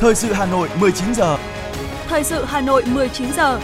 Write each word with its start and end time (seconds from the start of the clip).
Thời 0.00 0.14
sự 0.14 0.32
Hà 0.32 0.46
Nội 0.46 0.68
19 0.80 1.14
giờ. 1.14 1.38
Thời 2.08 2.24
sự 2.24 2.44
Hà 2.44 2.60
Nội 2.60 2.82
19 2.86 3.32
giờ. 3.36 3.60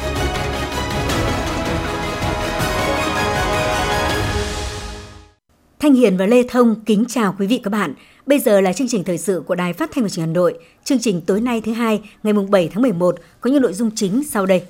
Thanh 5.78 5.94
Hiền 5.94 6.16
và 6.16 6.26
Lê 6.26 6.42
Thông 6.48 6.84
kính 6.84 7.04
chào 7.08 7.34
quý 7.38 7.46
vị 7.46 7.60
các 7.64 7.70
bạn. 7.70 7.94
Bây 8.26 8.38
giờ 8.38 8.60
là 8.60 8.72
chương 8.72 8.88
trình 8.88 9.04
thời 9.04 9.18
sự 9.18 9.42
của 9.46 9.54
Đài 9.54 9.72
Phát 9.72 9.90
thanh 9.94 10.04
và 10.04 10.08
Truyền 10.08 10.26
hình 10.26 10.34
Hà 10.34 10.34
Nội. 10.34 10.54
Chương 10.84 10.98
trình 11.00 11.20
tối 11.20 11.40
nay 11.40 11.60
thứ 11.60 11.72
hai, 11.72 12.00
ngày 12.22 12.32
7 12.50 12.68
tháng 12.68 12.82
11 12.82 13.16
có 13.40 13.50
những 13.50 13.62
nội 13.62 13.72
dung 13.72 13.90
chính 13.94 14.24
sau 14.24 14.46
đây. 14.46 14.62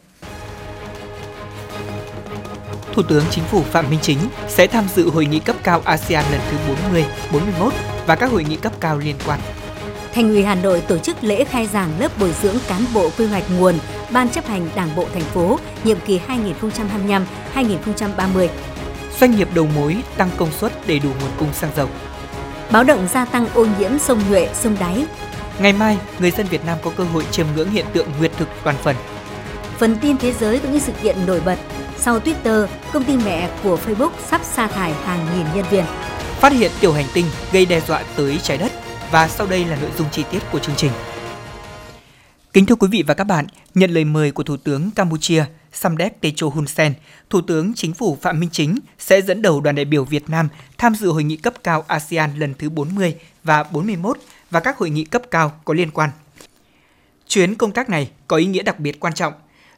Thủ 2.95 3.03
tướng 3.03 3.25
Chính 3.31 3.45
phủ 3.45 3.63
Phạm 3.63 3.91
Minh 3.91 4.01
Chính 4.03 4.19
sẽ 4.49 4.67
tham 4.67 4.85
dự 4.95 5.11
hội 5.11 5.27
nghị 5.27 5.39
cấp 5.39 5.57
cao 5.63 5.83
ASEAN 5.85 6.25
lần 6.33 6.41
thứ 6.51 6.57
40, 6.69 7.05
41 7.33 7.73
và 8.07 8.17
các 8.17 8.31
hội 8.31 8.45
nghị 8.45 8.57
cấp 8.57 8.73
cao 8.81 8.99
liên 8.99 9.17
quan. 9.27 9.41
Thành 10.15 10.29
ủy 10.29 10.45
Hà 10.45 10.55
Nội 10.55 10.81
tổ 10.89 10.99
chức 10.99 11.25
lễ 11.25 11.45
khai 11.45 11.67
giảng 11.67 11.91
lớp 12.01 12.19
bồi 12.21 12.33
dưỡng 12.43 12.57
cán 12.69 12.85
bộ 12.95 13.11
quy 13.19 13.27
hoạch 13.27 13.45
nguồn 13.59 13.75
Ban 14.11 14.29
chấp 14.29 14.47
hành 14.47 14.69
Đảng 14.75 14.97
bộ 14.97 15.07
thành 15.15 15.23
phố 15.23 15.59
nhiệm 15.85 15.99
kỳ 16.07 16.21
2025-2030. 17.55 18.49
Doanh 19.21 19.37
nghiệp 19.37 19.49
đầu 19.55 19.69
mối 19.75 19.97
tăng 20.17 20.31
công 20.37 20.53
suất 20.53 20.73
để 20.87 20.99
đủ 20.99 21.09
nguồn 21.09 21.31
cung 21.39 21.53
xăng 21.53 21.71
dầu. 21.77 21.89
Báo 22.73 22.85
động 22.85 23.09
gia 23.13 23.25
tăng 23.25 23.47
ô 23.55 23.67
nhiễm 23.79 23.99
sông 23.99 24.21
Nhuệ, 24.31 24.49
sông 24.55 24.77
Đáy. 24.81 25.07
Ngày 25.59 25.73
mai, 25.73 25.99
người 26.19 26.31
dân 26.31 26.47
Việt 26.47 26.65
Nam 26.67 26.79
có 26.83 26.91
cơ 26.97 27.05
hội 27.05 27.25
chiêm 27.31 27.47
ngưỡng 27.57 27.71
hiện 27.71 27.87
tượng 27.93 28.09
nguyệt 28.19 28.33
thực 28.37 28.49
toàn 28.65 28.77
phần. 28.83 28.97
Phần 29.79 29.97
tin 29.97 30.17
thế 30.17 30.33
giới 30.33 30.59
cũng 30.59 30.73
như 30.73 30.79
sự 30.79 30.93
kiện 31.03 31.27
nổi 31.27 31.41
bật. 31.45 31.59
Sau 31.99 32.19
Twitter, 32.19 32.67
công 32.93 33.05
ty 33.05 33.17
mẹ 33.17 33.51
của 33.63 33.79
Facebook 33.87 34.11
sắp 34.27 34.41
sa 34.45 34.67
thải 34.67 34.93
hàng 34.93 35.27
nghìn 35.37 35.47
nhân 35.55 35.65
viên. 35.71 35.85
Phát 36.41 36.53
hiện 36.53 36.71
tiểu 36.81 36.93
hành 36.93 37.07
tinh 37.15 37.27
gây 37.53 37.67
đe 37.67 37.81
dọa 37.81 38.03
tới 38.17 38.39
trái 38.43 38.59
đất 38.59 38.73
và 39.11 39.29
sau 39.29 39.47
đây 39.47 39.65
là 39.65 39.77
nội 39.77 39.91
dung 39.99 40.09
chi 40.13 40.25
tiết 40.31 40.39
của 40.53 40.59
chương 40.59 40.77
trình. 40.77 40.93
Kính 42.53 42.67
thưa 42.67 42.75
quý 42.75 42.89
vị 42.91 43.05
và 43.07 43.15
các 43.15 43.25
bạn, 43.25 43.47
nhận 43.75 43.91
lời 43.91 44.05
mời 44.05 44.31
của 44.31 44.43
Thủ 44.43 44.57
tướng 44.57 44.91
Campuchia 44.91 45.45
Samdech 45.73 46.21
Techo 46.21 46.47
Hun 46.47 46.67
Sen, 46.67 46.95
Thủ 47.31 47.41
tướng 47.41 47.73
Chính 47.75 47.95
phủ 47.95 48.19
Phạm 48.23 48.41
Minh 48.41 48.51
Chính 48.53 48.79
sẽ 48.99 49.23
dẫn 49.23 49.43
đầu 49.43 49.61
đoàn 49.61 49.77
đại 49.77 49.85
biểu 49.85 50.05
Việt 50.05 50.31
Nam 50.31 50.49
tham 50.79 50.95
dự 50.95 51.09
hội 51.09 51.25
nghị 51.25 51.37
cấp 51.37 51.55
cao 51.65 51.85
ASEAN 51.89 52.39
lần 52.39 52.55
thứ 52.59 52.71
40 52.71 53.15
và 53.45 53.63
41 53.63 54.19
và 54.51 54.61
các 54.61 54.79
hội 54.79 54.91
nghị 54.91 55.05
cấp 55.05 55.23
cao 55.31 55.53
có 55.65 55.75
liên 55.75 55.91
quan. 55.91 56.11
Chuyến 57.29 57.55
công 57.55 57.73
tác 57.73 57.91
này 57.91 58.11
có 58.29 58.37
ý 58.37 58.47
nghĩa 58.47 58.63
đặc 58.63 58.81
biệt 58.81 59.01
quan 59.01 59.15
trọng. 59.15 59.33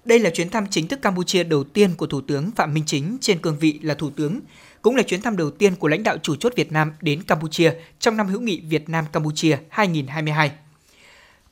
Đây 0.06 0.18
là 0.18 0.30
chuyến 0.30 0.50
thăm 0.50 0.66
chính 0.70 0.88
thức 0.88 1.02
Campuchia 1.02 1.44
đầu 1.44 1.64
tiên 1.64 1.94
của 1.96 2.06
Thủ 2.06 2.20
tướng 2.20 2.50
Phạm 2.50 2.74
Minh 2.74 2.84
Chính 2.86 3.18
trên 3.20 3.38
cương 3.38 3.58
vị 3.58 3.78
là 3.82 3.94
Thủ 3.94 4.10
tướng, 4.10 4.40
cũng 4.82 4.96
là 4.96 5.02
chuyến 5.02 5.22
thăm 5.22 5.36
đầu 5.36 5.50
tiên 5.50 5.76
của 5.76 5.88
lãnh 5.88 6.02
đạo 6.02 6.16
chủ 6.22 6.36
chốt 6.36 6.52
Việt 6.56 6.72
Nam 6.72 6.92
đến 7.00 7.22
Campuchia 7.22 7.72
trong 7.98 8.16
năm 8.16 8.26
hữu 8.26 8.40
nghị 8.40 8.60
Việt 8.60 8.88
Nam 8.88 9.04
Campuchia 9.12 9.58
2022. 9.68 10.50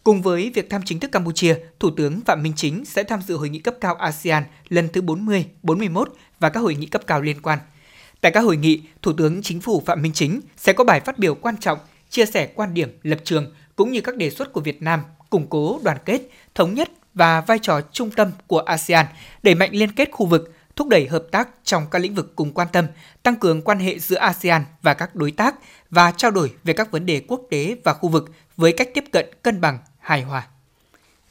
Cùng 0.02 0.22
với 0.22 0.50
việc 0.54 0.70
thăm 0.70 0.82
chính 0.84 1.00
thức 1.00 1.12
Campuchia, 1.12 1.56
Thủ 1.80 1.90
tướng 1.90 2.20
Phạm 2.20 2.42
Minh 2.42 2.52
Chính 2.56 2.84
sẽ 2.84 3.02
tham 3.02 3.22
dự 3.22 3.36
hội 3.36 3.48
nghị 3.48 3.58
cấp 3.58 3.74
cao 3.80 3.94
ASEAN 3.94 4.44
lần 4.68 4.88
thứ 4.92 5.00
40, 5.00 5.46
41 5.62 6.12
và 6.40 6.48
các 6.48 6.60
hội 6.60 6.74
nghị 6.74 6.86
cấp 6.86 7.02
cao 7.06 7.22
liên 7.22 7.42
quan. 7.42 7.58
Tại 8.20 8.32
các 8.32 8.40
hội 8.40 8.56
nghị, 8.56 8.82
Thủ 9.02 9.12
tướng 9.12 9.42
Chính 9.42 9.60
phủ 9.60 9.82
Phạm 9.86 10.02
Minh 10.02 10.12
Chính 10.12 10.40
sẽ 10.56 10.72
có 10.72 10.84
bài 10.84 11.00
phát 11.00 11.18
biểu 11.18 11.34
quan 11.34 11.56
trọng, 11.56 11.78
chia 12.10 12.26
sẻ 12.26 12.48
quan 12.54 12.74
điểm, 12.74 12.98
lập 13.02 13.18
trường 13.24 13.54
cũng 13.76 13.92
như 13.92 14.00
các 14.00 14.16
đề 14.16 14.30
xuất 14.30 14.52
của 14.52 14.60
Việt 14.60 14.82
Nam 14.82 15.00
củng 15.30 15.46
cố 15.46 15.80
đoàn 15.84 15.98
kết, 16.04 16.22
thống 16.54 16.74
nhất 16.74 16.90
và 17.14 17.40
vai 17.40 17.58
trò 17.58 17.80
trung 17.92 18.10
tâm 18.10 18.30
của 18.46 18.58
ASEAN, 18.58 19.06
đẩy 19.42 19.54
mạnh 19.54 19.70
liên 19.72 19.92
kết 19.92 20.08
khu 20.12 20.26
vực, 20.26 20.54
thúc 20.76 20.88
đẩy 20.88 21.06
hợp 21.06 21.24
tác 21.30 21.48
trong 21.64 21.86
các 21.90 21.98
lĩnh 21.98 22.14
vực 22.14 22.32
cùng 22.36 22.52
quan 22.52 22.68
tâm, 22.72 22.86
tăng 23.22 23.36
cường 23.36 23.62
quan 23.62 23.78
hệ 23.78 23.98
giữa 23.98 24.16
ASEAN 24.16 24.64
và 24.82 24.94
các 24.94 25.14
đối 25.14 25.30
tác 25.30 25.54
và 25.90 26.10
trao 26.10 26.30
đổi 26.30 26.52
về 26.64 26.72
các 26.72 26.90
vấn 26.90 27.06
đề 27.06 27.22
quốc 27.28 27.40
tế 27.50 27.76
và 27.84 27.92
khu 27.92 28.08
vực 28.08 28.30
với 28.56 28.72
cách 28.72 28.88
tiếp 28.94 29.04
cận 29.12 29.26
cân 29.42 29.60
bằng, 29.60 29.78
hài 29.98 30.22
hòa. 30.22 30.46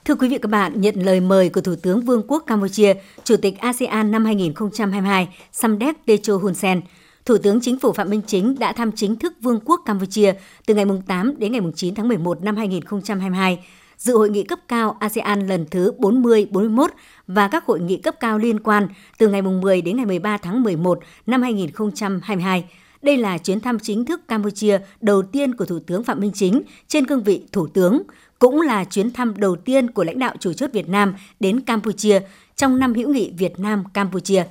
Thưa 0.06 0.16
quý 0.16 0.30
vị 0.30 0.38
các 0.42 0.52
bạn, 0.52 0.81
nhận 0.81 0.95
lời 0.95 1.20
mời 1.20 1.49
của 1.49 1.61
Thủ 1.61 1.76
tướng 1.76 2.02
Vương 2.02 2.23
quốc 2.27 2.44
Campuchia, 2.48 2.94
Chủ 3.23 3.38
tịch 3.38 3.60
ASEAN 3.60 4.11
năm 4.11 4.26
2022 4.26 5.27
Samdech 5.52 6.05
Techo 6.05 6.33
Hun 6.38 6.54
Sen, 6.54 6.82
Thủ 7.26 7.38
tướng 7.38 7.60
Chính 7.61 7.80
phủ 7.80 7.94
Phạm 7.94 8.10
Minh 8.10 8.21
Chính 8.27 8.60
đã 8.60 8.73
thăm 8.73 8.92
chính 8.92 9.15
thức 9.15 9.33
Vương 9.42 9.60
quốc 9.65 9.82
Campuchia 9.86 10.33
từ 10.65 10.76
ngày 10.76 10.86
8 11.08 11.39
đến 11.39 11.52
ngày 11.52 11.61
9 11.76 11.95
tháng 11.95 12.08
11 12.08 12.42
năm 12.42 12.55
2022, 12.55 13.65
dự 14.03 14.17
hội 14.17 14.30
nghị 14.30 14.43
cấp 14.43 14.59
cao 14.67 14.97
ASEAN 14.99 15.47
lần 15.47 15.65
thứ 15.71 15.91
40-41 15.97 16.87
và 17.27 17.47
các 17.47 17.65
hội 17.65 17.80
nghị 17.80 17.97
cấp 17.97 18.15
cao 18.19 18.37
liên 18.37 18.59
quan 18.59 18.87
từ 19.17 19.27
ngày 19.27 19.41
10 19.41 19.81
đến 19.81 19.97
ngày 19.97 20.05
13 20.05 20.37
tháng 20.37 20.64
11 20.64 20.99
năm 21.25 21.41
2022. 21.41 22.65
Đây 23.02 23.17
là 23.17 23.37
chuyến 23.37 23.59
thăm 23.59 23.80
chính 23.80 24.05
thức 24.05 24.27
Campuchia 24.27 24.80
đầu 25.02 25.21
tiên 25.21 25.55
của 25.55 25.65
Thủ 25.65 25.80
tướng 25.80 26.03
Phạm 26.03 26.19
Minh 26.19 26.31
Chính 26.33 26.61
trên 26.87 27.05
cương 27.05 27.23
vị 27.23 27.43
Thủ 27.52 27.67
tướng, 27.67 28.02
cũng 28.39 28.61
là 28.61 28.83
chuyến 28.83 29.11
thăm 29.11 29.33
đầu 29.37 29.55
tiên 29.55 29.91
của 29.91 30.03
lãnh 30.03 30.20
đạo 30.20 30.35
chủ 30.39 30.53
chốt 30.53 30.70
Việt 30.73 30.89
Nam 30.89 31.15
đến 31.39 31.59
Campuchia 31.61 32.20
trong 32.55 32.80
năm 32.80 32.93
hữu 32.93 33.09
nghị 33.09 33.31
Việt 33.37 33.59
Nam 33.59 33.83
Campuchia. 33.93 34.43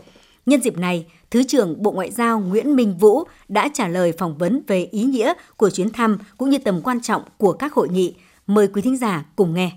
Nhân 0.46 0.60
dịp 0.60 0.78
này, 0.78 1.06
Thứ 1.32 1.42
trưởng 1.42 1.82
Bộ 1.82 1.90
Ngoại 1.90 2.10
giao 2.10 2.40
Nguyễn 2.40 2.76
Minh 2.76 2.98
Vũ 2.98 3.24
đã 3.48 3.68
trả 3.74 3.88
lời 3.88 4.12
phỏng 4.12 4.38
vấn 4.38 4.62
về 4.66 4.88
ý 4.90 5.02
nghĩa 5.02 5.34
của 5.56 5.70
chuyến 5.70 5.90
thăm 5.90 6.18
cũng 6.38 6.50
như 6.50 6.58
tầm 6.58 6.80
quan 6.80 7.00
trọng 7.00 7.22
của 7.38 7.52
các 7.52 7.72
hội 7.72 7.88
nghị. 7.88 8.14
Mời 8.46 8.68
quý 8.68 8.82
thính 8.82 8.96
giả 8.96 9.24
cùng 9.36 9.54
nghe. 9.54 9.70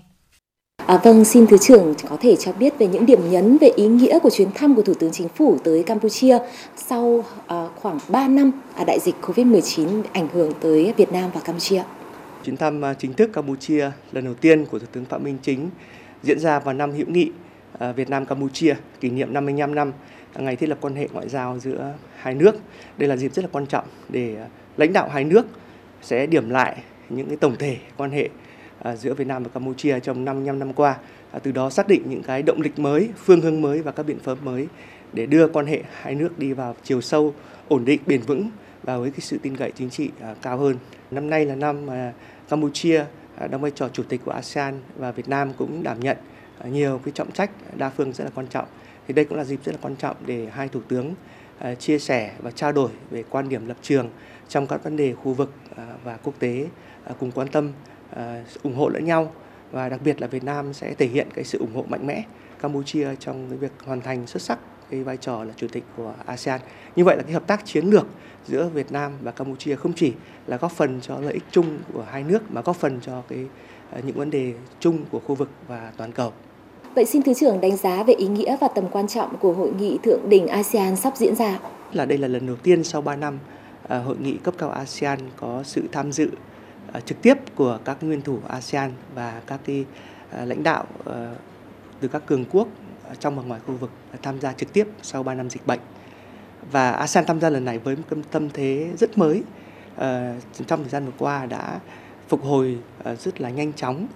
À, 0.86 1.00
vâng, 1.04 1.24
xin 1.24 1.46
Thứ 1.46 1.58
trưởng 1.58 1.94
có 2.08 2.16
thể 2.20 2.36
cho 2.36 2.52
biết 2.52 2.78
về 2.78 2.86
những 2.86 3.06
điểm 3.06 3.30
nhấn 3.30 3.58
về 3.58 3.68
ý 3.76 3.86
nghĩa 3.86 4.18
của 4.18 4.30
chuyến 4.30 4.48
thăm 4.54 4.74
của 4.74 4.82
Thủ 4.82 4.94
tướng 4.94 5.12
Chính 5.12 5.28
phủ 5.28 5.58
tới 5.64 5.82
Campuchia 5.82 6.38
sau 6.76 7.24
à, 7.46 7.68
khoảng 7.74 7.98
3 8.08 8.28
năm 8.28 8.52
à, 8.74 8.84
đại 8.84 8.98
dịch 9.00 9.14
COVID-19 9.22 10.02
ảnh 10.12 10.28
hưởng 10.32 10.52
tới 10.60 10.94
Việt 10.96 11.12
Nam 11.12 11.30
và 11.34 11.40
Campuchia. 11.40 11.82
Chuyến 12.44 12.56
thăm 12.56 12.84
à, 12.84 12.94
chính 12.94 13.12
thức 13.12 13.30
Campuchia 13.32 13.90
lần 14.12 14.24
đầu 14.24 14.34
tiên 14.34 14.66
của 14.66 14.78
Thủ 14.78 14.86
tướng 14.92 15.04
Phạm 15.04 15.24
Minh 15.24 15.38
Chính 15.42 15.70
diễn 16.22 16.38
ra 16.38 16.58
vào 16.58 16.74
năm 16.74 16.92
hữu 16.92 17.06
nghị 17.08 17.30
à, 17.78 17.92
Việt 17.92 18.10
Nam 18.10 18.26
Campuchia 18.26 18.74
kỷ 19.00 19.10
niệm 19.10 19.32
55 19.32 19.74
năm 19.74 19.92
ngày 20.38 20.56
thiết 20.56 20.68
lập 20.68 20.78
quan 20.80 20.94
hệ 20.94 21.08
ngoại 21.12 21.28
giao 21.28 21.58
giữa 21.58 21.94
hai 22.16 22.34
nước. 22.34 22.56
Đây 22.98 23.08
là 23.08 23.16
dịp 23.16 23.34
rất 23.34 23.44
là 23.44 23.48
quan 23.52 23.66
trọng 23.66 23.84
để 24.08 24.36
à, 24.36 24.46
lãnh 24.76 24.92
đạo 24.92 25.08
hai 25.08 25.24
nước 25.24 25.46
sẽ 26.02 26.26
điểm 26.26 26.50
lại 26.50 26.76
những 27.08 27.28
cái 27.28 27.36
tổng 27.36 27.56
thể 27.58 27.76
quan 27.96 28.10
hệ 28.10 28.28
À, 28.86 28.96
giữa 28.96 29.14
Việt 29.14 29.26
Nam 29.26 29.42
và 29.42 29.48
Campuchia 29.54 30.00
trong 30.00 30.24
55 30.24 30.58
năm 30.58 30.72
qua. 30.72 30.96
À, 31.32 31.38
từ 31.38 31.52
đó 31.52 31.70
xác 31.70 31.88
định 31.88 32.02
những 32.06 32.22
cái 32.22 32.42
động 32.42 32.60
lực 32.60 32.78
mới, 32.78 33.10
phương 33.16 33.40
hướng 33.40 33.62
mới 33.62 33.82
và 33.82 33.92
các 33.92 34.06
biện 34.06 34.18
pháp 34.18 34.42
mới 34.42 34.68
để 35.12 35.26
đưa 35.26 35.48
quan 35.48 35.66
hệ 35.66 35.82
hai 36.00 36.14
nước 36.14 36.38
đi 36.38 36.52
vào 36.52 36.76
chiều 36.84 37.00
sâu, 37.00 37.34
ổn 37.68 37.84
định, 37.84 38.00
bền 38.06 38.20
vững 38.20 38.50
và 38.82 38.98
với 38.98 39.10
cái 39.10 39.20
sự 39.20 39.38
tin 39.42 39.56
cậy 39.56 39.72
chính 39.74 39.90
trị 39.90 40.10
à, 40.20 40.34
cao 40.42 40.58
hơn. 40.58 40.76
Năm 41.10 41.30
nay 41.30 41.46
là 41.46 41.54
năm 41.54 41.86
mà 41.86 42.12
Campuchia 42.48 43.04
đóng 43.50 43.60
vai 43.60 43.70
trò 43.70 43.88
chủ 43.88 44.02
tịch 44.02 44.20
của 44.24 44.30
ASEAN 44.30 44.80
và 44.96 45.12
Việt 45.12 45.28
Nam 45.28 45.52
cũng 45.58 45.82
đảm 45.82 46.00
nhận 46.00 46.16
nhiều 46.70 47.00
cái 47.04 47.12
trọng 47.12 47.32
trách 47.32 47.50
đa 47.76 47.90
phương 47.90 48.12
rất 48.12 48.24
là 48.24 48.30
quan 48.34 48.46
trọng. 48.46 48.66
Thì 49.08 49.14
đây 49.14 49.24
cũng 49.24 49.38
là 49.38 49.44
dịp 49.44 49.60
rất 49.64 49.72
là 49.72 49.78
quan 49.82 49.96
trọng 49.96 50.16
để 50.26 50.48
hai 50.52 50.68
thủ 50.68 50.80
tướng 50.88 51.14
chia 51.78 51.98
sẻ 51.98 52.32
và 52.42 52.50
trao 52.50 52.72
đổi 52.72 52.90
về 53.10 53.24
quan 53.30 53.48
điểm 53.48 53.68
lập 53.68 53.76
trường 53.82 54.08
trong 54.48 54.66
các 54.66 54.84
vấn 54.84 54.96
đề 54.96 55.14
khu 55.14 55.32
vực 55.32 55.52
và 56.04 56.18
quốc 56.22 56.34
tế 56.38 56.66
cùng 57.18 57.30
quan 57.30 57.48
tâm 57.48 57.72
ủng 58.62 58.76
hộ 58.76 58.88
lẫn 58.88 59.04
nhau 59.04 59.32
và 59.72 59.88
đặc 59.88 60.00
biệt 60.04 60.20
là 60.20 60.26
Việt 60.26 60.44
Nam 60.44 60.72
sẽ 60.72 60.94
thể 60.94 61.06
hiện 61.06 61.28
cái 61.34 61.44
sự 61.44 61.58
ủng 61.58 61.74
hộ 61.74 61.84
mạnh 61.88 62.06
mẽ 62.06 62.24
Campuchia 62.60 63.08
trong 63.18 63.46
cái 63.48 63.58
việc 63.58 63.72
hoàn 63.84 64.00
thành 64.00 64.26
xuất 64.26 64.42
sắc 64.42 64.58
cái 64.90 65.02
vai 65.02 65.16
trò 65.16 65.44
là 65.44 65.52
chủ 65.56 65.66
tịch 65.72 65.84
của 65.96 66.12
ASEAN. 66.26 66.60
Như 66.96 67.04
vậy 67.04 67.16
là 67.16 67.22
cái 67.22 67.32
hợp 67.32 67.46
tác 67.46 67.66
chiến 67.66 67.84
lược 67.84 68.06
giữa 68.46 68.68
Việt 68.74 68.92
Nam 68.92 69.12
và 69.22 69.30
Campuchia 69.30 69.76
không 69.76 69.92
chỉ 69.92 70.12
là 70.46 70.56
góp 70.56 70.72
phần 70.72 71.00
cho 71.02 71.20
lợi 71.20 71.32
ích 71.32 71.44
chung 71.50 71.78
của 71.92 72.04
hai 72.10 72.22
nước 72.22 72.42
mà 72.50 72.60
góp 72.60 72.76
phần 72.76 72.98
cho 73.02 73.22
cái 73.28 73.38
những 74.02 74.16
vấn 74.16 74.30
đề 74.30 74.52
chung 74.80 75.04
của 75.10 75.20
khu 75.26 75.34
vực 75.34 75.48
và 75.68 75.92
toàn 75.96 76.12
cầu. 76.12 76.32
Vậy 76.94 77.04
xin 77.04 77.22
Thứ 77.22 77.34
trưởng 77.34 77.60
đánh 77.60 77.76
giá 77.76 78.02
về 78.02 78.14
ý 78.14 78.26
nghĩa 78.26 78.56
và 78.60 78.68
tầm 78.68 78.88
quan 78.88 79.08
trọng 79.08 79.36
của 79.36 79.52
hội 79.52 79.72
nghị 79.78 79.98
thượng 80.02 80.28
đỉnh 80.28 80.46
ASEAN 80.46 80.96
sắp 80.96 81.16
diễn 81.16 81.34
ra. 81.34 81.58
Là 81.92 82.04
đây 82.04 82.18
là 82.18 82.28
lần 82.28 82.46
đầu 82.46 82.56
tiên 82.56 82.84
sau 82.84 83.02
3 83.02 83.16
năm 83.16 83.38
hội 83.88 84.16
nghị 84.20 84.36
cấp 84.36 84.54
cao 84.58 84.70
ASEAN 84.70 85.18
có 85.36 85.62
sự 85.64 85.82
tham 85.92 86.12
dự 86.12 86.30
Ờ, 86.96 87.00
trực 87.00 87.22
tiếp 87.22 87.38
của 87.54 87.78
các 87.84 87.96
nguyên 88.00 88.22
thủ 88.22 88.38
ASEAN 88.48 88.92
và 89.14 89.40
các 89.46 89.60
cái 89.64 89.84
ờ, 90.30 90.44
lãnh 90.44 90.62
đạo 90.62 90.84
ờ, 91.04 91.34
từ 92.00 92.08
các 92.08 92.26
cường 92.26 92.44
quốc 92.44 92.68
trong 93.20 93.36
và 93.36 93.42
ngoài 93.42 93.60
khu 93.66 93.74
vực 93.74 93.90
tham 94.22 94.40
gia 94.40 94.52
trực 94.52 94.72
tiếp 94.72 94.88
sau 95.02 95.22
3 95.22 95.34
năm 95.34 95.50
dịch 95.50 95.66
bệnh. 95.66 95.80
Và 96.72 96.90
ASEAN 96.90 97.26
tham 97.26 97.40
gia 97.40 97.50
lần 97.50 97.64
này 97.64 97.78
với 97.78 97.96
một 97.96 98.18
tâm 98.30 98.50
thế 98.50 98.90
rất 98.98 99.18
mới. 99.18 99.42
trong 100.66 100.80
thời 100.80 100.88
gian 100.88 101.06
vừa 101.06 101.12
qua 101.18 101.46
đã 101.46 101.80
phục 102.28 102.44
hồi 102.44 102.78
rất 103.18 103.40
là 103.40 103.50
nhanh 103.50 103.72
chóng 103.72 104.06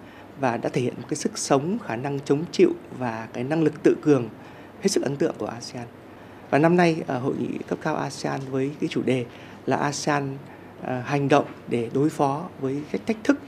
và 0.40 0.56
đã 0.56 0.68
thể 0.68 0.80
hiện 0.80 0.94
một 0.96 1.06
cái 1.08 1.16
sức 1.16 1.38
sống, 1.38 1.78
khả 1.86 1.96
năng 1.96 2.20
chống 2.20 2.44
chịu 2.52 2.72
và 2.98 3.28
cái 3.32 3.44
năng 3.44 3.62
lực 3.62 3.82
tự 3.82 3.96
cường 4.02 4.28
hết 4.82 4.88
sức 4.88 5.02
ấn 5.02 5.16
tượng 5.16 5.34
của 5.38 5.46
ASEAN. 5.46 5.86
Và 6.50 6.58
năm 6.58 6.76
nay 6.76 7.02
ở 7.06 7.18
hội 7.18 7.34
nghị 7.38 7.58
cấp 7.68 7.78
cao 7.82 7.96
ASEAN 7.96 8.40
với 8.50 8.70
cái 8.80 8.88
chủ 8.88 9.02
đề 9.02 9.24
là 9.66 9.76
ASEAN 9.76 10.36
Ờ, 10.82 11.00
hành 11.00 11.28
động 11.28 11.44
để 11.68 11.90
đối 11.94 12.10
phó 12.10 12.48
với 12.60 12.82
cách 12.92 13.00
thách 13.06 13.16
thức 13.24 13.38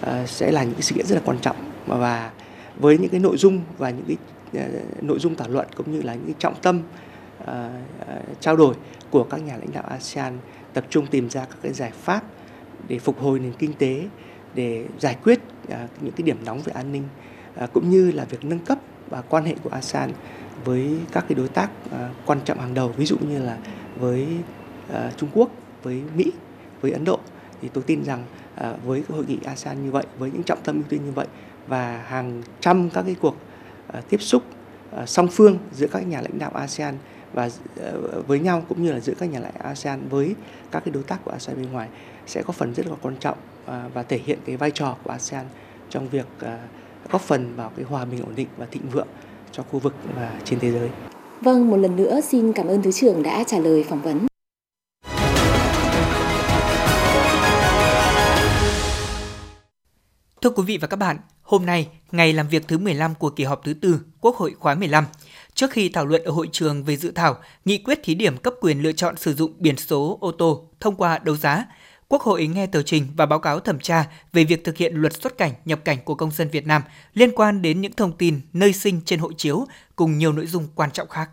ờ, 0.00 0.26
sẽ 0.26 0.52
là 0.52 0.64
những 0.64 0.72
cái 0.72 0.82
sự 0.82 0.94
kiện 0.94 1.06
rất 1.06 1.14
là 1.14 1.22
quan 1.24 1.38
trọng. 1.38 1.56
Và 1.86 2.30
với 2.76 2.98
những 2.98 3.10
cái 3.10 3.20
nội 3.20 3.36
dung 3.36 3.60
và 3.78 3.90
những 3.90 4.06
cái 4.06 4.16
ờ, 4.64 4.80
nội 5.00 5.18
dung 5.18 5.34
thảo 5.34 5.48
luận 5.48 5.66
cũng 5.76 5.92
như 5.92 6.02
là 6.02 6.14
những 6.14 6.26
cái 6.26 6.34
trọng 6.38 6.54
tâm 6.62 6.80
trao 8.40 8.56
đổi 8.56 8.74
của 9.10 9.24
các 9.24 9.42
nhà 9.42 9.56
lãnh 9.56 9.72
đạo 9.72 9.84
ASEAN 9.88 10.38
tập 10.72 10.84
trung 10.90 11.06
tìm 11.06 11.30
ra 11.30 11.40
các 11.40 11.56
cái 11.62 11.72
giải 11.72 11.90
pháp 11.90 12.24
để 12.88 12.98
phục 12.98 13.20
hồi 13.20 13.38
nền 13.38 13.52
kinh 13.52 13.72
tế 13.72 14.04
để 14.54 14.86
giải 14.98 15.16
quyết 15.24 15.40
những 16.00 16.12
cái 16.16 16.22
điểm 16.22 16.36
nóng 16.44 16.60
về 16.62 16.72
an 16.72 16.92
ninh 16.92 17.02
cũng 17.72 17.90
như 17.90 18.10
là 18.10 18.24
việc 18.24 18.44
nâng 18.44 18.58
cấp 18.58 18.78
và 19.10 19.20
quan 19.20 19.44
hệ 19.44 19.54
của 19.62 19.70
ASEAN 19.70 20.10
với 20.64 20.98
các 21.12 21.24
cái 21.28 21.34
đối 21.34 21.48
tác 21.48 21.70
quan 22.26 22.38
trọng 22.44 22.58
hàng 22.58 22.74
đầu 22.74 22.88
ví 22.88 23.06
dụ 23.06 23.16
như 23.18 23.38
là 23.38 23.58
với 23.96 24.26
Trung 25.16 25.28
Quốc, 25.32 25.50
với 25.82 26.02
Mỹ, 26.16 26.32
với 26.84 26.92
Ấn 26.92 27.04
Độ 27.04 27.18
thì 27.62 27.68
tôi 27.72 27.84
tin 27.86 28.04
rằng 28.04 28.24
à, 28.54 28.74
với 28.84 29.02
hội 29.08 29.24
nghị 29.28 29.38
ASEAN 29.44 29.84
như 29.84 29.90
vậy 29.90 30.04
với 30.18 30.30
những 30.30 30.42
trọng 30.42 30.58
tâm 30.64 30.74
ưu 30.74 30.84
tiên 30.88 31.04
như 31.04 31.12
vậy 31.12 31.26
và 31.66 32.04
hàng 32.06 32.42
trăm 32.60 32.90
các 32.90 33.02
cái 33.02 33.16
cuộc 33.20 33.36
à, 33.92 34.00
tiếp 34.08 34.22
xúc 34.22 34.42
à, 34.96 35.06
song 35.06 35.28
phương 35.28 35.58
giữa 35.72 35.86
các 35.86 36.06
nhà 36.06 36.20
lãnh 36.20 36.38
đạo 36.38 36.50
ASEAN 36.54 36.94
và 37.32 37.50
với 38.26 38.38
nhau 38.38 38.64
cũng 38.68 38.82
như 38.82 38.92
là 38.92 39.00
giữa 39.00 39.12
các 39.18 39.26
nhà 39.26 39.40
lãnh 39.40 39.54
đạo 39.54 39.64
ASEAN 39.68 40.08
với 40.08 40.34
các 40.70 40.84
cái 40.84 40.92
đối 40.92 41.02
tác 41.02 41.24
của 41.24 41.30
ASEAN 41.30 41.56
bên 41.56 41.72
ngoài 41.72 41.88
sẽ 42.26 42.42
có 42.42 42.52
phần 42.52 42.74
rất 42.74 42.86
là 42.86 42.94
quan 43.02 43.16
trọng 43.20 43.38
và 43.94 44.02
thể 44.08 44.20
hiện 44.24 44.38
cái 44.46 44.56
vai 44.56 44.70
trò 44.70 44.96
của 45.04 45.10
ASEAN 45.10 45.44
trong 45.90 46.08
việc 46.08 46.26
góp 47.10 47.20
phần 47.20 47.56
vào 47.56 47.70
cái 47.76 47.84
hòa 47.84 48.04
bình 48.04 48.20
ổn 48.20 48.34
định 48.36 48.48
và 48.56 48.66
thịnh 48.70 48.88
vượng 48.92 49.08
cho 49.52 49.62
khu 49.62 49.78
vực 49.78 49.94
và 50.16 50.40
trên 50.44 50.58
thế 50.60 50.72
giới. 50.72 50.90
Vâng, 51.40 51.70
một 51.70 51.76
lần 51.76 51.96
nữa 51.96 52.20
xin 52.20 52.52
cảm 52.52 52.66
ơn 52.66 52.82
Thứ 52.82 52.92
trưởng 52.92 53.22
đã 53.22 53.44
trả 53.46 53.58
lời 53.58 53.84
phỏng 53.88 54.02
vấn. 54.02 54.26
Thưa 60.44 60.50
quý 60.50 60.62
vị 60.66 60.78
và 60.78 60.86
các 60.86 60.96
bạn, 60.96 61.16
hôm 61.42 61.66
nay, 61.66 61.88
ngày 62.12 62.32
làm 62.32 62.48
việc 62.48 62.68
thứ 62.68 62.78
15 62.78 63.14
của 63.14 63.30
kỳ 63.30 63.44
họp 63.44 63.64
thứ 63.64 63.74
tư 63.74 64.00
Quốc 64.20 64.36
hội 64.36 64.54
khóa 64.58 64.74
15, 64.74 65.04
trước 65.54 65.70
khi 65.70 65.88
thảo 65.88 66.06
luận 66.06 66.24
ở 66.24 66.32
hội 66.32 66.48
trường 66.52 66.84
về 66.84 66.96
dự 66.96 67.10
thảo 67.10 67.36
nghị 67.64 67.78
quyết 67.78 68.00
thí 68.02 68.14
điểm 68.14 68.36
cấp 68.36 68.54
quyền 68.60 68.82
lựa 68.82 68.92
chọn 68.92 69.16
sử 69.16 69.34
dụng 69.34 69.52
biển 69.58 69.76
số 69.76 70.18
ô 70.20 70.32
tô 70.32 70.70
thông 70.80 70.96
qua 70.96 71.18
đấu 71.18 71.36
giá, 71.36 71.66
Quốc 72.08 72.22
hội 72.22 72.46
nghe 72.46 72.66
tờ 72.66 72.82
trình 72.82 73.06
và 73.16 73.26
báo 73.26 73.38
cáo 73.38 73.60
thẩm 73.60 73.80
tra 73.80 74.06
về 74.32 74.44
việc 74.44 74.64
thực 74.64 74.76
hiện 74.76 74.94
luật 74.94 75.22
xuất 75.22 75.38
cảnh 75.38 75.52
nhập 75.64 75.80
cảnh 75.84 75.98
của 76.04 76.14
công 76.14 76.30
dân 76.30 76.48
Việt 76.48 76.66
Nam 76.66 76.82
liên 77.14 77.30
quan 77.34 77.62
đến 77.62 77.80
những 77.80 77.92
thông 77.92 78.16
tin 78.16 78.40
nơi 78.52 78.72
sinh 78.72 79.00
trên 79.04 79.20
hộ 79.20 79.32
chiếu 79.32 79.66
cùng 79.96 80.18
nhiều 80.18 80.32
nội 80.32 80.46
dung 80.46 80.66
quan 80.74 80.90
trọng 80.90 81.08
khác. 81.08 81.30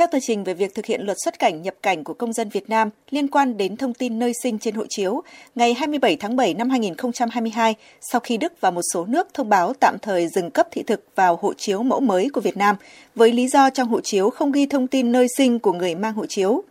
Theo 0.00 0.06
tờ 0.06 0.18
trình 0.20 0.44
về 0.44 0.54
việc 0.54 0.74
thực 0.74 0.86
hiện 0.86 1.00
luật 1.02 1.16
xuất 1.24 1.38
cảnh 1.38 1.62
nhập 1.62 1.74
cảnh 1.82 2.04
của 2.04 2.14
công 2.14 2.32
dân 2.32 2.48
Việt 2.48 2.70
Nam 2.70 2.90
liên 3.10 3.28
quan 3.28 3.56
đến 3.56 3.76
thông 3.76 3.94
tin 3.94 4.18
nơi 4.18 4.32
sinh 4.42 4.58
trên 4.58 4.74
hộ 4.74 4.84
chiếu, 4.88 5.22
ngày 5.54 5.74
27 5.74 6.16
tháng 6.16 6.36
7 6.36 6.54
năm 6.54 6.70
2022, 6.70 7.74
sau 8.00 8.20
khi 8.20 8.36
Đức 8.36 8.52
và 8.60 8.70
một 8.70 8.80
số 8.92 9.04
nước 9.04 9.28
thông 9.34 9.48
báo 9.48 9.72
tạm 9.80 9.98
thời 10.02 10.28
dừng 10.28 10.50
cấp 10.50 10.68
thị 10.70 10.82
thực 10.82 11.04
vào 11.14 11.38
hộ 11.42 11.54
chiếu 11.54 11.82
mẫu 11.82 12.00
mới 12.00 12.28
của 12.32 12.40
Việt 12.40 12.56
Nam 12.56 12.76
với 13.14 13.32
lý 13.32 13.48
do 13.48 13.70
trong 13.70 13.88
hộ 13.88 14.00
chiếu 14.00 14.30
không 14.30 14.52
ghi 14.52 14.66
thông 14.66 14.86
tin 14.86 15.12
nơi 15.12 15.26
sinh 15.36 15.58
của 15.58 15.72
người 15.72 15.94
mang 15.94 16.14
hộ 16.14 16.26
chiếu. 16.26 16.62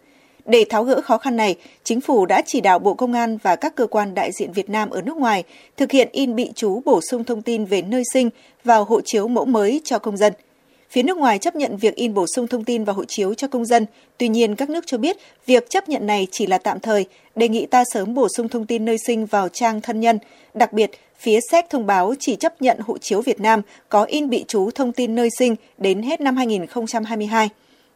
Để 0.46 0.66
tháo 0.70 0.84
gỡ 0.84 1.02
khó 1.02 1.18
khăn 1.18 1.36
này, 1.36 1.56
chính 1.84 2.02
phủ 2.02 2.26
đã 2.26 2.42
chỉ 2.46 2.62
đạo 2.62 2.80
Bộ 2.80 2.94
Công 2.94 3.14
an 3.14 3.38
và 3.44 3.56
các 3.56 3.76
cơ 3.76 3.88
quan 3.88 4.14
đại 4.14 4.32
diện 4.32 4.52
Việt 4.52 4.70
Nam 4.70 4.90
ở 4.90 5.02
nước 5.02 5.18
ngoài 5.18 5.44
thực 5.78 5.92
hiện 5.92 6.10
in 6.12 6.36
bị 6.36 6.52
chú 6.56 6.82
bổ 6.86 7.02
sung 7.02 7.24
thông 7.24 7.42
tin 7.42 7.66
về 7.66 7.82
nơi 7.82 8.04
sinh 8.14 8.30
vào 8.64 8.84
hộ 8.84 9.02
chiếu 9.02 9.28
mẫu 9.28 9.46
mới 9.46 9.82
cho 9.84 10.00
công 10.00 10.18
dân– 10.18 10.34
Phía 10.92 11.04
nước 11.04 11.18
ngoài 11.18 11.40
chấp 11.40 11.56
nhận 11.56 11.78
việc 11.78 11.96
in 11.96 12.14
bổ 12.14 12.26
sung 12.36 12.48
thông 12.48 12.64
tin 12.64 12.84
vào 12.84 12.96
hộ 12.96 13.06
chiếu 13.06 13.34
cho 13.34 13.48
công 13.48 13.66
dân. 13.66 13.86
Tuy 14.18 14.28
nhiên, 14.28 14.56
các 14.56 14.70
nước 14.70 14.84
cho 14.88 14.98
biết 14.98 15.18
việc 15.46 15.70
chấp 15.70 15.90
nhận 15.90 16.08
này 16.08 16.28
chỉ 16.32 16.48
là 16.48 16.58
tạm 16.58 16.80
thời, 16.80 17.06
đề 17.36 17.50
nghị 17.50 17.66
ta 17.66 17.84
sớm 17.94 18.14
bổ 18.14 18.28
sung 18.38 18.50
thông 18.50 18.66
tin 18.66 18.86
nơi 18.86 18.98
sinh 18.98 19.26
vào 19.26 19.50
trang 19.50 19.82
thân 19.82 20.00
nhân. 20.00 20.20
Đặc 20.54 20.74
biệt, 20.74 20.92
phía 21.20 21.40
séc 21.52 21.66
thông 21.70 21.86
báo 21.86 22.14
chỉ 22.20 22.36
chấp 22.36 22.62
nhận 22.62 22.80
hộ 22.80 22.98
chiếu 22.98 23.22
Việt 23.22 23.40
Nam 23.40 23.62
có 23.90 24.04
in 24.04 24.30
bị 24.30 24.46
chú 24.48 24.72
thông 24.72 24.92
tin 24.92 25.16
nơi 25.16 25.30
sinh 25.40 25.56
đến 25.78 26.02
hết 26.02 26.22
năm 26.22 26.36
2022. 26.36 27.50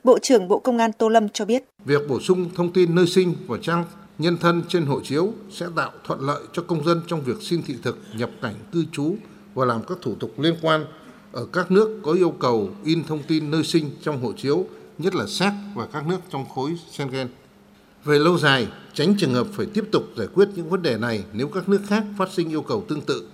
Bộ 0.03 0.19
trưởng 0.19 0.47
Bộ 0.47 0.59
Công 0.59 0.77
an 0.77 0.91
Tô 0.91 1.09
Lâm 1.09 1.29
cho 1.29 1.45
biết. 1.45 1.63
Việc 1.85 2.01
bổ 2.09 2.19
sung 2.19 2.49
thông 2.55 2.73
tin 2.73 2.95
nơi 2.95 3.07
sinh 3.07 3.35
vào 3.47 3.57
trang 3.57 3.85
nhân 4.17 4.37
thân 4.37 4.63
trên 4.69 4.85
hộ 4.85 4.99
chiếu 5.03 5.33
sẽ 5.51 5.65
tạo 5.75 5.91
thuận 6.03 6.19
lợi 6.19 6.43
cho 6.53 6.61
công 6.67 6.85
dân 6.85 7.01
trong 7.07 7.21
việc 7.21 7.37
xin 7.41 7.61
thị 7.63 7.75
thực, 7.83 7.97
nhập 8.17 8.29
cảnh, 8.41 8.55
cư 8.71 8.83
trú 8.91 9.15
và 9.53 9.65
làm 9.65 9.81
các 9.87 9.97
thủ 10.01 10.15
tục 10.19 10.39
liên 10.39 10.55
quan 10.61 10.85
ở 11.33 11.45
các 11.45 11.71
nước 11.71 11.99
có 12.03 12.11
yêu 12.11 12.31
cầu 12.31 12.69
in 12.83 13.03
thông 13.03 13.23
tin 13.23 13.51
nơi 13.51 13.63
sinh 13.63 13.91
trong 14.03 14.21
hộ 14.21 14.33
chiếu, 14.33 14.65
nhất 14.97 15.15
là 15.15 15.27
Séc 15.27 15.53
và 15.75 15.87
các 15.93 16.07
nước 16.07 16.19
trong 16.29 16.49
khối 16.49 16.75
Schengen. 16.91 17.27
Về 18.03 18.19
lâu 18.19 18.37
dài, 18.37 18.67
tránh 18.93 19.15
trường 19.17 19.33
hợp 19.33 19.47
phải 19.51 19.65
tiếp 19.65 19.85
tục 19.91 20.03
giải 20.17 20.27
quyết 20.33 20.49
những 20.55 20.69
vấn 20.69 20.81
đề 20.81 20.97
này 20.97 21.23
nếu 21.33 21.47
các 21.47 21.69
nước 21.69 21.81
khác 21.87 22.03
phát 22.17 22.31
sinh 22.31 22.49
yêu 22.49 22.61
cầu 22.61 22.85
tương 22.87 23.01
tự. 23.01 23.27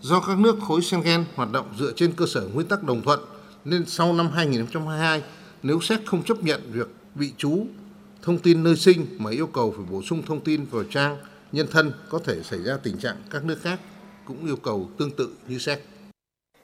Do 0.00 0.20
các 0.20 0.38
nước 0.38 0.56
khối 0.60 0.82
Schengen 0.82 1.24
hoạt 1.34 1.52
động 1.52 1.66
dựa 1.78 1.92
trên 1.96 2.12
cơ 2.12 2.26
sở 2.26 2.48
nguyên 2.54 2.66
tắc 2.66 2.82
đồng 2.82 3.02
thuận, 3.02 3.20
nên 3.64 3.86
sau 3.86 4.12
năm 4.12 4.28
2022, 4.34 5.22
nếu 5.62 5.80
Séc 5.80 6.06
không 6.06 6.22
chấp 6.22 6.44
nhận 6.44 6.60
việc 6.72 6.88
vị 7.14 7.32
trú 7.38 7.66
thông 8.22 8.38
tin 8.38 8.62
nơi 8.62 8.76
sinh 8.76 9.06
mà 9.18 9.30
yêu 9.30 9.46
cầu 9.46 9.74
phải 9.76 9.86
bổ 9.90 10.02
sung 10.02 10.22
thông 10.26 10.40
tin 10.40 10.64
vào 10.70 10.84
trang 10.90 11.16
nhân 11.52 11.66
thân 11.70 11.92
có 12.08 12.18
thể 12.24 12.42
xảy 12.42 12.62
ra 12.62 12.76
tình 12.76 12.98
trạng 12.98 13.16
các 13.30 13.44
nước 13.44 13.58
khác 13.62 13.80
cũng 14.24 14.46
yêu 14.46 14.56
cầu 14.56 14.90
tương 14.98 15.10
tự 15.10 15.30
như 15.48 15.58
Séc. 15.58 15.82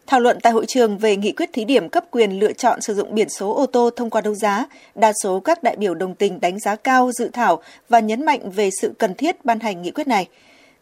Thảo 0.07 0.21
luận 0.21 0.39
tại 0.43 0.53
hội 0.53 0.67
trường 0.67 0.99
về 0.99 1.17
nghị 1.17 1.33
quyết 1.33 1.53
thí 1.53 1.65
điểm 1.65 1.89
cấp 1.89 2.05
quyền 2.11 2.39
lựa 2.39 2.53
chọn 2.53 2.81
sử 2.81 2.95
dụng 2.95 3.15
biển 3.15 3.29
số 3.29 3.55
ô 3.55 3.67
tô 3.67 3.91
thông 3.97 4.11
qua 4.11 4.21
đấu 4.21 4.35
giá, 4.35 4.67
đa 4.95 5.13
số 5.23 5.41
các 5.41 5.63
đại 5.63 5.77
biểu 5.77 5.95
đồng 5.95 6.15
tình 6.15 6.41
đánh 6.41 6.61
giá 6.61 6.77
cao 6.77 7.11
dự 7.13 7.31
thảo 7.33 7.63
và 7.89 8.01
nhấn 8.01 8.25
mạnh 8.25 8.51
về 8.51 8.71
sự 8.81 8.93
cần 8.99 9.15
thiết 9.15 9.45
ban 9.45 9.61
hành 9.61 9.83
nghị 9.83 9.91
quyết 9.91 10.09
này. 10.09 10.29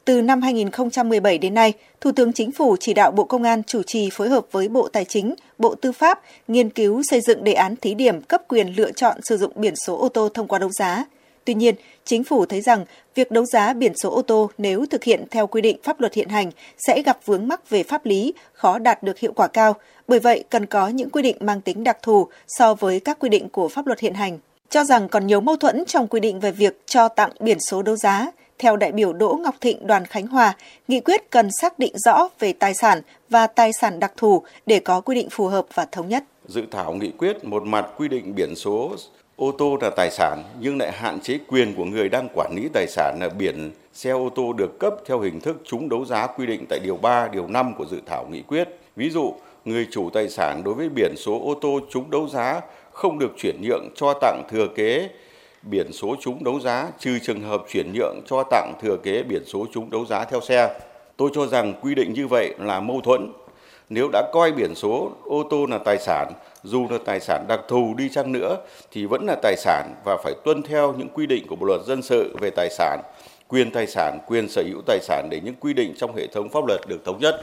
Từ 0.04 0.22
năm 0.22 0.42
2017 0.42 1.38
đến 1.38 1.54
nay, 1.54 1.72
Thủ 2.00 2.12
tướng 2.12 2.32
Chính 2.32 2.52
phủ 2.52 2.76
chỉ 2.80 2.94
đạo 2.94 3.10
Bộ 3.10 3.24
Công 3.24 3.42
an 3.42 3.62
chủ 3.62 3.82
trì 3.82 4.10
phối 4.12 4.28
hợp 4.28 4.46
với 4.52 4.68
Bộ 4.68 4.88
Tài 4.88 5.04
chính, 5.04 5.34
Bộ 5.58 5.74
Tư 5.74 5.92
pháp 5.92 6.20
nghiên 6.48 6.70
cứu 6.70 7.02
xây 7.10 7.20
dựng 7.20 7.44
đề 7.44 7.52
án 7.52 7.76
thí 7.76 7.94
điểm 7.94 8.20
cấp 8.20 8.42
quyền 8.48 8.76
lựa 8.76 8.92
chọn 8.92 9.16
sử 9.22 9.36
dụng 9.36 9.52
biển 9.56 9.74
số 9.86 9.98
ô 9.98 10.08
tô 10.08 10.28
thông 10.28 10.48
qua 10.48 10.58
đấu 10.58 10.70
giá. 10.72 11.04
Tuy 11.44 11.54
nhiên, 11.54 11.74
chính 12.04 12.24
phủ 12.24 12.46
thấy 12.46 12.60
rằng 12.60 12.84
việc 13.14 13.30
đấu 13.30 13.44
giá 13.44 13.72
biển 13.72 13.92
số 14.02 14.10
ô 14.10 14.22
tô 14.22 14.50
nếu 14.58 14.86
thực 14.86 15.04
hiện 15.04 15.24
theo 15.30 15.46
quy 15.46 15.60
định 15.60 15.76
pháp 15.82 16.00
luật 16.00 16.14
hiện 16.14 16.28
hành 16.28 16.50
sẽ 16.86 17.02
gặp 17.02 17.18
vướng 17.24 17.48
mắc 17.48 17.70
về 17.70 17.82
pháp 17.82 18.06
lý, 18.06 18.34
khó 18.52 18.78
đạt 18.78 19.02
được 19.02 19.18
hiệu 19.18 19.32
quả 19.32 19.46
cao. 19.46 19.74
Bởi 20.08 20.20
vậy, 20.20 20.44
cần 20.50 20.66
có 20.66 20.88
những 20.88 21.10
quy 21.10 21.22
định 21.22 21.36
mang 21.40 21.60
tính 21.60 21.84
đặc 21.84 21.98
thù 22.02 22.28
so 22.48 22.74
với 22.74 23.00
các 23.00 23.18
quy 23.18 23.28
định 23.28 23.48
của 23.48 23.68
pháp 23.68 23.86
luật 23.86 24.00
hiện 24.00 24.14
hành. 24.14 24.38
Cho 24.70 24.84
rằng 24.84 25.08
còn 25.08 25.26
nhiều 25.26 25.40
mâu 25.40 25.56
thuẫn 25.56 25.84
trong 25.86 26.08
quy 26.08 26.20
định 26.20 26.40
về 26.40 26.50
việc 26.50 26.80
cho 26.86 27.08
tặng 27.08 27.30
biển 27.40 27.58
số 27.60 27.82
đấu 27.82 27.96
giá, 27.96 28.30
theo 28.58 28.76
đại 28.76 28.92
biểu 28.92 29.12
Đỗ 29.12 29.38
Ngọc 29.42 29.54
Thịnh 29.60 29.86
đoàn 29.86 30.04
Khánh 30.04 30.26
Hòa, 30.26 30.56
nghị 30.88 31.00
quyết 31.00 31.30
cần 31.30 31.48
xác 31.60 31.78
định 31.78 31.92
rõ 32.04 32.28
về 32.38 32.52
tài 32.52 32.74
sản 32.74 33.00
và 33.30 33.46
tài 33.46 33.72
sản 33.80 34.00
đặc 34.00 34.12
thù 34.16 34.42
để 34.66 34.80
có 34.80 35.00
quy 35.00 35.14
định 35.14 35.30
phù 35.30 35.46
hợp 35.46 35.66
và 35.74 35.84
thống 35.84 36.08
nhất. 36.08 36.24
Dự 36.48 36.62
thảo 36.70 36.92
nghị 36.92 37.10
quyết 37.18 37.44
một 37.44 37.62
mặt 37.62 37.86
quy 37.96 38.08
định 38.08 38.34
biển 38.34 38.56
số 38.56 38.96
ô 39.36 39.52
tô 39.52 39.78
là 39.80 39.90
tài 39.90 40.10
sản 40.10 40.42
nhưng 40.60 40.78
lại 40.78 40.92
hạn 40.92 41.20
chế 41.20 41.38
quyền 41.48 41.74
của 41.74 41.84
người 41.84 42.08
đang 42.08 42.28
quản 42.34 42.52
lý 42.56 42.68
tài 42.72 42.86
sản 42.86 43.18
là 43.20 43.28
biển 43.28 43.70
xe 43.92 44.10
ô 44.10 44.28
tô 44.34 44.52
được 44.52 44.78
cấp 44.80 44.94
theo 45.06 45.20
hình 45.20 45.40
thức 45.40 45.56
trúng 45.64 45.88
đấu 45.88 46.04
giá 46.04 46.26
quy 46.26 46.46
định 46.46 46.66
tại 46.68 46.78
điều 46.78 46.96
3, 46.96 47.28
điều 47.28 47.46
5 47.46 47.74
của 47.74 47.86
dự 47.86 48.00
thảo 48.06 48.26
nghị 48.30 48.42
quyết. 48.42 48.68
Ví 48.96 49.10
dụ, 49.10 49.34
người 49.64 49.86
chủ 49.90 50.10
tài 50.10 50.28
sản 50.28 50.62
đối 50.64 50.74
với 50.74 50.88
biển 50.88 51.14
số 51.16 51.40
ô 51.44 51.54
tô 51.60 51.80
trúng 51.90 52.10
đấu 52.10 52.28
giá 52.28 52.60
không 52.92 53.18
được 53.18 53.32
chuyển 53.36 53.62
nhượng 53.62 53.88
cho 53.94 54.14
tặng 54.20 54.42
thừa 54.50 54.66
kế 54.74 55.08
biển 55.62 55.92
số 55.92 56.16
trúng 56.20 56.44
đấu 56.44 56.60
giá 56.60 56.90
trừ 56.98 57.18
trường 57.18 57.40
hợp 57.40 57.64
chuyển 57.68 57.92
nhượng 57.94 58.20
cho 58.26 58.42
tặng 58.50 58.72
thừa 58.82 58.96
kế 58.96 59.22
biển 59.22 59.42
số 59.46 59.66
trúng 59.72 59.90
đấu 59.90 60.06
giá 60.06 60.24
theo 60.24 60.40
xe. 60.40 60.80
Tôi 61.16 61.30
cho 61.34 61.46
rằng 61.46 61.74
quy 61.82 61.94
định 61.94 62.12
như 62.12 62.26
vậy 62.26 62.54
là 62.58 62.80
mâu 62.80 63.00
thuẫn. 63.00 63.32
Nếu 63.94 64.08
đã 64.12 64.22
coi 64.32 64.52
biển 64.52 64.74
số 64.74 65.12
ô 65.24 65.42
tô 65.50 65.66
là 65.66 65.78
tài 65.78 65.98
sản 65.98 66.32
dù 66.62 66.86
là 66.90 66.98
tài 67.04 67.20
sản 67.20 67.44
đặc 67.48 67.60
thù 67.68 67.94
đi 67.96 68.08
chăng 68.08 68.32
nữa 68.32 68.56
thì 68.92 69.06
vẫn 69.06 69.26
là 69.26 69.36
tài 69.42 69.56
sản 69.56 69.94
và 70.04 70.16
phải 70.24 70.34
tuân 70.44 70.62
theo 70.62 70.94
những 70.98 71.08
quy 71.08 71.26
định 71.26 71.46
của 71.46 71.56
Bộ 71.56 71.66
luật 71.66 71.80
dân 71.86 72.02
sự 72.02 72.36
về 72.40 72.50
tài 72.50 72.70
sản, 72.70 73.00
quyền 73.48 73.70
tài 73.70 73.86
sản, 73.86 74.18
quyền 74.26 74.48
sở 74.48 74.62
hữu 74.62 74.82
tài 74.86 74.98
sản 75.02 75.28
để 75.30 75.40
những 75.44 75.54
quy 75.60 75.72
định 75.72 75.94
trong 75.96 76.16
hệ 76.16 76.26
thống 76.26 76.48
pháp 76.48 76.66
luật 76.66 76.80
được 76.88 77.04
thống 77.04 77.18
nhất. 77.20 77.40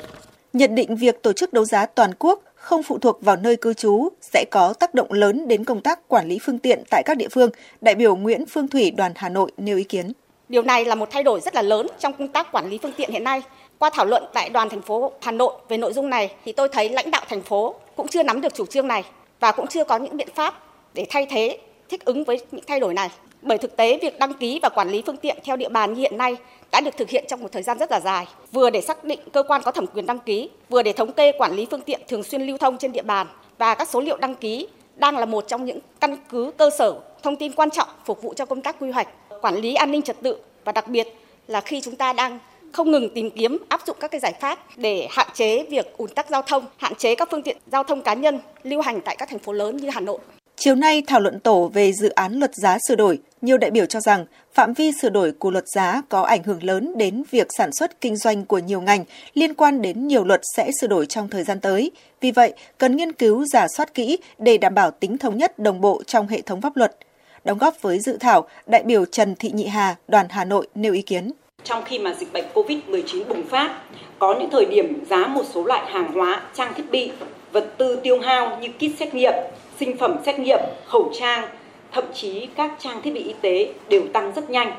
Nhận 0.54 0.76
định 0.76 0.96
việc 0.96 1.22
tổ 1.22 1.34
chức 1.34 1.54
đấu 1.54 1.66
giá 1.66 1.86
toàn 1.86 2.12
quốc 2.20 2.42
không 2.56 2.84
phụ 2.84 2.98
thuộc 2.98 3.22
vào 3.22 3.36
nơi 3.36 3.56
cư 3.56 3.74
trú 3.74 4.10
sẽ 4.22 4.46
có 4.52 4.74
tác 4.74 4.94
động 4.94 5.14
lớn 5.14 5.48
đến 5.48 5.66
công 5.66 5.82
tác 5.82 6.08
quản 6.08 6.28
lý 6.28 6.40
phương 6.42 6.60
tiện 6.60 6.84
tại 6.90 7.04
các 7.06 7.18
địa 7.18 7.30
phương, 7.32 7.50
đại 7.82 7.96
biểu 7.96 8.16
Nguyễn 8.16 8.46
Phương 8.46 8.68
Thủy 8.68 8.92
đoàn 8.92 9.12
Hà 9.16 9.30
Nội 9.30 9.52
nêu 9.58 9.78
ý 9.78 9.84
kiến. 9.84 10.12
Điều 10.50 10.62
này 10.62 10.86
là 10.86 10.96
một 10.96 11.10
thay 11.12 11.24
đổi 11.24 11.40
rất 11.42 11.56
là 11.56 11.62
lớn 11.62 11.88
trong 12.00 12.14
công 12.14 12.28
tác 12.28 12.52
quản 12.52 12.70
lý 12.70 12.80
phương 12.82 12.94
tiện 12.98 13.12
hiện 13.12 13.24
nay. 13.24 13.42
Qua 13.82 13.90
thảo 13.90 14.06
luận 14.06 14.24
tại 14.34 14.50
đoàn 14.50 14.70
thành 14.70 14.82
phố 14.82 15.12
Hà 15.22 15.32
Nội 15.32 15.54
về 15.70 15.78
nội 15.78 15.94
dung 15.94 16.10
này 16.10 16.32
thì 16.46 16.52
tôi 16.52 16.70
thấy 16.70 16.90
lãnh 16.90 17.12
đạo 17.12 17.22
thành 17.30 17.42
phố 17.42 17.76
cũng 17.96 18.08
chưa 18.08 18.24
nắm 18.24 18.42
được 18.42 18.54
chủ 18.54 18.66
trương 18.66 18.88
này 18.88 19.04
và 19.40 19.52
cũng 19.52 19.68
chưa 19.68 19.84
có 19.84 19.98
những 19.98 20.18
biện 20.18 20.28
pháp 20.36 20.64
để 20.94 21.06
thay 21.10 21.26
thế 21.26 21.58
thích 21.90 22.06
ứng 22.06 22.24
với 22.24 22.40
những 22.52 22.64
thay 22.68 22.80
đổi 22.80 22.94
này. 22.94 23.10
Bởi 23.42 23.58
thực 23.58 23.78
tế 23.78 24.00
việc 24.02 24.20
đăng 24.20 24.34
ký 24.34 24.60
và 24.62 24.70
quản 24.70 24.90
lý 24.90 25.04
phương 25.06 25.18
tiện 25.18 25.38
theo 25.44 25.56
địa 25.56 25.70
bàn 25.70 25.94
như 25.94 26.00
hiện 26.00 26.18
nay 26.18 26.38
đã 26.72 26.82
được 26.82 26.98
thực 26.98 27.10
hiện 27.10 27.26
trong 27.28 27.42
một 27.42 27.52
thời 27.52 27.64
gian 27.64 27.78
rất 27.78 27.92
là 27.92 28.00
dài, 28.00 28.28
vừa 28.52 28.70
để 28.70 28.82
xác 28.82 29.04
định 29.04 29.20
cơ 29.34 29.44
quan 29.44 29.62
có 29.62 29.72
thẩm 29.72 29.88
quyền 29.88 30.06
đăng 30.06 30.20
ký, 30.20 30.50
vừa 30.70 30.84
để 30.84 30.94
thống 30.94 31.12
kê 31.12 31.32
quản 31.32 31.54
lý 31.54 31.68
phương 31.72 31.82
tiện 31.82 32.02
thường 32.08 32.24
xuyên 32.24 32.42
lưu 32.42 32.58
thông 32.58 32.78
trên 32.78 32.92
địa 32.92 33.04
bàn 33.04 33.28
và 33.58 33.76
các 33.76 33.90
số 33.90 34.02
liệu 34.02 34.18
đăng 34.18 34.36
ký 34.36 34.68
đang 34.96 35.18
là 35.18 35.26
một 35.26 35.44
trong 35.48 35.66
những 35.66 35.80
căn 36.00 36.18
cứ 36.30 36.52
cơ 36.58 36.70
sở 36.78 37.00
thông 37.24 37.36
tin 37.36 37.52
quan 37.54 37.70
trọng 37.70 37.88
phục 38.06 38.22
vụ 38.22 38.34
cho 38.34 38.46
công 38.46 38.62
tác 38.62 38.76
quy 38.80 38.92
hoạch, 38.92 39.08
quản 39.42 39.56
lý 39.56 39.76
an 39.76 39.92
ninh 39.92 40.02
trật 40.02 40.16
tự 40.22 40.38
và 40.66 40.72
đặc 40.72 40.88
biệt 40.88 41.08
là 41.48 41.62
khi 41.62 41.82
chúng 41.82 41.96
ta 41.96 42.14
đang 42.14 42.40
không 42.74 42.92
ngừng 42.92 43.10
tìm 43.16 43.30
kiếm 43.32 43.58
áp 43.70 43.82
dụng 43.88 43.98
các 44.00 44.12
cái 44.12 44.20
giải 44.22 44.34
pháp 44.42 44.60
để 44.78 45.08
hạn 45.10 45.28
chế 45.34 45.64
việc 45.64 45.98
ùn 45.98 46.10
tắc 46.10 46.30
giao 46.30 46.42
thông, 46.42 46.66
hạn 46.78 46.96
chế 46.96 47.16
các 47.16 47.28
phương 47.32 47.44
tiện 47.44 47.58
giao 47.72 47.84
thông 47.84 48.02
cá 48.02 48.14
nhân 48.14 48.40
lưu 48.64 48.82
hành 48.82 49.02
tại 49.02 49.16
các 49.16 49.30
thành 49.30 49.40
phố 49.40 49.54
lớn 49.54 49.78
như 49.78 49.90
Hà 49.90 50.00
Nội. 50.00 50.20
Chiều 50.56 50.76
nay 50.76 51.04
thảo 51.08 51.20
luận 51.20 51.40
tổ 51.40 51.72
về 51.74 51.94
dự 51.94 52.10
án 52.10 52.34
luật 52.34 52.56
giá 52.56 52.78
sửa 52.88 52.96
đổi, 52.96 53.20
nhiều 53.42 53.58
đại 53.58 53.72
biểu 53.72 53.86
cho 53.86 54.00
rằng 54.00 54.26
phạm 54.54 54.74
vi 54.74 54.92
sửa 55.02 55.10
đổi 55.10 55.32
của 55.32 55.52
luật 55.52 55.64
giá 55.68 56.02
có 56.10 56.22
ảnh 56.22 56.44
hưởng 56.44 56.64
lớn 56.64 56.98
đến 56.98 57.24
việc 57.32 57.48
sản 57.58 57.70
xuất 57.74 58.02
kinh 58.02 58.16
doanh 58.16 58.46
của 58.46 58.60
nhiều 58.60 58.82
ngành 58.82 59.06
liên 59.34 59.54
quan 59.54 59.82
đến 59.82 60.08
nhiều 60.08 60.24
luật 60.24 60.42
sẽ 60.56 60.72
sửa 60.82 60.88
đổi 60.88 61.06
trong 61.06 61.30
thời 61.30 61.44
gian 61.44 61.60
tới. 61.60 61.92
Vì 62.22 62.32
vậy, 62.32 62.54
cần 62.78 62.96
nghiên 62.96 63.12
cứu 63.12 63.46
giả 63.46 63.68
soát 63.68 63.94
kỹ 63.94 64.18
để 64.38 64.58
đảm 64.58 64.76
bảo 64.76 64.92
tính 64.92 65.18
thống 65.18 65.38
nhất 65.38 65.60
đồng 65.60 65.82
bộ 65.82 66.04
trong 66.04 66.28
hệ 66.28 66.42
thống 66.42 66.62
pháp 66.62 66.78
luật. 66.78 66.98
Đóng 67.44 67.58
góp 67.58 67.82
với 67.82 68.00
dự 68.00 68.18
thảo, 68.18 68.48
đại 68.66 68.84
biểu 68.84 69.06
Trần 69.06 69.36
Thị 69.36 69.52
Nhị 69.54 69.66
Hà, 69.66 69.96
đoàn 70.08 70.28
Hà 70.30 70.46
Nội 70.46 70.68
nêu 70.76 70.94
ý 70.94 71.02
kiến. 71.02 71.32
Trong 71.64 71.84
khi 71.84 72.00
mà 72.00 72.14
dịch 72.14 72.34
bệnh 72.34 72.46
COVID-19 72.54 73.24
bùng 73.30 73.44
phát, 73.44 73.76
có 74.20 74.36
những 74.40 74.50
thời 74.50 74.66
điểm 74.66 75.06
giá 75.10 75.28
một 75.28 75.44
số 75.54 75.64
loại 75.64 75.92
hàng 75.92 76.12
hóa, 76.14 76.42
trang 76.54 76.74
thiết 76.74 76.84
bị, 76.92 77.12
vật 77.52 77.74
tư 77.78 78.00
tiêu 78.04 78.20
hao 78.20 78.60
như 78.62 78.68
kit 78.68 79.00
xét 79.00 79.14
nghiệm, 79.14 79.34
sinh 79.80 79.98
phẩm 79.98 80.16
xét 80.26 80.40
nghiệm, 80.40 80.60
khẩu 80.86 81.12
trang, 81.20 81.48
thậm 81.92 82.04
chí 82.14 82.48
các 82.56 82.72
trang 82.80 83.02
thiết 83.02 83.12
bị 83.14 83.24
y 83.24 83.34
tế 83.42 83.74
đều 83.90 84.02
tăng 84.14 84.32
rất 84.36 84.50
nhanh. 84.50 84.72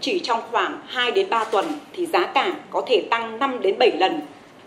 Chỉ 0.00 0.18
trong 0.18 0.40
khoảng 0.50 0.80
2 0.86 1.10
đến 1.10 1.30
3 1.30 1.44
tuần 1.44 1.64
thì 1.92 2.06
giá 2.06 2.26
cả 2.26 2.52
có 2.70 2.82
thể 2.86 3.02
tăng 3.10 3.38
5 3.38 3.62
đến 3.62 3.78
7 3.78 3.92
lần. 3.98 4.20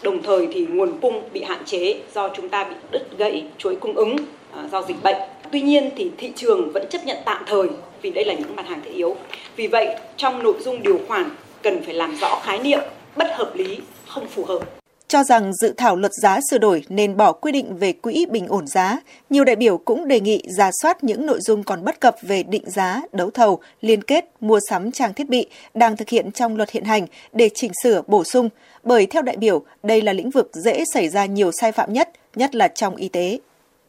Đồng 0.04 0.24
thời 0.24 0.48
thì 0.54 0.66
nguồn 0.66 1.00
cung 1.02 1.22
bị 1.34 1.44
hạn 1.44 1.60
chế 1.66 2.00
do 2.14 2.30
chúng 2.30 2.50
ta 2.50 2.64
bị 2.64 2.76
đứt 2.92 3.18
gãy 3.18 3.44
chuỗi 3.58 3.76
cung 3.76 3.94
ứng 3.94 4.16
à, 4.54 4.64
do 4.72 4.82
dịch 4.82 5.04
bệnh. 5.04 5.18
Tuy 5.52 5.62
nhiên 5.62 5.90
thì 5.96 6.12
thị 6.18 6.32
trường 6.36 6.72
vẫn 6.72 6.90
chấp 6.90 7.06
nhận 7.06 7.18
tạm 7.26 7.44
thời 7.48 7.68
vì 8.02 8.12
đây 8.12 8.26
là 8.26 8.34
những 8.34 8.56
mặt 8.56 8.68
hàng 8.68 8.82
thiết 8.86 8.94
yếu. 8.94 9.16
Vì 9.56 9.68
vậy, 9.68 9.88
trong 10.18 10.44
nội 10.44 10.56
dung 10.60 10.84
điều 10.84 11.00
khoản 11.08 11.30
cần 11.66 11.84
phải 11.84 11.94
làm 11.94 12.16
rõ 12.22 12.42
khái 12.44 12.60
niệm 12.60 12.80
bất 13.16 13.28
hợp 13.32 13.52
lý, 13.56 13.78
không 14.08 14.28
phù 14.28 14.46
hợp 14.46 14.60
cho 15.08 15.24
rằng 15.24 15.54
dự 15.54 15.74
thảo 15.78 15.96
luật 15.96 16.12
giá 16.14 16.40
sửa 16.52 16.58
đổi 16.58 16.84
nên 16.90 17.18
bỏ 17.18 17.32
quy 17.32 17.52
định 17.52 17.78
về 17.78 17.94
quỹ 17.94 18.26
bình 18.30 18.48
ổn 18.48 18.68
giá. 18.68 19.00
Nhiều 19.30 19.44
đại 19.44 19.56
biểu 19.56 19.78
cũng 19.78 20.08
đề 20.08 20.20
nghị 20.20 20.44
ra 20.58 20.70
soát 20.82 21.04
những 21.04 21.26
nội 21.26 21.40
dung 21.42 21.64
còn 21.64 21.84
bất 21.84 22.00
cập 22.00 22.16
về 22.22 22.44
định 22.44 22.70
giá, 22.70 23.02
đấu 23.12 23.32
thầu, 23.32 23.60
liên 23.82 24.04
kết, 24.04 24.26
mua 24.40 24.60
sắm 24.70 24.92
trang 24.92 25.14
thiết 25.14 25.30
bị 25.30 25.46
đang 25.74 25.98
thực 25.98 26.10
hiện 26.10 26.32
trong 26.32 26.58
luật 26.58 26.72
hiện 26.72 26.84
hành 26.84 27.08
để 27.34 27.50
chỉnh 27.54 27.72
sửa 27.84 28.02
bổ 28.08 28.24
sung, 28.24 28.50
bởi 28.84 29.06
theo 29.06 29.22
đại 29.22 29.38
biểu, 29.38 29.64
đây 29.84 30.02
là 30.02 30.14
lĩnh 30.14 30.30
vực 30.30 30.52
dễ 30.54 30.84
xảy 30.94 31.10
ra 31.10 31.26
nhiều 31.26 31.52
sai 31.62 31.72
phạm 31.72 31.94
nhất, 31.94 32.10
nhất 32.36 32.56
là 32.56 32.68
trong 32.68 32.96
y 32.96 33.10
tế. 33.10 33.40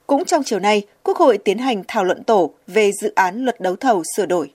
Cũng 0.07 0.25
trong 0.25 0.43
chiều 0.45 0.59
nay, 0.59 0.83
Quốc 1.03 1.17
hội 1.19 1.39
tiến 1.39 1.59
hành 1.59 1.83
thảo 1.89 2.05
luận 2.05 2.25
tổ 2.25 2.51
về 2.67 2.91
dự 3.03 3.13
án 3.15 3.45
luật 3.45 3.61
đấu 3.61 3.77
thầu 3.77 4.03
sửa 4.17 4.27
đổi. 4.27 4.51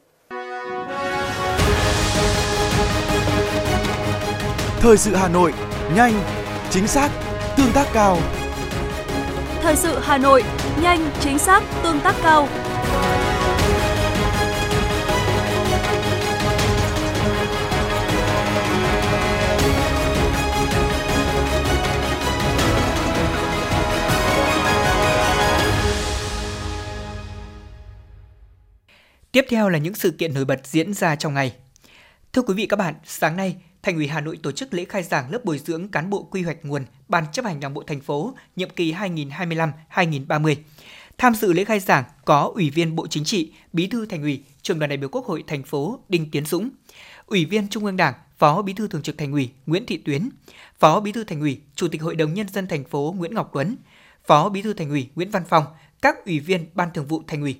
Thời 4.82 4.98
sự 4.98 5.16
Hà 5.16 5.28
Nội, 5.28 5.54
nhanh, 5.96 6.14
chính 6.70 6.88
xác, 6.88 7.10
tương 7.58 7.72
tác 7.74 7.88
cao. 7.94 8.18
Thời 9.62 9.76
sự 9.76 10.00
Hà 10.04 10.18
Nội, 10.18 10.44
nhanh, 10.82 11.12
chính 11.20 11.40
xác, 11.40 11.64
tương 11.84 12.00
tác 12.00 12.16
cao. 12.24 12.48
Tiếp 29.32 29.46
theo 29.50 29.70
là 29.70 29.78
những 29.78 29.96
sự 29.96 30.12
kiện 30.12 30.34
nổi 30.34 30.46
bật 30.46 30.60
diễn 30.64 30.94
ra 30.94 31.16
trong 31.16 31.34
ngày. 31.34 31.54
Thưa 32.34 32.42
quý 32.42 32.54
vị 32.54 32.66
các 32.66 32.80
bạn, 32.80 32.96
sáng 33.06 33.38
nay, 33.38 33.56
Thành 33.84 33.96
ủy 33.96 34.08
Hà 34.08 34.22
Nội 34.22 34.40
tổ 34.44 34.52
chức 34.52 34.74
lễ 34.74 34.86
khai 34.86 35.04
giảng 35.04 35.32
lớp 35.32 35.46
bồi 35.46 35.58
dưỡng 35.58 35.88
cán 35.88 36.10
bộ 36.10 36.24
quy 36.24 36.42
hoạch 36.42 36.66
nguồn 36.66 36.86
Ban 37.08 37.26
chấp 37.32 37.46
hành 37.46 37.60
Đảng 37.60 37.74
bộ 37.74 37.84
thành 37.88 38.02
phố 38.02 38.34
nhiệm 38.56 38.70
kỳ 38.70 38.94
2025-2030. 38.94 40.56
Tham 41.18 41.36
dự 41.36 41.54
lễ 41.54 41.64
khai 41.64 41.80
giảng 41.80 42.04
có 42.26 42.52
Ủy 42.56 42.70
viên 42.70 42.96
Bộ 42.96 43.08
Chính 43.08 43.24
trị, 43.24 43.54
Bí 43.74 43.88
thư 43.88 44.06
Thành 44.06 44.22
ủy, 44.22 44.44
Trường 44.62 44.80
đoàn 44.80 44.90
đại 44.90 44.98
biểu 44.98 45.10
Quốc 45.10 45.26
hội 45.26 45.44
thành 45.48 45.64
phố 45.64 46.00
Đinh 46.10 46.32
Tiến 46.32 46.46
Dũng, 46.46 46.70
Ủy 47.26 47.46
viên 47.46 47.68
Trung 47.68 47.86
ương 47.86 47.98
Đảng, 47.98 48.14
Phó 48.38 48.62
Bí 48.62 48.74
thư 48.74 48.88
Thường 48.88 49.02
trực 49.02 49.18
Thành 49.18 49.32
ủy 49.32 49.50
Nguyễn 49.66 49.86
Thị 49.86 49.98
Tuyến, 49.98 50.30
Phó 50.80 51.00
Bí 51.00 51.12
thư 51.12 51.24
Thành 51.24 51.40
ủy, 51.42 51.62
Chủ 51.76 51.88
tịch 51.88 52.02
Hội 52.02 52.16
đồng 52.16 52.34
nhân 52.34 52.48
dân 52.50 52.68
thành 52.68 52.84
phố 52.84 53.16
Nguyễn 53.18 53.34
Ngọc 53.34 53.50
Tuấn, 53.54 53.76
Phó 54.26 54.50
Bí 54.50 54.62
thư 54.62 54.74
Thành 54.74 54.90
ủy 54.90 55.10
Nguyễn 55.16 55.32
Văn 55.32 55.44
Phong, 55.50 55.64
các 56.02 56.26
ủy 56.26 56.40
viên 56.40 56.66
Ban 56.74 56.90
Thường 56.94 57.06
vụ 57.06 57.24
Thành 57.28 57.42
ủy. 57.42 57.56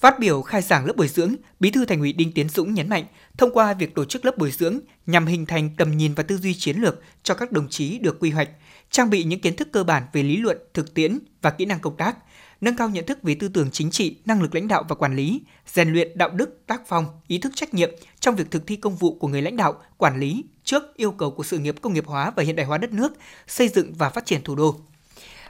Phát 0.00 0.18
biểu 0.18 0.42
khai 0.42 0.62
giảng 0.62 0.86
lớp 0.86 0.96
bồi 0.96 1.08
dưỡng, 1.08 1.34
Bí 1.60 1.70
thư 1.70 1.84
Thành 1.84 2.00
ủy 2.00 2.12
Đinh 2.12 2.32
Tiến 2.32 2.48
Dũng 2.48 2.74
nhấn 2.74 2.88
mạnh, 2.88 3.04
thông 3.38 3.50
qua 3.52 3.74
việc 3.74 3.94
tổ 3.94 4.04
chức 4.04 4.24
lớp 4.24 4.38
bồi 4.38 4.50
dưỡng 4.50 4.78
nhằm 5.06 5.26
hình 5.26 5.46
thành 5.46 5.70
tầm 5.76 5.96
nhìn 5.96 6.14
và 6.14 6.22
tư 6.22 6.36
duy 6.36 6.54
chiến 6.54 6.76
lược 6.76 7.02
cho 7.22 7.34
các 7.34 7.52
đồng 7.52 7.68
chí 7.68 7.98
được 7.98 8.20
quy 8.20 8.30
hoạch, 8.30 8.48
trang 8.90 9.10
bị 9.10 9.24
những 9.24 9.40
kiến 9.40 9.56
thức 9.56 9.68
cơ 9.72 9.84
bản 9.84 10.02
về 10.12 10.22
lý 10.22 10.36
luận, 10.36 10.58
thực 10.74 10.94
tiễn 10.94 11.18
và 11.42 11.50
kỹ 11.50 11.64
năng 11.64 11.80
công 11.80 11.96
tác, 11.96 12.16
nâng 12.60 12.76
cao 12.76 12.88
nhận 12.88 13.06
thức 13.06 13.22
về 13.22 13.34
tư 13.34 13.48
tưởng 13.48 13.70
chính 13.70 13.90
trị, 13.90 14.16
năng 14.24 14.42
lực 14.42 14.54
lãnh 14.54 14.68
đạo 14.68 14.84
và 14.88 14.94
quản 14.94 15.16
lý, 15.16 15.42
rèn 15.66 15.92
luyện 15.92 16.18
đạo 16.18 16.30
đức, 16.30 16.66
tác 16.66 16.82
phong, 16.86 17.06
ý 17.26 17.38
thức 17.38 17.52
trách 17.54 17.74
nhiệm 17.74 17.90
trong 18.20 18.36
việc 18.36 18.50
thực 18.50 18.66
thi 18.66 18.76
công 18.76 18.96
vụ 18.96 19.18
của 19.18 19.28
người 19.28 19.42
lãnh 19.42 19.56
đạo, 19.56 19.82
quản 19.96 20.20
lý 20.20 20.44
trước 20.64 20.82
yêu 20.96 21.12
cầu 21.12 21.30
của 21.30 21.42
sự 21.42 21.58
nghiệp 21.58 21.76
công 21.80 21.92
nghiệp 21.92 22.06
hóa 22.06 22.32
và 22.36 22.42
hiện 22.42 22.56
đại 22.56 22.66
hóa 22.66 22.78
đất 22.78 22.92
nước, 22.92 23.12
xây 23.46 23.68
dựng 23.68 23.92
và 23.94 24.10
phát 24.10 24.26
triển 24.26 24.42
thủ 24.42 24.54
đô. 24.54 24.80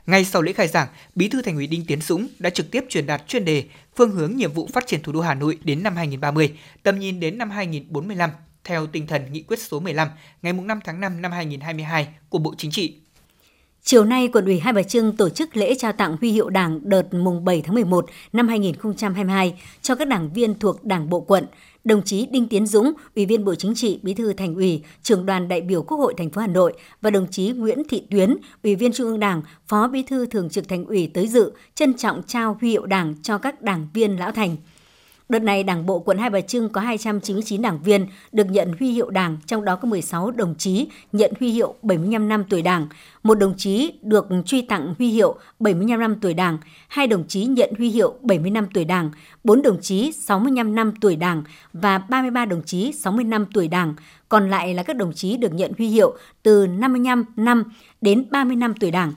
Ngay 0.07 0.25
sau 0.25 0.43
lễ 0.43 0.53
khai 0.53 0.69
giảng, 0.69 0.89
Bí 1.15 1.29
thư 1.29 1.43
Thành 1.43 1.57
ủy 1.57 1.67
Đinh 1.67 1.87
Tiến 1.87 2.01
Dũng 2.01 2.29
đã 2.39 2.51
trực 2.51 2.71
tiếp 2.71 2.85
truyền 2.89 3.07
đạt 3.07 3.29
chuyên 3.29 3.45
đề 3.45 3.65
phương 3.97 4.11
hướng 4.11 4.37
nhiệm 4.37 4.53
vụ 4.53 4.69
phát 4.73 4.87
triển 4.87 5.03
thủ 5.03 5.13
đô 5.13 5.21
Hà 5.21 5.35
Nội 5.35 5.59
đến 5.65 5.83
năm 5.83 5.97
2030, 5.97 6.53
tầm 6.83 6.99
nhìn 6.99 7.21
đến 7.21 7.39
năm 7.39 7.51
2045 7.51 8.31
theo 8.65 8.87
tinh 8.87 9.07
thần 9.07 9.33
nghị 9.33 9.43
quyết 9.43 9.59
số 9.59 9.81
15 9.81 10.09
ngày 10.43 10.53
5 10.53 10.81
tháng 10.85 11.01
5 11.01 11.23
năm 11.23 11.33
2022 11.33 12.09
của 12.29 12.39
Bộ 12.39 12.55
Chính 12.59 12.71
trị. 12.71 12.97
Chiều 13.85 14.05
nay, 14.05 14.29
quận 14.29 14.45
ủy 14.45 14.59
Hai 14.59 14.73
Bà 14.73 14.83
Trưng 14.83 15.17
tổ 15.17 15.29
chức 15.29 15.57
lễ 15.57 15.75
trao 15.75 15.93
tặng 15.93 16.17
huy 16.21 16.33
hiệu 16.33 16.49
Đảng 16.51 16.81
đợt 16.83 17.15
mùng 17.15 17.45
7 17.45 17.63
tháng 17.63 17.75
11 17.75 18.07
năm 18.33 18.49
2022 18.49 19.61
cho 19.83 19.95
các 19.95 20.09
đảng 20.09 20.33
viên 20.33 20.59
thuộc 20.59 20.85
Đảng 20.85 21.11
bộ 21.11 21.21
quận, 21.21 21.47
đồng 21.85 22.03
chí 22.03 22.27
Đinh 22.27 22.49
Tiến 22.49 22.67
Dũng, 22.67 22.93
Ủy 23.17 23.27
viên 23.27 23.45
Bộ 23.45 23.55
Chính 23.55 23.75
trị, 23.75 24.01
Bí 24.03 24.15
thư 24.15 24.33
Thành 24.33 24.55
ủy, 24.55 24.83
Trưởng 25.03 25.27
đoàn 25.27 25.49
đại 25.49 25.61
biểu 25.61 25.83
Quốc 25.83 25.99
hội 25.99 26.15
thành 26.17 26.31
phố 26.31 26.41
Hà 26.41 26.47
Nội 26.47 26.73
và 27.01 27.11
đồng 27.11 27.27
chí 27.31 27.51
Nguyễn 27.51 27.83
Thị 27.89 28.03
Tuyến, 28.11 28.37
Ủy 28.63 28.75
viên 28.75 28.93
Trung 28.93 29.07
ương 29.07 29.21
Đảng, 29.21 29.43
Phó 29.69 29.89
Bí 29.89 30.03
thư 30.03 30.27
Thường 30.27 30.51
trực 30.51 30.69
Thành 30.69 30.85
ủy 30.85 31.11
tới 31.15 31.29
dự, 31.29 31.53
trân 31.75 31.95
trọng 31.95 32.23
trao 32.27 32.57
huy 32.61 32.71
hiệu 32.71 32.87
Đảng 32.87 33.15
cho 33.23 33.39
các 33.39 33.63
đảng 33.63 33.89
viên 33.95 34.17
lão 34.17 34.33
thành. 34.33 34.57
Đợt 35.31 35.43
này, 35.43 35.63
Đảng 35.63 35.87
bộ 35.87 35.99
quận 35.99 36.19
Hai 36.19 36.31
Bà 36.31 36.41
Trưng 36.41 36.69
có 36.69 36.81
299 36.81 37.63
đảng 37.63 37.83
viên 37.83 38.07
được 38.33 38.45
nhận 38.51 38.73
huy 38.79 38.93
hiệu 38.93 39.11
Đảng, 39.11 39.37
trong 39.47 39.65
đó 39.65 39.77
có 39.77 39.89
16 39.89 40.31
đồng 40.31 40.55
chí 40.59 40.89
nhận 41.13 41.33
huy 41.41 41.51
hiệu 41.51 41.75
75 41.83 42.29
năm 42.29 42.45
tuổi 42.49 42.63
Đảng, 42.63 42.87
một 43.23 43.35
đồng 43.35 43.55
chí 43.57 43.93
được 44.03 44.29
truy 44.47 44.63
tặng 44.63 44.95
huy 44.99 45.09
hiệu 45.09 45.35
75 45.59 46.01
năm 46.01 46.17
tuổi 46.21 46.35
Đảng, 46.35 46.59
hai 46.89 47.07
đồng 47.07 47.25
chí 47.29 47.45
nhận 47.45 47.71
huy 47.79 47.91
hiệu 47.91 48.15
70 48.21 48.51
năm 48.51 48.67
tuổi 48.75 48.85
Đảng, 48.85 49.11
bốn 49.45 49.63
đồng 49.63 49.81
chí 49.81 50.13
65 50.13 50.75
năm 50.75 50.93
tuổi 51.01 51.17
Đảng 51.17 51.43
và 51.73 51.99
33 51.99 52.45
đồng 52.45 52.63
chí 52.63 52.93
60 52.93 53.25
năm 53.25 53.47
tuổi 53.55 53.69
Đảng. 53.69 53.95
Còn 54.29 54.51
lại 54.51 54.75
là 54.75 54.83
các 54.83 54.97
đồng 54.97 55.13
chí 55.13 55.37
được 55.37 55.53
nhận 55.53 55.73
huy 55.79 55.89
hiệu 55.89 56.17
từ 56.43 56.67
55 56.67 57.25
năm 57.37 57.65
đến 58.01 58.25
30 58.31 58.57
năm 58.57 58.75
tuổi 58.81 58.91
Đảng. 58.91 59.13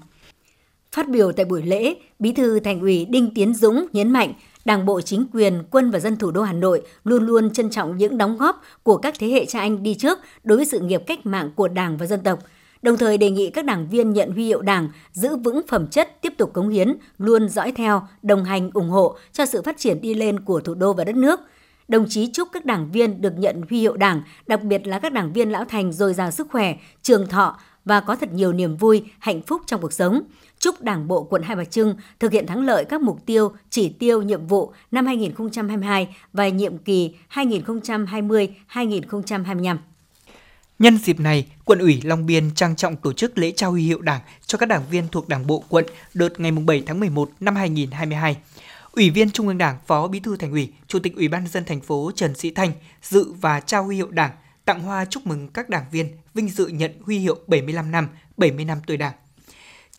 Phát 0.91 1.09
biểu 1.09 1.31
tại 1.31 1.45
buổi 1.45 1.61
lễ, 1.61 1.95
Bí 2.19 2.31
thư 2.31 2.59
Thành 2.59 2.79
ủy 2.79 3.05
Đinh 3.05 3.33
Tiến 3.35 3.53
Dũng 3.53 3.85
nhấn 3.93 4.11
mạnh 4.11 4.33
Đảng 4.65 4.85
bộ 4.85 5.01
chính 5.01 5.25
quyền, 5.33 5.63
quân 5.69 5.91
và 5.91 5.99
dân 5.99 6.17
thủ 6.17 6.31
đô 6.31 6.41
Hà 6.41 6.53
Nội 6.53 6.81
luôn 7.03 7.25
luôn 7.25 7.53
trân 7.53 7.69
trọng 7.69 7.97
những 7.97 8.17
đóng 8.17 8.37
góp 8.37 8.61
của 8.83 8.97
các 8.97 9.15
thế 9.19 9.27
hệ 9.27 9.45
cha 9.45 9.59
anh 9.59 9.83
đi 9.83 9.95
trước 9.95 10.19
đối 10.43 10.57
với 10.57 10.65
sự 10.65 10.79
nghiệp 10.79 11.03
cách 11.07 11.25
mạng 11.25 11.51
của 11.55 11.67
Đảng 11.67 11.97
và 11.97 12.05
dân 12.05 12.23
tộc. 12.23 12.39
Đồng 12.81 12.97
thời 12.97 13.17
đề 13.17 13.29
nghị 13.29 13.49
các 13.49 13.65
đảng 13.65 13.87
viên 13.89 14.13
nhận 14.13 14.31
huy 14.31 14.45
hiệu 14.45 14.61
Đảng 14.61 14.89
giữ 15.11 15.35
vững 15.35 15.61
phẩm 15.67 15.87
chất, 15.87 16.21
tiếp 16.21 16.33
tục 16.37 16.53
cống 16.53 16.69
hiến, 16.69 16.93
luôn 17.17 17.49
dõi 17.49 17.71
theo, 17.71 18.01
đồng 18.21 18.43
hành, 18.43 18.69
ủng 18.73 18.89
hộ 18.89 19.17
cho 19.31 19.45
sự 19.45 19.61
phát 19.61 19.77
triển 19.77 20.01
đi 20.01 20.13
lên 20.13 20.39
của 20.39 20.59
thủ 20.59 20.73
đô 20.73 20.93
và 20.93 21.03
đất 21.03 21.15
nước. 21.15 21.39
Đồng 21.87 22.05
chí 22.09 22.29
chúc 22.33 22.47
các 22.51 22.65
đảng 22.65 22.91
viên 22.91 23.21
được 23.21 23.33
nhận 23.37 23.61
huy 23.69 23.79
hiệu 23.79 23.97
Đảng, 23.97 24.21
đặc 24.47 24.63
biệt 24.63 24.87
là 24.87 24.99
các 24.99 25.13
đảng 25.13 25.33
viên 25.33 25.51
lão 25.51 25.65
thành 25.65 25.93
dồi 25.93 26.13
dào 26.13 26.31
sức 26.31 26.47
khỏe, 26.51 26.75
trường 27.01 27.27
thọ 27.27 27.59
và 27.85 27.99
có 27.99 28.15
thật 28.15 28.33
nhiều 28.33 28.53
niềm 28.53 28.77
vui, 28.77 29.03
hạnh 29.19 29.41
phúc 29.41 29.61
trong 29.65 29.81
cuộc 29.81 29.93
sống 29.93 30.21
chúc 30.59 30.81
Đảng 30.81 31.07
bộ 31.07 31.23
quận 31.23 31.41
Hai 31.41 31.55
Bà 31.55 31.65
Trưng 31.65 31.95
thực 32.19 32.31
hiện 32.31 32.47
thắng 32.47 32.65
lợi 32.65 32.85
các 32.85 33.01
mục 33.01 33.25
tiêu, 33.25 33.51
chỉ 33.69 33.89
tiêu, 33.89 34.21
nhiệm 34.21 34.47
vụ 34.47 34.73
năm 34.91 35.05
2022 35.05 36.15
và 36.33 36.47
nhiệm 36.47 36.77
kỳ 36.77 37.13
2020-2025. 37.33 39.77
Nhân 40.79 40.97
dịp 40.97 41.19
này, 41.19 41.47
quận 41.65 41.79
ủy 41.79 42.01
Long 42.03 42.25
Biên 42.25 42.51
trang 42.55 42.75
trọng 42.75 42.95
tổ 42.95 43.13
chức 43.13 43.37
lễ 43.37 43.51
trao 43.51 43.71
huy 43.71 43.83
hiệu 43.83 44.01
Đảng 44.01 44.21
cho 44.45 44.57
các 44.57 44.65
đảng 44.65 44.83
viên 44.89 45.07
thuộc 45.07 45.29
Đảng 45.29 45.47
bộ 45.47 45.63
quận 45.69 45.85
đợt 46.13 46.39
ngày 46.39 46.51
7 46.51 46.83
tháng 46.85 46.99
11 46.99 47.29
năm 47.39 47.55
2022. 47.55 48.37
Ủy 48.91 49.09
viên 49.09 49.31
Trung 49.31 49.47
ương 49.47 49.57
Đảng, 49.57 49.77
Phó 49.87 50.07
Bí 50.07 50.19
thư 50.19 50.37
Thành 50.37 50.51
ủy, 50.51 50.73
Chủ 50.87 50.99
tịch 50.99 51.15
Ủy 51.15 51.27
ban 51.27 51.47
dân 51.47 51.65
thành 51.65 51.81
phố 51.81 52.11
Trần 52.15 52.35
Sĩ 52.35 52.51
Thanh 52.51 52.71
dự 53.01 53.33
và 53.41 53.59
trao 53.59 53.83
huy 53.83 53.95
hiệu 53.95 54.11
Đảng, 54.11 54.31
tặng 54.65 54.81
hoa 54.81 55.05
chúc 55.05 55.27
mừng 55.27 55.47
các 55.47 55.69
đảng 55.69 55.85
viên 55.91 56.17
vinh 56.33 56.49
dự 56.49 56.67
nhận 56.67 56.91
huy 57.01 57.19
hiệu 57.19 57.37
75 57.47 57.91
năm, 57.91 58.07
70 58.37 58.65
năm 58.65 58.77
tuổi 58.87 58.97
Đảng 58.97 59.13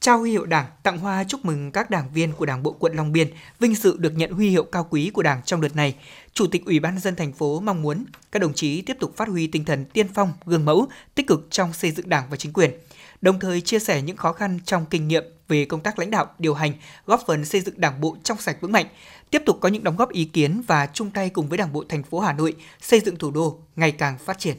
trao 0.04 0.18
huy 0.18 0.30
hiệu 0.30 0.46
Đảng, 0.46 0.66
tặng 0.82 0.98
hoa 0.98 1.24
chúc 1.24 1.44
mừng 1.44 1.72
các 1.72 1.90
đảng 1.90 2.10
viên 2.14 2.32
của 2.32 2.46
Đảng 2.46 2.62
bộ 2.62 2.76
quận 2.78 2.94
Long 2.94 3.12
Biên 3.12 3.28
vinh 3.60 3.74
dự 3.74 3.96
được 3.98 4.12
nhận 4.16 4.30
huy 4.32 4.48
hiệu 4.48 4.64
cao 4.64 4.86
quý 4.90 5.10
của 5.14 5.22
Đảng 5.22 5.42
trong 5.42 5.60
đợt 5.60 5.76
này. 5.76 5.94
Chủ 6.34 6.46
tịch 6.46 6.64
Ủy 6.64 6.80
ban 6.80 6.98
dân 6.98 7.16
thành 7.16 7.32
phố 7.32 7.60
mong 7.60 7.82
muốn 7.82 8.04
các 8.32 8.38
đồng 8.42 8.54
chí 8.54 8.82
tiếp 8.82 8.96
tục 9.00 9.16
phát 9.16 9.28
huy 9.28 9.46
tinh 9.46 9.64
thần 9.64 9.84
tiên 9.84 10.06
phong, 10.14 10.32
gương 10.46 10.64
mẫu, 10.64 10.86
tích 11.14 11.26
cực 11.26 11.46
trong 11.50 11.72
xây 11.72 11.90
dựng 11.90 12.08
Đảng 12.08 12.24
và 12.30 12.36
chính 12.36 12.52
quyền. 12.52 12.70
đồng 13.20 13.40
thời 13.40 13.60
chia 13.60 13.78
sẻ 13.78 14.02
những 14.02 14.16
khó 14.16 14.32
khăn 14.32 14.58
trong 14.64 14.86
kinh 14.90 15.08
nghiệm 15.08 15.24
về 15.48 15.64
công 15.64 15.80
tác 15.80 15.98
lãnh 15.98 16.10
đạo, 16.10 16.26
điều 16.38 16.54
hành, 16.54 16.72
góp 17.06 17.22
phần 17.26 17.44
xây 17.44 17.60
dựng 17.60 17.74
Đảng 17.80 18.00
bộ 18.00 18.16
trong 18.22 18.38
sạch 18.38 18.56
vững 18.60 18.72
mạnh, 18.72 18.86
tiếp 19.30 19.42
tục 19.46 19.58
có 19.60 19.68
những 19.68 19.84
đóng 19.84 19.96
góp 19.96 20.10
ý 20.10 20.24
kiến 20.24 20.62
và 20.66 20.86
chung 20.86 21.10
tay 21.10 21.30
cùng 21.30 21.48
với 21.48 21.58
Đảng 21.58 21.72
bộ 21.72 21.84
thành 21.88 22.02
phố 22.02 22.20
Hà 22.20 22.32
Nội 22.32 22.54
xây 22.80 23.00
dựng 23.00 23.16
thủ 23.16 23.30
đô 23.30 23.58
ngày 23.76 23.92
càng 23.92 24.18
phát 24.18 24.38
triển. 24.38 24.56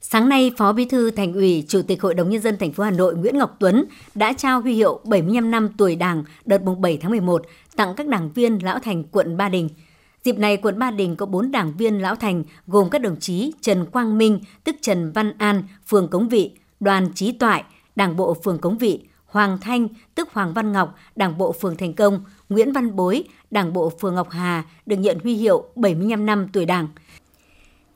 Sáng 0.00 0.28
nay, 0.28 0.50
Phó 0.58 0.72
Bí 0.72 0.84
thư 0.84 1.10
Thành 1.10 1.32
ủy, 1.32 1.64
Chủ 1.68 1.82
tịch 1.82 2.02
Hội 2.02 2.14
đồng 2.14 2.30
nhân 2.30 2.42
dân 2.42 2.58
thành 2.58 2.72
phố 2.72 2.84
Hà 2.84 2.90
Nội 2.90 3.14
Nguyễn 3.14 3.38
Ngọc 3.38 3.56
Tuấn 3.60 3.84
đã 4.14 4.32
trao 4.32 4.60
huy 4.60 4.74
hiệu 4.74 5.00
75 5.04 5.50
năm 5.50 5.68
tuổi 5.78 5.96
Đảng 5.96 6.24
đợt 6.44 6.62
mùng 6.62 6.80
7 6.80 6.98
tháng 7.02 7.10
11 7.10 7.46
tặng 7.76 7.94
các 7.96 8.08
đảng 8.08 8.32
viên 8.32 8.58
lão 8.64 8.78
thành 8.78 9.04
quận 9.04 9.36
Ba 9.36 9.48
Đình. 9.48 9.68
Dịp 10.26 10.38
này, 10.38 10.56
quận 10.56 10.78
Ba 10.78 10.90
Đình 10.90 11.16
có 11.16 11.26
4 11.26 11.50
đảng 11.50 11.72
viên 11.76 12.02
lão 12.02 12.14
thành 12.14 12.44
gồm 12.66 12.90
các 12.90 13.00
đồng 13.00 13.20
chí 13.20 13.52
Trần 13.60 13.86
Quang 13.86 14.18
Minh, 14.18 14.40
tức 14.64 14.76
Trần 14.80 15.12
Văn 15.12 15.32
An, 15.38 15.62
phường 15.86 16.08
Cống 16.08 16.28
Vị, 16.28 16.50
Đoàn 16.80 17.08
Trí 17.14 17.32
Toại, 17.32 17.64
Đảng 17.96 18.16
bộ 18.16 18.34
phường 18.34 18.58
Cống 18.58 18.78
Vị, 18.78 19.00
Hoàng 19.26 19.58
Thanh, 19.60 19.88
tức 20.14 20.28
Hoàng 20.32 20.54
Văn 20.54 20.72
Ngọc, 20.72 20.94
Đảng 21.16 21.38
bộ 21.38 21.52
phường 21.52 21.76
Thành 21.76 21.94
Công, 21.94 22.24
Nguyễn 22.48 22.72
Văn 22.72 22.96
Bối, 22.96 23.24
Đảng 23.50 23.72
bộ 23.72 23.92
phường 24.00 24.14
Ngọc 24.14 24.30
Hà 24.30 24.64
được 24.86 24.96
nhận 24.96 25.18
huy 25.22 25.34
hiệu 25.34 25.64
75 25.76 26.26
năm 26.26 26.48
tuổi 26.52 26.64
Đảng. 26.64 26.88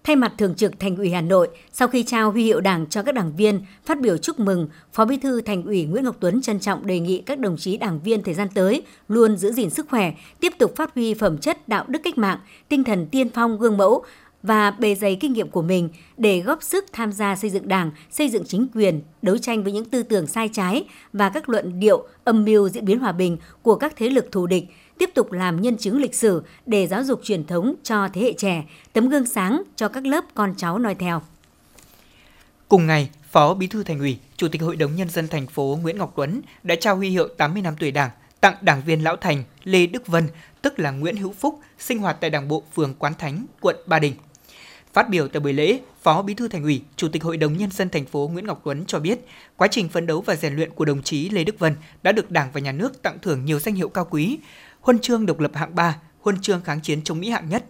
Thay 0.04 0.16
mặt 0.16 0.32
Thường 0.38 0.54
trực 0.54 0.80
Thành 0.80 0.96
ủy 0.96 1.10
Hà 1.10 1.20
Nội, 1.20 1.48
sau 1.72 1.88
khi 1.88 2.02
trao 2.02 2.30
huy 2.30 2.44
hiệu 2.44 2.60
Đảng 2.60 2.86
cho 2.86 3.02
các 3.02 3.14
đảng 3.14 3.36
viên, 3.36 3.60
phát 3.86 4.00
biểu 4.00 4.16
chúc 4.16 4.40
mừng, 4.40 4.68
Phó 4.92 5.04
Bí 5.04 5.16
thư 5.16 5.40
Thành 5.40 5.64
ủy 5.64 5.84
Nguyễn 5.84 6.04
Ngọc 6.04 6.16
Tuấn 6.20 6.42
trân 6.42 6.60
trọng 6.60 6.86
đề 6.86 7.00
nghị 7.00 7.22
các 7.26 7.38
đồng 7.38 7.56
chí 7.56 7.76
đảng 7.76 8.00
viên 8.00 8.22
thời 8.22 8.34
gian 8.34 8.48
tới 8.54 8.82
luôn 9.08 9.36
giữ 9.36 9.52
gìn 9.52 9.70
sức 9.70 9.86
khỏe, 9.88 10.12
tiếp 10.40 10.52
tục 10.58 10.76
phát 10.76 10.94
huy 10.94 11.14
phẩm 11.14 11.38
chất 11.38 11.68
đạo 11.68 11.84
đức 11.88 12.00
cách 12.04 12.18
mạng, 12.18 12.38
tinh 12.68 12.84
thần 12.84 13.06
tiên 13.06 13.28
phong 13.34 13.58
gương 13.58 13.76
mẫu 13.76 14.04
và 14.42 14.70
bề 14.70 14.94
dày 14.94 15.16
kinh 15.16 15.32
nghiệm 15.32 15.50
của 15.50 15.62
mình 15.62 15.88
để 16.16 16.40
góp 16.40 16.62
sức 16.62 16.84
tham 16.92 17.12
gia 17.12 17.36
xây 17.36 17.50
dựng 17.50 17.68
Đảng, 17.68 17.90
xây 18.10 18.28
dựng 18.28 18.44
chính 18.44 18.66
quyền, 18.74 19.00
đấu 19.22 19.38
tranh 19.38 19.62
với 19.62 19.72
những 19.72 19.84
tư 19.84 20.02
tưởng 20.02 20.26
sai 20.26 20.48
trái 20.52 20.84
và 21.12 21.28
các 21.28 21.48
luận 21.48 21.80
điệu 21.80 22.06
âm 22.24 22.44
mưu 22.44 22.68
diễn 22.68 22.84
biến 22.84 22.98
hòa 22.98 23.12
bình 23.12 23.36
của 23.62 23.74
các 23.74 23.92
thế 23.96 24.10
lực 24.10 24.32
thù 24.32 24.46
địch, 24.46 24.64
tiếp 25.00 25.10
tục 25.14 25.32
làm 25.32 25.62
nhân 25.62 25.76
chứng 25.76 26.00
lịch 26.00 26.14
sử 26.14 26.42
để 26.66 26.86
giáo 26.86 27.04
dục 27.04 27.20
truyền 27.24 27.46
thống 27.46 27.74
cho 27.82 28.08
thế 28.12 28.20
hệ 28.20 28.32
trẻ, 28.32 28.64
tấm 28.92 29.08
gương 29.08 29.26
sáng 29.26 29.62
cho 29.76 29.88
các 29.88 30.06
lớp 30.06 30.24
con 30.34 30.54
cháu 30.56 30.78
noi 30.78 30.94
theo. 30.94 31.22
Cùng 32.68 32.86
ngày, 32.86 33.10
Phó 33.30 33.54
Bí 33.54 33.66
thư 33.66 33.82
Thành 33.82 33.98
ủy, 33.98 34.18
Chủ 34.36 34.48
tịch 34.48 34.62
Hội 34.62 34.76
đồng 34.76 34.96
nhân 34.96 35.10
dân 35.10 35.28
thành 35.28 35.46
phố 35.46 35.78
Nguyễn 35.82 35.98
Ngọc 35.98 36.12
Tuấn 36.16 36.40
đã 36.62 36.74
trao 36.74 36.96
huy 36.96 37.10
hiệu 37.10 37.28
80 37.28 37.62
năm 37.62 37.74
tuổi 37.78 37.90
Đảng 37.90 38.10
tặng 38.40 38.54
đảng 38.60 38.82
viên 38.86 39.04
lão 39.04 39.16
thành 39.16 39.44
Lê 39.64 39.86
Đức 39.86 40.06
Vân, 40.06 40.28
tức 40.62 40.78
là 40.78 40.90
Nguyễn 40.90 41.16
Hữu 41.16 41.32
Phúc, 41.32 41.60
sinh 41.78 41.98
hoạt 41.98 42.16
tại 42.20 42.30
Đảng 42.30 42.48
bộ 42.48 42.62
phường 42.74 42.94
Quán 42.94 43.14
Thánh, 43.18 43.46
quận 43.60 43.76
Ba 43.86 43.98
Đình. 43.98 44.14
Phát 44.92 45.08
biểu 45.08 45.28
tại 45.28 45.40
buổi 45.40 45.52
lễ, 45.52 45.80
Phó 46.02 46.22
Bí 46.22 46.34
thư 46.34 46.48
Thành 46.48 46.62
ủy, 46.62 46.82
Chủ 46.96 47.08
tịch 47.08 47.22
Hội 47.22 47.36
đồng 47.36 47.56
nhân 47.56 47.70
dân 47.70 47.88
thành 47.90 48.04
phố 48.04 48.30
Nguyễn 48.32 48.46
Ngọc 48.46 48.60
Tuấn 48.64 48.84
cho 48.86 48.98
biết, 48.98 49.18
quá 49.56 49.68
trình 49.70 49.88
phấn 49.88 50.06
đấu 50.06 50.20
và 50.20 50.36
rèn 50.36 50.56
luyện 50.56 50.70
của 50.70 50.84
đồng 50.84 51.02
chí 51.02 51.30
Lê 51.30 51.44
Đức 51.44 51.58
Vân 51.58 51.74
đã 52.02 52.12
được 52.12 52.30
Đảng 52.30 52.50
và 52.52 52.60
Nhà 52.60 52.72
nước 52.72 53.02
tặng 53.02 53.18
thưởng 53.22 53.44
nhiều 53.44 53.58
danh 53.58 53.74
hiệu 53.74 53.88
cao 53.88 54.06
quý, 54.10 54.38
huân 54.80 54.98
chương 54.98 55.26
độc 55.26 55.40
lập 55.40 55.50
hạng 55.54 55.74
3, 55.74 55.96
huân 56.20 56.40
chương 56.40 56.60
kháng 56.60 56.80
chiến 56.80 57.02
chống 57.04 57.20
Mỹ 57.20 57.30
hạng 57.30 57.48
nhất. 57.48 57.64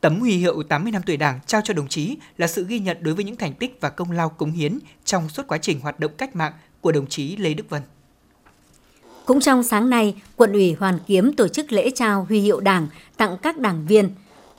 Tấm 0.00 0.20
huy 0.20 0.32
hiệu 0.32 0.62
80 0.62 0.92
năm 0.92 1.02
tuổi 1.06 1.16
Đảng 1.16 1.40
trao 1.46 1.60
cho 1.64 1.74
đồng 1.74 1.88
chí 1.88 2.16
là 2.38 2.46
sự 2.46 2.66
ghi 2.68 2.78
nhận 2.78 2.96
đối 3.00 3.14
với 3.14 3.24
những 3.24 3.36
thành 3.36 3.54
tích 3.54 3.78
và 3.80 3.90
công 3.90 4.10
lao 4.10 4.28
cống 4.28 4.52
hiến 4.52 4.78
trong 5.04 5.28
suốt 5.28 5.46
quá 5.48 5.58
trình 5.58 5.80
hoạt 5.80 6.00
động 6.00 6.12
cách 6.18 6.36
mạng 6.36 6.52
của 6.80 6.92
đồng 6.92 7.06
chí 7.06 7.36
Lê 7.36 7.54
Đức 7.54 7.70
Vân. 7.70 7.82
Cũng 9.26 9.40
trong 9.40 9.62
sáng 9.62 9.90
nay, 9.90 10.14
quận 10.36 10.52
ủy 10.52 10.72
Hoàn 10.72 10.98
Kiếm 11.06 11.32
tổ 11.32 11.48
chức 11.48 11.72
lễ 11.72 11.90
trao 11.94 12.24
huy 12.28 12.40
hiệu 12.40 12.60
Đảng 12.60 12.88
tặng 13.16 13.36
các 13.42 13.58
đảng 13.58 13.86
viên. 13.86 14.10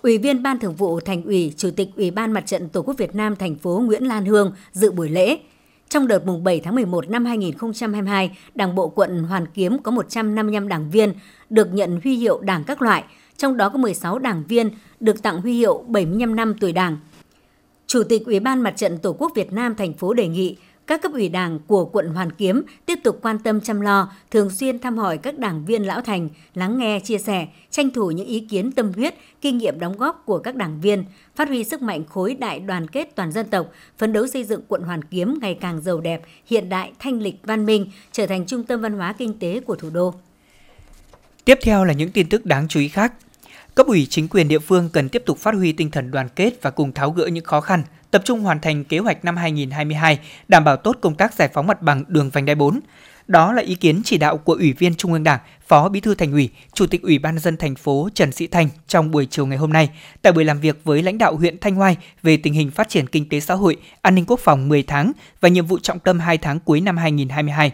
Ủy 0.02 0.18
viên 0.18 0.44
Ban 0.44 0.60
Thường 0.60 0.76
vụ 0.76 1.00
Thành 1.00 1.24
ủy, 1.24 1.54
Chủ 1.58 1.72
tịch 1.72 1.90
Ủy 1.96 2.12
ban 2.12 2.32
Mặt 2.32 2.46
trận 2.46 2.70
Tổ 2.70 2.82
quốc 2.82 2.98
Việt 2.98 3.16
Nam 3.16 3.36
thành 3.36 3.56
phố 3.56 3.82
Nguyễn 3.86 4.04
Lan 4.04 4.26
Hương 4.26 4.54
dự 4.72 4.92
buổi 4.92 5.10
lễ. 5.10 5.38
Trong 5.90 6.08
đợt 6.08 6.26
mùng 6.26 6.44
7 6.44 6.60
tháng 6.60 6.76
11 6.76 7.10
năm 7.10 7.26
2022, 7.26 8.38
Đảng 8.56 8.76
bộ 8.76 8.90
quận 8.90 9.24
Hoàn 9.24 9.46
Kiếm 9.54 9.78
có 9.84 9.92
155 9.92 10.68
đảng 10.68 10.92
viên 10.92 11.14
được 11.50 11.74
nhận 11.74 12.00
huy 12.04 12.16
hiệu 12.16 12.40
Đảng 12.42 12.64
các 12.64 12.82
loại, 12.82 13.04
trong 13.38 13.58
đó 13.58 13.70
có 13.70 13.78
16 13.78 14.20
đảng 14.20 14.44
viên 14.48 14.70
được 15.00 15.22
tặng 15.22 15.42
huy 15.42 15.54
hiệu 15.54 15.84
75 15.88 16.36
năm 16.36 16.54
tuổi 16.60 16.72
Đảng. 16.72 16.98
Chủ 17.88 18.04
tịch 18.04 18.26
Ủy 18.26 18.40
ban 18.40 18.62
Mặt 18.62 18.78
trận 18.78 18.98
Tổ 18.98 19.14
quốc 19.14 19.32
Việt 19.36 19.54
Nam 19.54 19.76
thành 19.76 19.94
phố 19.94 20.14
đề 20.14 20.28
nghị 20.28 20.58
các 20.88 21.02
cấp 21.02 21.12
ủy 21.14 21.30
đảng 21.30 21.60
của 21.68 21.86
quận 21.86 22.10
Hoàn 22.10 22.32
Kiếm 22.32 22.64
tiếp 22.86 23.00
tục 23.04 23.20
quan 23.22 23.40
tâm 23.40 23.62
chăm 23.62 23.82
lo, 23.82 24.12
thường 24.32 24.50
xuyên 24.50 24.80
thăm 24.80 24.98
hỏi 24.98 25.18
các 25.18 25.40
đảng 25.40 25.66
viên 25.66 25.84
lão 25.84 26.02
thành, 26.02 26.30
lắng 26.54 26.78
nghe, 26.78 27.00
chia 27.00 27.18
sẻ, 27.18 27.48
tranh 27.72 27.92
thủ 27.92 28.12
những 28.12 28.28
ý 28.28 28.40
kiến 28.40 28.72
tâm 28.72 28.92
huyết, 28.94 29.16
kinh 29.42 29.58
nghiệm 29.58 29.80
đóng 29.80 29.98
góp 29.98 30.24
của 30.26 30.40
các 30.40 30.56
đảng 30.56 30.82
viên, 30.82 31.04
phát 31.36 31.48
huy 31.48 31.64
sức 31.64 31.82
mạnh 31.82 32.04
khối 32.10 32.34
đại 32.34 32.60
đoàn 32.60 32.88
kết 32.88 33.16
toàn 33.16 33.32
dân 33.32 33.46
tộc, 33.50 33.72
phấn 33.98 34.14
đấu 34.14 34.28
xây 34.28 34.44
dựng 34.44 34.62
quận 34.68 34.82
Hoàn 34.82 35.04
Kiếm 35.04 35.38
ngày 35.42 35.58
càng 35.62 35.82
giàu 35.82 36.02
đẹp, 36.02 36.22
hiện 36.46 36.70
đại, 36.70 36.92
thanh 37.00 37.22
lịch, 37.22 37.36
văn 37.44 37.66
minh, 37.66 37.92
trở 38.12 38.26
thành 38.26 38.46
trung 38.46 38.64
tâm 38.64 38.82
văn 38.82 38.94
hóa 38.94 39.14
kinh 39.18 39.40
tế 39.40 39.60
của 39.60 39.76
thủ 39.76 39.90
đô. 39.90 40.14
Tiếp 41.48 41.60
theo 41.62 41.84
là 41.86 41.94
những 41.94 42.12
tin 42.12 42.30
tức 42.30 42.46
đáng 42.46 42.68
chú 42.68 42.80
ý 42.80 42.88
khác. 42.88 43.14
Cấp 43.76 43.88
ủy 43.88 44.08
chính 44.10 44.28
quyền 44.28 44.48
địa 44.48 44.60
phương 44.60 44.90
cần 44.94 45.10
tiếp 45.10 45.24
tục 45.26 45.38
phát 45.38 45.56
huy 45.56 45.72
tinh 45.72 45.92
thần 45.92 46.12
đoàn 46.12 46.30
kết 46.36 46.54
và 46.62 46.70
cùng 46.70 46.92
tháo 46.92 47.12
gỡ 47.12 47.28
những 47.28 47.44
khó 47.44 47.62
khăn, 47.62 47.84
tập 48.12 48.22
trung 48.26 48.40
hoàn 48.40 48.60
thành 48.60 48.84
kế 48.84 49.00
hoạch 49.00 49.26
năm 49.26 49.38
2022, 49.38 50.20
đảm 50.48 50.64
bảo 50.64 50.78
tốt 50.78 50.98
công 51.02 51.16
tác 51.16 51.34
giải 51.34 51.50
phóng 51.54 51.68
mặt 51.68 51.82
bằng 51.82 52.04
đường 52.08 52.30
vành 52.30 52.46
đai 52.46 52.56
4. 52.56 52.80
Đó 53.28 53.54
là 53.54 53.62
ý 53.62 53.76
kiến 53.76 54.02
chỉ 54.06 54.18
đạo 54.18 54.38
của 54.38 54.54
Ủy 54.54 54.74
viên 54.74 54.96
Trung 54.96 55.14
ương 55.14 55.24
Đảng, 55.24 55.40
Phó 55.68 55.90
Bí 55.90 56.00
thư 56.00 56.16
Thành 56.16 56.32
ủy, 56.32 56.50
Chủ 56.74 56.88
tịch 56.88 57.02
Ủy 57.02 57.20
ban 57.20 57.40
dân 57.40 57.58
thành 57.58 57.76
phố 57.76 58.10
Trần 58.14 58.32
Sĩ 58.32 58.48
Thành 58.48 58.70
trong 58.88 59.12
buổi 59.12 59.28
chiều 59.32 59.46
ngày 59.46 59.58
hôm 59.58 59.74
nay 59.74 59.90
tại 60.22 60.34
buổi 60.34 60.46
làm 60.46 60.60
việc 60.60 60.84
với 60.84 61.04
lãnh 61.04 61.18
đạo 61.18 61.36
huyện 61.36 61.60
Thanh 61.60 61.76
Hoai 61.76 61.98
về 62.24 62.38
tình 62.38 62.54
hình 62.54 62.72
phát 62.72 62.90
triển 62.90 63.08
kinh 63.08 63.30
tế 63.30 63.40
xã 63.40 63.54
hội, 63.54 63.78
an 64.02 64.16
ninh 64.16 64.26
quốc 64.28 64.40
phòng 64.40 64.70
10 64.70 64.84
tháng 64.84 65.12
và 65.42 65.50
nhiệm 65.50 65.66
vụ 65.66 65.80
trọng 65.80 66.00
tâm 66.00 66.20
2 66.20 66.38
tháng 66.38 66.60
cuối 66.60 66.82
năm 66.82 66.98
2022. 66.98 67.72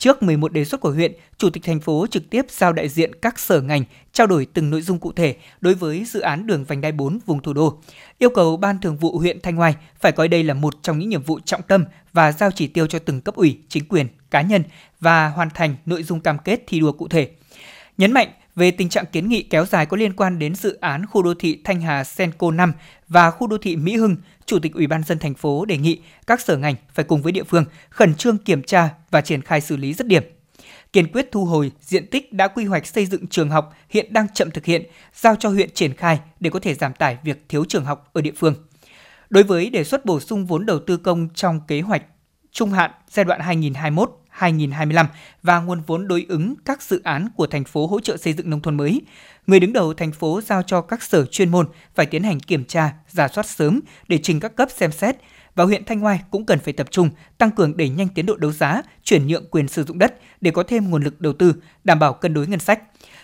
Trước 0.00 0.22
11 0.22 0.52
đề 0.52 0.64
xuất 0.64 0.80
của 0.80 0.90
huyện, 0.90 1.12
Chủ 1.38 1.50
tịch 1.50 1.64
thành 1.64 1.80
phố 1.80 2.06
trực 2.10 2.30
tiếp 2.30 2.46
giao 2.48 2.72
đại 2.72 2.88
diện 2.88 3.14
các 3.22 3.38
sở 3.38 3.60
ngành 3.60 3.84
trao 4.12 4.26
đổi 4.26 4.46
từng 4.54 4.70
nội 4.70 4.82
dung 4.82 4.98
cụ 4.98 5.12
thể 5.12 5.36
đối 5.60 5.74
với 5.74 6.04
dự 6.04 6.20
án 6.20 6.46
đường 6.46 6.64
vành 6.64 6.80
đai 6.80 6.92
4 6.92 7.18
vùng 7.26 7.42
thủ 7.42 7.52
đô. 7.52 7.78
Yêu 8.18 8.30
cầu 8.30 8.56
Ban 8.56 8.80
Thường 8.80 8.96
vụ 8.96 9.18
huyện 9.18 9.40
Thanh 9.40 9.56
Hoài 9.56 9.74
phải 10.00 10.12
coi 10.12 10.28
đây 10.28 10.42
là 10.42 10.54
một 10.54 10.74
trong 10.82 10.98
những 10.98 11.08
nhiệm 11.08 11.22
vụ 11.22 11.40
trọng 11.44 11.62
tâm 11.62 11.84
và 12.12 12.32
giao 12.32 12.50
chỉ 12.50 12.66
tiêu 12.66 12.86
cho 12.86 12.98
từng 12.98 13.20
cấp 13.20 13.34
ủy, 13.34 13.58
chính 13.68 13.88
quyền, 13.88 14.06
cá 14.30 14.42
nhân 14.42 14.62
và 15.00 15.28
hoàn 15.28 15.50
thành 15.50 15.76
nội 15.86 16.02
dung 16.02 16.20
cam 16.20 16.38
kết 16.38 16.64
thi 16.66 16.80
đua 16.80 16.92
cụ 16.92 17.08
thể. 17.08 17.30
Nhấn 17.98 18.12
mạnh 18.12 18.28
về 18.56 18.70
tình 18.70 18.88
trạng 18.88 19.04
kiến 19.12 19.28
nghị 19.28 19.42
kéo 19.42 19.66
dài 19.66 19.86
có 19.86 19.96
liên 19.96 20.12
quan 20.12 20.38
đến 20.38 20.54
dự 20.54 20.78
án 20.80 21.06
khu 21.06 21.22
đô 21.22 21.34
thị 21.34 21.60
Thanh 21.64 21.80
Hà 21.80 22.04
Senco 22.04 22.50
5 22.50 22.72
và 23.08 23.30
khu 23.30 23.46
đô 23.46 23.58
thị 23.58 23.76
Mỹ 23.76 23.96
Hưng, 23.96 24.16
Chủ 24.46 24.58
tịch 24.58 24.74
Ủy 24.74 24.86
ban 24.86 25.02
dân 25.02 25.18
thành 25.18 25.34
phố 25.34 25.64
đề 25.64 25.76
nghị 25.76 26.00
các 26.26 26.40
sở 26.40 26.56
ngành 26.56 26.74
phải 26.94 27.04
cùng 27.04 27.22
với 27.22 27.32
địa 27.32 27.44
phương 27.44 27.64
khẩn 27.90 28.14
trương 28.14 28.38
kiểm 28.38 28.62
tra 28.62 28.88
và 29.10 29.20
triển 29.20 29.42
khai 29.42 29.60
xử 29.60 29.76
lý 29.76 29.94
dứt 29.94 30.06
điểm. 30.06 30.22
Kiên 30.92 31.12
quyết 31.12 31.28
thu 31.32 31.44
hồi 31.44 31.72
diện 31.80 32.06
tích 32.06 32.32
đã 32.32 32.48
quy 32.48 32.64
hoạch 32.64 32.86
xây 32.86 33.06
dựng 33.06 33.26
trường 33.26 33.50
học 33.50 33.74
hiện 33.88 34.12
đang 34.12 34.26
chậm 34.34 34.50
thực 34.50 34.64
hiện, 34.64 34.82
giao 35.14 35.36
cho 35.36 35.48
huyện 35.48 35.70
triển 35.74 35.94
khai 35.94 36.20
để 36.40 36.50
có 36.50 36.60
thể 36.60 36.74
giảm 36.74 36.94
tải 36.94 37.18
việc 37.24 37.44
thiếu 37.48 37.64
trường 37.68 37.84
học 37.84 38.10
ở 38.12 38.20
địa 38.20 38.32
phương. 38.36 38.54
Đối 39.30 39.42
với 39.42 39.70
đề 39.70 39.84
xuất 39.84 40.04
bổ 40.04 40.20
sung 40.20 40.46
vốn 40.46 40.66
đầu 40.66 40.78
tư 40.86 40.96
công 40.96 41.28
trong 41.34 41.60
kế 41.66 41.80
hoạch 41.80 42.02
trung 42.52 42.70
hạn 42.70 42.90
giai 43.08 43.24
đoạn 43.24 43.40
2021 43.40 44.19
2025 44.40 45.06
và 45.42 45.60
nguồn 45.60 45.82
vốn 45.86 46.08
đối 46.08 46.26
ứng 46.28 46.54
các 46.64 46.82
dự 46.82 47.00
án 47.04 47.28
của 47.36 47.46
thành 47.46 47.64
phố 47.64 47.86
hỗ 47.86 48.00
trợ 48.00 48.16
xây 48.16 48.32
dựng 48.32 48.50
nông 48.50 48.62
thôn 48.62 48.76
mới. 48.76 49.00
Người 49.46 49.60
đứng 49.60 49.72
đầu 49.72 49.94
thành 49.94 50.12
phố 50.12 50.40
giao 50.40 50.62
cho 50.62 50.80
các 50.80 51.02
sở 51.02 51.26
chuyên 51.26 51.50
môn 51.50 51.68
phải 51.94 52.06
tiến 52.06 52.22
hành 52.22 52.40
kiểm 52.40 52.64
tra, 52.64 52.92
giả 53.08 53.28
soát 53.28 53.46
sớm 53.46 53.80
để 54.08 54.18
trình 54.22 54.40
các 54.40 54.56
cấp 54.56 54.68
xem 54.76 54.92
xét 54.92 55.16
và 55.54 55.64
huyện 55.64 55.84
Thanh 55.84 56.04
Oai 56.04 56.20
cũng 56.30 56.46
cần 56.46 56.58
phải 56.58 56.72
tập 56.72 56.86
trung 56.90 57.10
tăng 57.38 57.50
cường 57.50 57.76
đẩy 57.76 57.88
nhanh 57.88 58.08
tiến 58.08 58.26
độ 58.26 58.36
đấu 58.36 58.52
giá, 58.52 58.82
chuyển 59.04 59.26
nhượng 59.26 59.44
quyền 59.50 59.68
sử 59.68 59.84
dụng 59.84 59.98
đất 59.98 60.14
để 60.40 60.50
có 60.50 60.62
thêm 60.62 60.90
nguồn 60.90 61.02
lực 61.02 61.20
đầu 61.20 61.32
tư, 61.32 61.54
đảm 61.84 61.98
bảo 61.98 62.12
cân 62.12 62.34
đối 62.34 62.46
ngân 62.46 62.60
sách. 62.60 62.82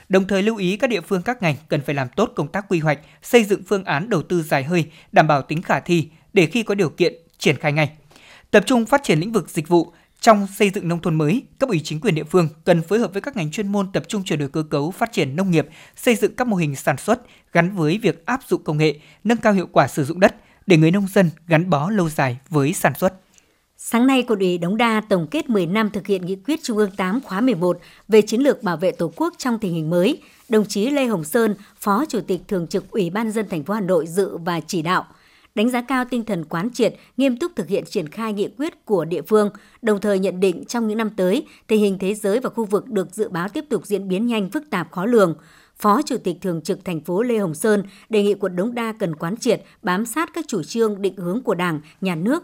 Đồng 0.09 0.27
thời 0.27 0.43
lưu 0.43 0.57
ý 0.57 0.77
các 0.77 0.91
địa 0.91 1.01
phương 1.01 1.23
các 1.23 1.43
ngành 1.43 1.55
cần 1.69 1.81
phải 1.81 1.95
làm 1.95 2.09
tốt 2.17 2.33
công 2.37 2.49
tác 2.49 2.67
quy 2.69 2.79
hoạch, 2.79 2.99
xây 3.23 3.45
dựng 3.45 3.63
phương 3.69 3.85
án 3.85 4.09
đầu 4.09 4.23
tư 4.23 4.43
dài 4.43 4.65
hơi, 4.65 4.91
đảm 5.13 5.27
bảo 5.27 5.43
tính 5.43 5.63
khả 5.63 5.81
thi 5.81 6.09
để 6.33 6.47
khi 6.47 6.63
có 6.63 6.75
điều 6.75 6.91
kiện 6.91 7.15
triển 7.39 7.57
khai 7.57 7.73
ngay. 7.73 7.91
Tập 8.51 8.63
trung 8.67 8.87
phát 8.87 9.03
triển 9.03 9.21
lĩnh 9.21 9.33
vực 9.33 9.51
dịch 9.51 9.69
vụ, 9.69 9.93
trong 10.21 10.47
xây 10.57 10.71
dựng 10.71 10.89
nông 10.89 11.03
thôn 11.03 11.15
mới, 11.15 11.43
cấp 11.59 11.69
ủy 11.69 11.81
chính 11.85 12.01
quyền 12.01 12.15
địa 12.15 12.25
phương 12.25 12.49
cần 12.65 12.83
phối 12.83 12.99
hợp 12.99 13.13
với 13.13 13.23
các 13.23 13.37
ngành 13.37 13.51
chuyên 13.51 13.69
môn 13.69 13.93
tập 13.93 14.05
trung 14.09 14.25
chuyển 14.25 14.39
đổi 14.39 14.49
cơ 14.49 14.63
cấu 14.71 14.91
phát 14.91 15.13
triển 15.13 15.37
nông 15.37 15.51
nghiệp, 15.51 15.69
xây 15.97 16.15
dựng 16.15 16.37
các 16.37 16.47
mô 16.47 16.57
hình 16.57 16.77
sản 16.77 16.97
xuất 16.97 17.23
gắn 17.53 17.77
với 17.77 17.99
việc 18.03 18.27
áp 18.27 18.41
dụng 18.49 18.65
công 18.65 18.79
nghệ, 18.79 19.01
nâng 19.25 19.39
cao 19.39 19.53
hiệu 19.53 19.69
quả 19.73 19.89
sử 19.89 20.05
dụng 20.05 20.21
đất 20.21 20.35
để 20.67 20.77
người 20.77 20.91
nông 20.91 21.07
dân 21.15 21.31
gắn 21.47 21.71
bó 21.71 21.91
lâu 21.91 22.09
dài 22.09 22.39
với 22.49 22.73
sản 22.73 22.93
xuất. 22.95 23.13
Sáng 23.77 24.07
nay, 24.07 24.23
Quận 24.23 24.39
ủy 24.39 24.59
Đống 24.59 24.77
Đa 24.77 25.03
tổng 25.09 25.27
kết 25.31 25.51
10 25.51 25.67
năm 25.67 25.91
thực 25.91 26.07
hiện 26.07 26.27
nghị 26.27 26.37
quyết 26.37 26.61
Trung 26.63 26.77
ương 26.77 26.91
8 26.97 27.21
khóa 27.21 27.41
11 27.41 27.79
về 28.09 28.23
chiến 28.23 28.41
lược 28.41 28.63
bảo 28.63 28.77
vệ 28.77 28.93
Tổ 28.93 29.13
quốc 29.17 29.35
trong 29.39 29.59
tình 29.59 29.75
hình 29.75 29.91
mới. 29.91 30.23
Đồng 30.49 30.67
chí 30.67 30.91
Lê 30.91 31.07
Hồng 31.07 31.25
Sơn, 31.25 31.55
Phó 31.81 32.05
Chủ 32.09 32.21
tịch 32.21 32.41
Thường 32.49 32.67
trực 32.67 32.91
Ủy 32.91 33.11
ban 33.11 33.31
dân 33.31 33.49
thành 33.49 33.65
phố 33.65 33.75
Hà 33.75 33.81
Nội 33.81 34.07
dự 34.07 34.37
và 34.37 34.61
chỉ 34.61 34.83
đạo– 34.83 35.07
đánh 35.57 35.71
giá 35.71 35.81
cao 35.81 36.05
tinh 36.11 36.25
thần 36.25 36.45
quán 36.45 36.71
triệt, 36.73 36.95
nghiêm 37.17 37.37
túc 37.37 37.53
thực 37.57 37.69
hiện 37.69 37.85
triển 37.85 38.09
khai 38.09 38.33
nghị 38.33 38.49
quyết 38.59 38.85
của 38.85 39.05
địa 39.05 39.23
phương, 39.23 39.51
đồng 39.83 40.01
thời 40.01 40.19
nhận 40.19 40.41
định 40.41 40.65
trong 40.65 40.89
những 40.89 40.99
năm 40.99 41.11
tới, 41.17 41.47
tình 41.67 41.81
hình 41.81 41.99
thế 41.99 42.15
giới 42.15 42.41
và 42.41 42.51
khu 42.51 42.65
vực 42.65 42.89
được 42.89 43.15
dự 43.15 43.29
báo 43.29 43.49
tiếp 43.49 43.65
tục 43.71 43.87
diễn 43.87 44.09
biến 44.09 44.27
nhanh 44.27 44.51
phức 44.51 44.71
tạp 44.71 44.93
khó 44.93 45.07
lường. 45.07 45.35
Phó 45.77 46.03
Chủ 46.03 46.17
tịch 46.25 46.37
Thường 46.41 46.63
trực 46.63 46.85
thành 46.85 47.01
phố 47.01 47.23
Lê 47.23 47.39
Hồng 47.39 47.55
Sơn 47.55 47.83
đề 48.09 48.23
nghị 48.23 48.35
quận 48.35 48.57
Đống 48.57 48.75
Đa 48.75 48.93
cần 48.93 49.15
quán 49.15 49.37
triệt, 49.37 49.63
bám 49.83 50.07
sát 50.07 50.31
các 50.35 50.45
chủ 50.49 50.63
trương 50.63 51.03
định 51.03 51.17
hướng 51.17 51.43
của 51.43 51.55
Đảng, 51.55 51.81
Nhà 52.01 52.15
nước, 52.15 52.43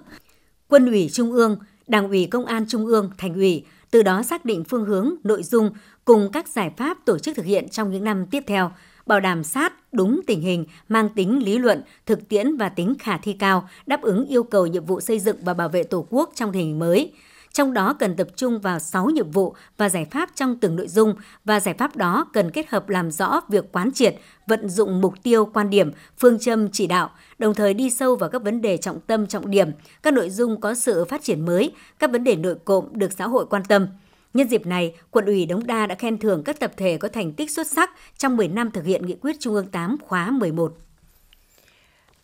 Quân 0.69 0.87
ủy 0.87 1.09
Trung 1.13 1.33
ương, 1.33 1.57
Đảng 1.87 2.09
ủy 2.09 2.27
Công 2.27 2.45
an 2.45 2.65
Trung 2.69 2.87
ương, 2.87 3.11
Thành 3.19 3.35
ủy 3.35 3.65
từ 3.91 4.03
đó 4.03 4.23
xác 4.23 4.45
định 4.45 4.65
phương 4.65 4.85
hướng, 4.85 5.15
nội 5.25 5.43
dung 5.43 5.71
cùng 6.05 6.33
các 6.33 6.49
giải 6.49 6.71
pháp 6.77 6.99
tổ 7.05 7.19
chức 7.19 7.37
thực 7.37 7.47
hiện 7.47 7.69
trong 7.69 7.91
những 7.91 8.05
năm 8.05 8.27
tiếp 8.31 8.45
theo, 8.47 8.71
bảo 9.07 9.21
đảm 9.21 9.45
sát, 9.45 9.73
đúng 9.93 10.21
tình 10.27 10.41
hình, 10.41 10.65
mang 10.89 11.09
tính 11.09 11.45
lý 11.45 11.59
luận, 11.59 11.83
thực 12.07 12.29
tiễn 12.29 12.57
và 12.57 12.69
tính 12.69 12.95
khả 12.99 13.17
thi 13.17 13.33
cao, 13.33 13.69
đáp 13.87 14.03
ứng 14.03 14.27
yêu 14.27 14.43
cầu 14.43 14.67
nhiệm 14.67 14.85
vụ 14.85 15.01
xây 15.01 15.19
dựng 15.19 15.37
và 15.43 15.55
bảo 15.55 15.69
vệ 15.69 15.83
Tổ 15.83 16.07
quốc 16.11 16.31
trong 16.35 16.53
tình 16.53 16.63
hình 16.63 16.79
mới. 16.79 17.13
Trong 17.53 17.73
đó 17.73 17.97
cần 17.99 18.17
tập 18.17 18.29
trung 18.37 18.61
vào 18.61 18.79
6 18.79 19.07
nhiệm 19.07 19.31
vụ 19.31 19.55
và 19.77 19.89
giải 19.89 20.07
pháp 20.11 20.31
trong 20.35 20.57
từng 20.57 20.77
nội 20.77 20.89
dung 20.89 21.15
và 21.45 21.61
giải 21.61 21.75
pháp 21.79 21.97
đó 21.97 22.27
cần 22.33 22.51
kết 22.51 22.69
hợp 22.69 22.89
làm 22.89 23.11
rõ 23.11 23.41
việc 23.49 23.73
quán 23.73 23.93
triệt, 23.93 24.17
vận 24.47 24.69
dụng 24.69 25.01
mục 25.01 25.15
tiêu, 25.23 25.45
quan 25.45 25.71
điểm, 25.71 25.91
phương 26.19 26.39
châm 26.39 26.69
chỉ 26.71 26.87
đạo, 26.87 27.11
đồng 27.39 27.55
thời 27.55 27.75
đi 27.75 27.91
sâu 27.91 28.17
vào 28.17 28.31
các 28.31 28.43
vấn 28.43 28.61
đề 28.63 28.77
trọng 28.77 29.01
tâm 29.01 29.27
trọng 29.27 29.51
điểm, 29.51 29.69
các 30.03 30.15
nội 30.15 30.31
dung 30.31 30.61
có 30.61 30.75
sự 30.75 31.05
phát 31.05 31.23
triển 31.23 31.47
mới, 31.47 31.73
các 31.99 32.11
vấn 32.11 32.25
đề 32.25 32.37
nội 32.37 32.57
cộm 32.65 32.85
được 32.93 33.13
xã 33.13 33.27
hội 33.27 33.47
quan 33.47 33.63
tâm. 33.69 33.87
Nhân 34.35 34.49
dịp 34.49 34.67
này, 34.67 34.95
Quận 35.11 35.27
ủy 35.27 35.47
Đống 35.47 35.67
Đa 35.67 35.87
đã 35.87 35.95
khen 35.95 36.19
thưởng 36.19 36.43
các 36.45 36.61
tập 36.61 36.73
thể 36.77 36.99
có 36.99 37.09
thành 37.09 37.33
tích 37.33 37.51
xuất 37.51 37.67
sắc 37.67 37.91
trong 38.19 38.37
10 38.37 38.49
năm 38.49 38.71
thực 38.71 38.85
hiện 38.85 39.07
nghị 39.07 39.15
quyết 39.21 39.37
Trung 39.41 39.55
ương 39.55 39.67
8 39.67 39.97
khóa 40.03 40.31
11. 40.31 40.77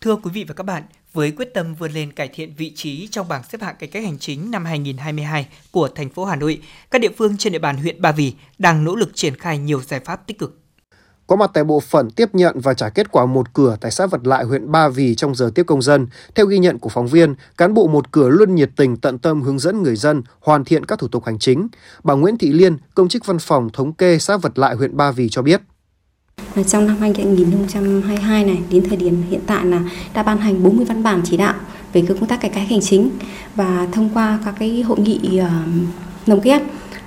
Thưa 0.01 0.15
quý 0.15 0.31
vị 0.33 0.43
và 0.43 0.53
các 0.53 0.63
bạn, 0.63 0.83
với 1.13 1.31
quyết 1.31 1.53
tâm 1.53 1.75
vươn 1.75 1.91
lên 1.91 2.11
cải 2.11 2.27
thiện 2.27 2.53
vị 2.57 2.71
trí 2.75 3.07
trong 3.07 3.27
bảng 3.27 3.43
xếp 3.43 3.61
hạng 3.61 3.75
cải 3.79 3.89
cách 3.89 4.03
hành 4.03 4.19
chính 4.19 4.51
năm 4.51 4.65
2022 4.65 5.47
của 5.71 5.87
thành 5.87 6.09
phố 6.09 6.25
Hà 6.25 6.35
Nội, 6.35 6.61
các 6.91 7.01
địa 7.01 7.11
phương 7.17 7.37
trên 7.37 7.53
địa 7.53 7.59
bàn 7.59 7.77
huyện 7.77 8.01
Ba 8.01 8.11
Vì 8.11 8.33
đang 8.57 8.83
nỗ 8.83 8.95
lực 8.95 9.11
triển 9.13 9.35
khai 9.35 9.57
nhiều 9.57 9.81
giải 9.81 9.99
pháp 9.99 10.27
tích 10.27 10.39
cực. 10.39 10.58
Có 11.29 11.35
mặt 11.35 11.51
tại 11.53 11.63
bộ 11.63 11.79
phận 11.79 12.11
tiếp 12.11 12.35
nhận 12.35 12.59
và 12.59 12.73
trả 12.73 12.89
kết 12.89 13.11
quả 13.11 13.25
một 13.25 13.53
cửa 13.53 13.77
tại 13.81 13.91
xã 13.91 14.05
Vật 14.05 14.27
Lại 14.27 14.43
huyện 14.43 14.71
Ba 14.71 14.89
Vì 14.89 15.15
trong 15.15 15.35
giờ 15.35 15.51
tiếp 15.55 15.63
công 15.63 15.81
dân, 15.81 16.07
theo 16.35 16.45
ghi 16.45 16.59
nhận 16.59 16.79
của 16.79 16.89
phóng 16.89 17.07
viên, 17.07 17.35
cán 17.57 17.73
bộ 17.73 17.87
một 17.87 18.11
cửa 18.11 18.29
luôn 18.29 18.55
nhiệt 18.55 18.69
tình 18.75 18.97
tận 18.97 19.17
tâm 19.17 19.41
hướng 19.41 19.59
dẫn 19.59 19.83
người 19.83 19.95
dân 19.95 20.23
hoàn 20.39 20.63
thiện 20.63 20.85
các 20.85 20.99
thủ 20.99 21.07
tục 21.07 21.25
hành 21.25 21.39
chính. 21.39 21.67
Bà 22.03 22.13
Nguyễn 22.13 22.37
Thị 22.37 22.51
Liên, 22.51 22.77
công 22.95 23.09
chức 23.09 23.25
văn 23.25 23.39
phòng 23.39 23.69
thống 23.73 23.93
kê 23.93 24.19
xã 24.19 24.37
Vật 24.37 24.59
Lại 24.59 24.75
huyện 24.75 24.97
Ba 24.97 25.11
Vì 25.11 25.29
cho 25.29 25.41
biết. 25.41 25.61
Trong 26.67 26.87
năm 26.87 26.97
2022 26.99 28.43
này, 28.43 28.61
đến 28.69 28.83
thời 28.89 28.97
điểm 28.97 29.23
hiện 29.29 29.41
tại 29.47 29.65
là 29.65 29.81
đã 30.13 30.23
ban 30.23 30.37
hành 30.37 30.63
40 30.63 30.85
văn 30.85 31.03
bản 31.03 31.21
chỉ 31.25 31.37
đạo 31.37 31.55
về 31.93 32.03
công 32.07 32.27
tác 32.27 32.41
cải 32.41 32.51
cách 32.51 32.69
hành 32.69 32.81
chính 32.81 33.09
và 33.55 33.87
thông 33.91 34.09
qua 34.13 34.39
các 34.45 34.55
cái 34.59 34.81
hội 34.81 34.99
nghị 34.99 35.37
ờ, 35.37 35.47
uh, 35.47 36.27
nồng 36.27 36.41
ghép 36.41 36.61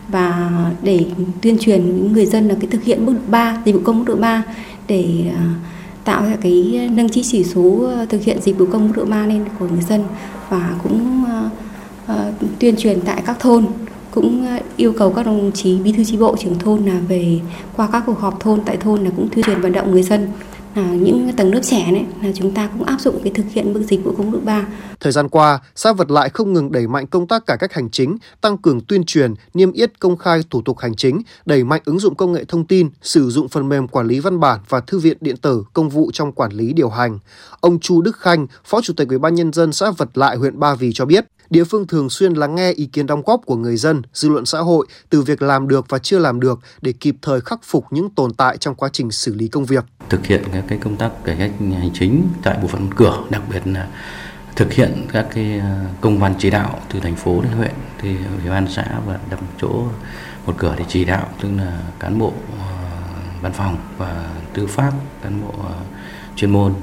và 0.09 0.51
để 0.83 1.05
tuyên 1.43 1.59
truyền 1.59 2.13
người 2.13 2.27
dân 2.27 2.49
là 2.49 2.55
cái 2.61 2.71
thực 2.71 2.85
hiện 2.85 3.07
mức 3.07 3.13
độ 3.13 3.21
3, 3.31 3.59
dịch 3.65 3.73
vụ 3.73 3.81
công 3.85 3.99
mức 3.99 4.05
độ 4.07 4.17
3 4.17 4.43
để 4.89 5.25
à, 5.37 5.55
tạo 6.05 6.23
ra 6.23 6.37
cái 6.43 6.89
nâng 6.93 7.09
chỉ 7.09 7.23
chỉ 7.23 7.45
số 7.45 7.91
à, 7.97 8.07
thực 8.09 8.23
hiện 8.23 8.41
dịch 8.43 8.59
vụ 8.59 8.67
công 8.67 8.89
mức 8.89 8.93
độ 8.97 9.05
3 9.05 9.27
lên 9.27 9.45
của 9.59 9.67
người 9.69 9.83
dân. 9.83 10.05
Và 10.49 10.75
cũng 10.83 11.25
à, 12.07 12.31
tuyên 12.59 12.77
truyền 12.77 13.01
tại 13.01 13.23
các 13.27 13.41
thôn 13.41 13.67
cũng 14.11 14.47
yêu 14.77 14.93
cầu 14.99 15.13
các 15.13 15.27
đồng 15.27 15.51
chí 15.55 15.79
bí 15.79 15.93
thư 15.93 16.05
chi 16.05 16.17
bộ 16.17 16.37
trưởng 16.37 16.59
thôn 16.59 16.87
là 16.87 17.01
về 17.09 17.41
qua 17.77 17.89
các 17.93 18.03
cuộc 18.07 18.21
họp 18.21 18.41
thôn 18.41 18.61
tại 18.65 18.77
thôn 18.77 19.05
là 19.05 19.11
cũng 19.17 19.29
tuyên 19.29 19.45
truyền 19.45 19.61
vận 19.61 19.73
động 19.73 19.91
người 19.91 20.03
dân 20.03 20.29
là 20.75 20.95
những 20.95 21.33
tầng 21.37 21.55
lớp 21.55 21.61
trẻ 21.63 21.93
đấy 21.93 22.05
là 22.23 22.33
chúng 22.35 22.55
ta 22.55 22.67
cũng 22.67 22.85
áp 22.85 23.01
dụng 23.01 23.21
cái 23.25 23.33
thực 23.33 23.45
hiện 23.51 23.75
bước 23.75 23.83
dịch 23.89 24.05
vụ 24.05 24.15
công 24.19 24.31
mức 24.31 24.41
3. 24.45 24.67
Thời 25.01 25.13
gian 25.13 25.29
qua, 25.29 25.61
xã 25.75 25.93
Vật 25.93 26.11
Lại 26.11 26.29
không 26.29 26.53
ngừng 26.53 26.73
đẩy 26.73 26.87
mạnh 26.87 27.07
công 27.07 27.27
tác 27.27 27.47
cải 27.47 27.59
cách 27.59 27.73
hành 27.73 27.91
chính, 27.91 28.17
tăng 28.41 28.59
cường 28.59 28.81
tuyên 28.81 29.05
truyền, 29.05 29.35
niêm 29.55 29.73
yết 29.73 30.01
công 30.01 30.17
khai 30.17 30.41
thủ 30.51 30.63
tục 30.63 30.79
hành 30.79 30.95
chính, 30.95 31.23
đẩy 31.47 31.65
mạnh 31.65 31.83
ứng 31.85 31.99
dụng 31.99 32.15
công 32.15 32.33
nghệ 32.33 32.45
thông 32.45 32.67
tin, 32.67 32.91
sử 33.03 33.31
dụng 33.31 33.49
phần 33.49 33.69
mềm 33.69 33.89
quản 33.89 34.07
lý 34.07 34.21
văn 34.21 34.41
bản 34.41 34.61
và 34.69 34.81
thư 34.81 34.99
viện 34.99 35.17
điện 35.21 35.37
tử 35.37 35.65
công 35.73 35.89
vụ 35.89 36.11
trong 36.13 36.33
quản 36.33 36.53
lý 36.53 36.73
điều 36.73 36.89
hành. 36.89 37.19
Ông 37.61 37.81
Chu 37.81 38.03
Đức 38.03 38.17
Khanh, 38.17 38.47
Phó 38.65 38.81
Chủ 38.81 38.95
tịch 38.97 39.09
Ủy 39.09 39.19
ban 39.19 39.35
nhân 39.35 39.53
dân 39.53 39.73
xã 39.73 39.91
Vật 39.91 40.09
Lại 40.15 40.37
huyện 40.37 40.61
Ba 40.61 40.75
Vì 40.75 40.93
cho 40.93 41.05
biết, 41.05 41.25
địa 41.53 41.65
phương 41.65 41.87
thường 41.87 42.11
xuyên 42.11 42.35
lắng 42.35 42.55
nghe 42.55 42.73
ý 42.73 42.87
kiến 42.87 43.07
đóng 43.07 43.23
góp 43.27 43.41
của 43.47 43.57
người 43.57 43.77
dân, 43.77 44.03
dư 44.13 44.29
luận 44.29 44.47
xã 44.47 44.59
hội 44.59 44.87
từ 45.11 45.23
việc 45.23 45.43
làm 45.43 45.69
được 45.69 45.87
và 45.89 45.99
chưa 45.99 46.19
làm 46.19 46.41
được 46.41 46.61
để 46.83 46.93
kịp 46.93 47.17
thời 47.23 47.41
khắc 47.41 47.61
phục 47.63 47.85
những 47.91 48.11
tồn 48.11 48.35
tại 48.35 48.59
trong 48.59 48.75
quá 48.75 48.89
trình 48.93 49.11
xử 49.11 49.35
lý 49.35 49.49
công 49.49 49.65
việc. 49.65 49.85
Thực 50.09 50.27
hiện 50.27 50.43
các 50.53 50.65
cái 50.69 50.79
công 50.79 50.97
tác 50.97 51.25
cải 51.25 51.37
cách 51.39 51.51
hành 51.61 51.91
chính 51.95 52.29
tại 52.43 52.59
bộ 52.63 52.69
phận 52.69 52.91
cửa, 52.97 53.25
đặc 53.31 53.43
biệt 53.51 53.63
là 53.65 53.89
thực 54.57 54.73
hiện 54.73 55.07
các 55.13 55.27
cái 55.35 55.59
à, 55.59 55.85
công 56.01 56.19
văn 56.19 56.35
chỉ 56.39 56.51
đạo 56.51 56.81
từ 56.93 57.01
thành 57.01 57.17
phố 57.17 57.43
đến 57.43 57.53
huyện 57.53 57.75
thì 57.99 58.17
ủy 58.41 58.51
ban 58.51 58.67
xã 58.69 58.85
và 59.07 59.19
đặt 59.31 59.41
chỗ 59.61 59.85
một 60.47 60.55
cửa 60.59 60.75
để 60.79 60.85
chỉ 60.89 61.05
đạo 61.05 61.29
tức 61.41 61.49
là 61.57 61.81
cán 62.01 62.19
bộ 62.19 62.33
à, 62.61 62.67
văn 63.43 63.53
phòng 63.53 63.77
và 63.99 64.31
tư 64.55 64.67
pháp 64.67 64.93
cán 65.23 65.41
bộ 65.43 65.55
à, 65.69 65.75
chuyên 66.37 66.51
môn 66.51 66.75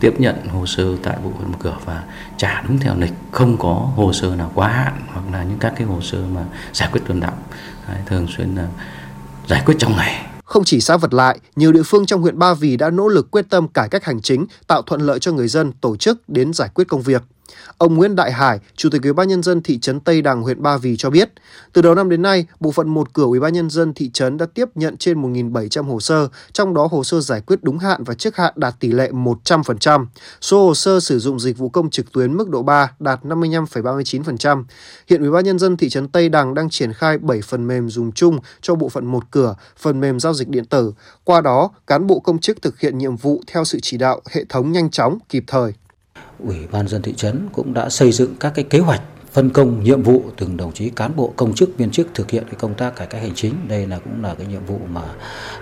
tiếp 0.00 0.14
nhận 0.18 0.48
hồ 0.48 0.66
sơ 0.66 0.96
tại 1.02 1.16
bộ 1.24 1.30
phận 1.38 1.52
một 1.52 1.58
cửa 1.60 1.78
và 1.84 2.02
trả 2.36 2.62
đúng 2.62 2.78
theo 2.78 2.94
lịch 2.98 3.12
không 3.30 3.56
có 3.58 3.72
hồ 3.96 4.12
sơ 4.12 4.36
nào 4.36 4.52
quá 4.54 4.68
hạn 4.68 5.00
hoặc 5.12 5.24
là 5.32 5.44
những 5.44 5.58
các 5.58 5.72
cái 5.76 5.86
hồ 5.86 6.00
sơ 6.00 6.18
mà 6.34 6.44
giải 6.72 6.88
quyết 6.92 7.00
tồn 7.08 7.20
động 7.20 7.38
thường 8.06 8.26
xuyên 8.36 8.54
là 8.54 8.68
giải 9.46 9.62
quyết 9.66 9.74
trong 9.78 9.96
ngày 9.96 10.26
không 10.52 10.64
chỉ 10.64 10.80
xã 10.80 10.96
Vật 10.96 11.14
Lại, 11.14 11.38
nhiều 11.56 11.72
địa 11.72 11.82
phương 11.82 12.06
trong 12.06 12.22
huyện 12.22 12.38
Ba 12.38 12.54
Vì 12.54 12.76
đã 12.76 12.90
nỗ 12.90 13.08
lực 13.08 13.30
quyết 13.30 13.46
tâm 13.50 13.68
cải 13.68 13.88
cách 13.88 14.04
hành 14.04 14.20
chính, 14.20 14.46
tạo 14.66 14.82
thuận 14.82 15.00
lợi 15.00 15.18
cho 15.18 15.32
người 15.32 15.48
dân 15.48 15.72
tổ 15.72 15.96
chức 15.96 16.28
đến 16.28 16.52
giải 16.52 16.68
quyết 16.74 16.88
công 16.88 17.02
việc. 17.02 17.22
Ông 17.78 17.94
Nguyễn 17.94 18.16
Đại 18.16 18.32
Hải, 18.32 18.58
Chủ 18.76 18.90
tịch 18.90 19.02
Ủy 19.02 19.12
ban 19.12 19.28
nhân 19.28 19.42
dân 19.42 19.62
thị 19.62 19.78
trấn 19.78 20.00
Tây 20.00 20.22
Đằng, 20.22 20.42
huyện 20.42 20.62
Ba 20.62 20.76
Vì 20.76 20.96
cho 20.96 21.10
biết, 21.10 21.30
từ 21.72 21.82
đầu 21.82 21.94
năm 21.94 22.08
đến 22.08 22.22
nay, 22.22 22.46
bộ 22.60 22.70
phận 22.72 22.88
một 22.88 23.12
cửa 23.12 23.24
Ủy 23.24 23.40
ban 23.40 23.52
nhân 23.52 23.70
dân 23.70 23.94
thị 23.94 24.10
trấn 24.10 24.36
đã 24.36 24.46
tiếp 24.54 24.68
nhận 24.74 24.96
trên 24.96 25.22
1.700 25.22 25.82
hồ 25.82 26.00
sơ, 26.00 26.28
trong 26.52 26.74
đó 26.74 26.88
hồ 26.90 27.04
sơ 27.04 27.20
giải 27.20 27.40
quyết 27.40 27.58
đúng 27.62 27.78
hạn 27.78 28.04
và 28.04 28.14
trước 28.14 28.36
hạn 28.36 28.52
đạt 28.56 28.74
tỷ 28.80 28.92
lệ 28.92 29.10
100%. 29.10 30.06
Số 30.40 30.66
hồ 30.66 30.74
sơ 30.74 31.00
sử 31.00 31.18
dụng 31.18 31.40
dịch 31.40 31.58
vụ 31.58 31.68
công 31.68 31.90
trực 31.90 32.12
tuyến 32.12 32.36
mức 32.36 32.48
độ 32.48 32.62
3 32.62 32.92
đạt 32.98 33.24
55,39%. 33.24 34.64
Hiện 35.08 35.20
Ủy 35.20 35.30
ban 35.30 35.44
nhân 35.44 35.58
dân 35.58 35.76
thị 35.76 35.88
trấn 35.88 36.08
Tây 36.08 36.28
Đằng 36.28 36.54
đang 36.54 36.70
triển 36.70 36.92
khai 36.92 37.18
7 37.18 37.40
phần 37.42 37.66
mềm 37.66 37.90
dùng 37.90 38.12
chung 38.12 38.38
cho 38.60 38.74
bộ 38.74 38.88
phận 38.88 39.06
một 39.06 39.30
cửa, 39.30 39.54
phần 39.76 40.00
mềm 40.00 40.20
giao 40.20 40.34
dịch 40.34 40.48
điện 40.48 40.64
tử. 40.64 40.92
Qua 41.24 41.40
đó, 41.40 41.70
cán 41.86 42.06
bộ 42.06 42.20
công 42.20 42.38
chức 42.38 42.62
thực 42.62 42.80
hiện 42.80 42.98
nhiệm 42.98 43.16
vụ 43.16 43.42
theo 43.46 43.64
sự 43.64 43.78
chỉ 43.82 43.96
đạo 43.96 44.20
hệ 44.30 44.44
thống 44.48 44.72
nhanh 44.72 44.90
chóng, 44.90 45.18
kịp 45.28 45.44
thời. 45.46 45.74
Ủy 46.38 46.56
ban 46.72 46.88
dân 46.88 47.02
thị 47.02 47.14
trấn 47.16 47.48
cũng 47.52 47.74
đã 47.74 47.88
xây 47.88 48.12
dựng 48.12 48.34
các 48.40 48.52
cái 48.54 48.64
kế 48.64 48.78
hoạch 48.78 49.02
phân 49.32 49.50
công 49.50 49.84
nhiệm 49.84 50.02
vụ 50.02 50.22
từng 50.36 50.56
đồng 50.56 50.72
chí 50.72 50.90
cán 50.90 51.16
bộ 51.16 51.32
công 51.36 51.54
chức 51.54 51.78
viên 51.78 51.90
chức 51.90 52.08
thực 52.14 52.30
hiện 52.30 52.44
cái 52.44 52.54
công 52.58 52.74
tác 52.74 52.96
cải 52.96 53.06
cách 53.06 53.22
hành 53.22 53.34
chính. 53.34 53.54
Đây 53.68 53.86
là 53.86 53.98
cũng 53.98 54.22
là 54.22 54.34
cái 54.34 54.46
nhiệm 54.46 54.66
vụ 54.66 54.78
mà 54.92 55.02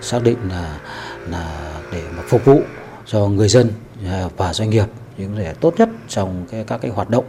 xác 0.00 0.22
định 0.22 0.38
là 0.48 0.80
là 1.28 1.72
để 1.92 2.02
mà 2.16 2.22
phục 2.28 2.44
vụ 2.44 2.60
cho 3.06 3.26
người 3.26 3.48
dân 3.48 3.70
à, 4.06 4.28
và 4.36 4.52
doanh 4.54 4.70
nghiệp. 4.70 4.86
Những 5.18 5.38
để 5.38 5.54
tốt 5.60 5.74
nhất 5.78 5.88
trong 6.08 6.46
cái, 6.50 6.64
các 6.64 6.80
cái 6.80 6.90
hoạt 6.90 7.10
động 7.10 7.24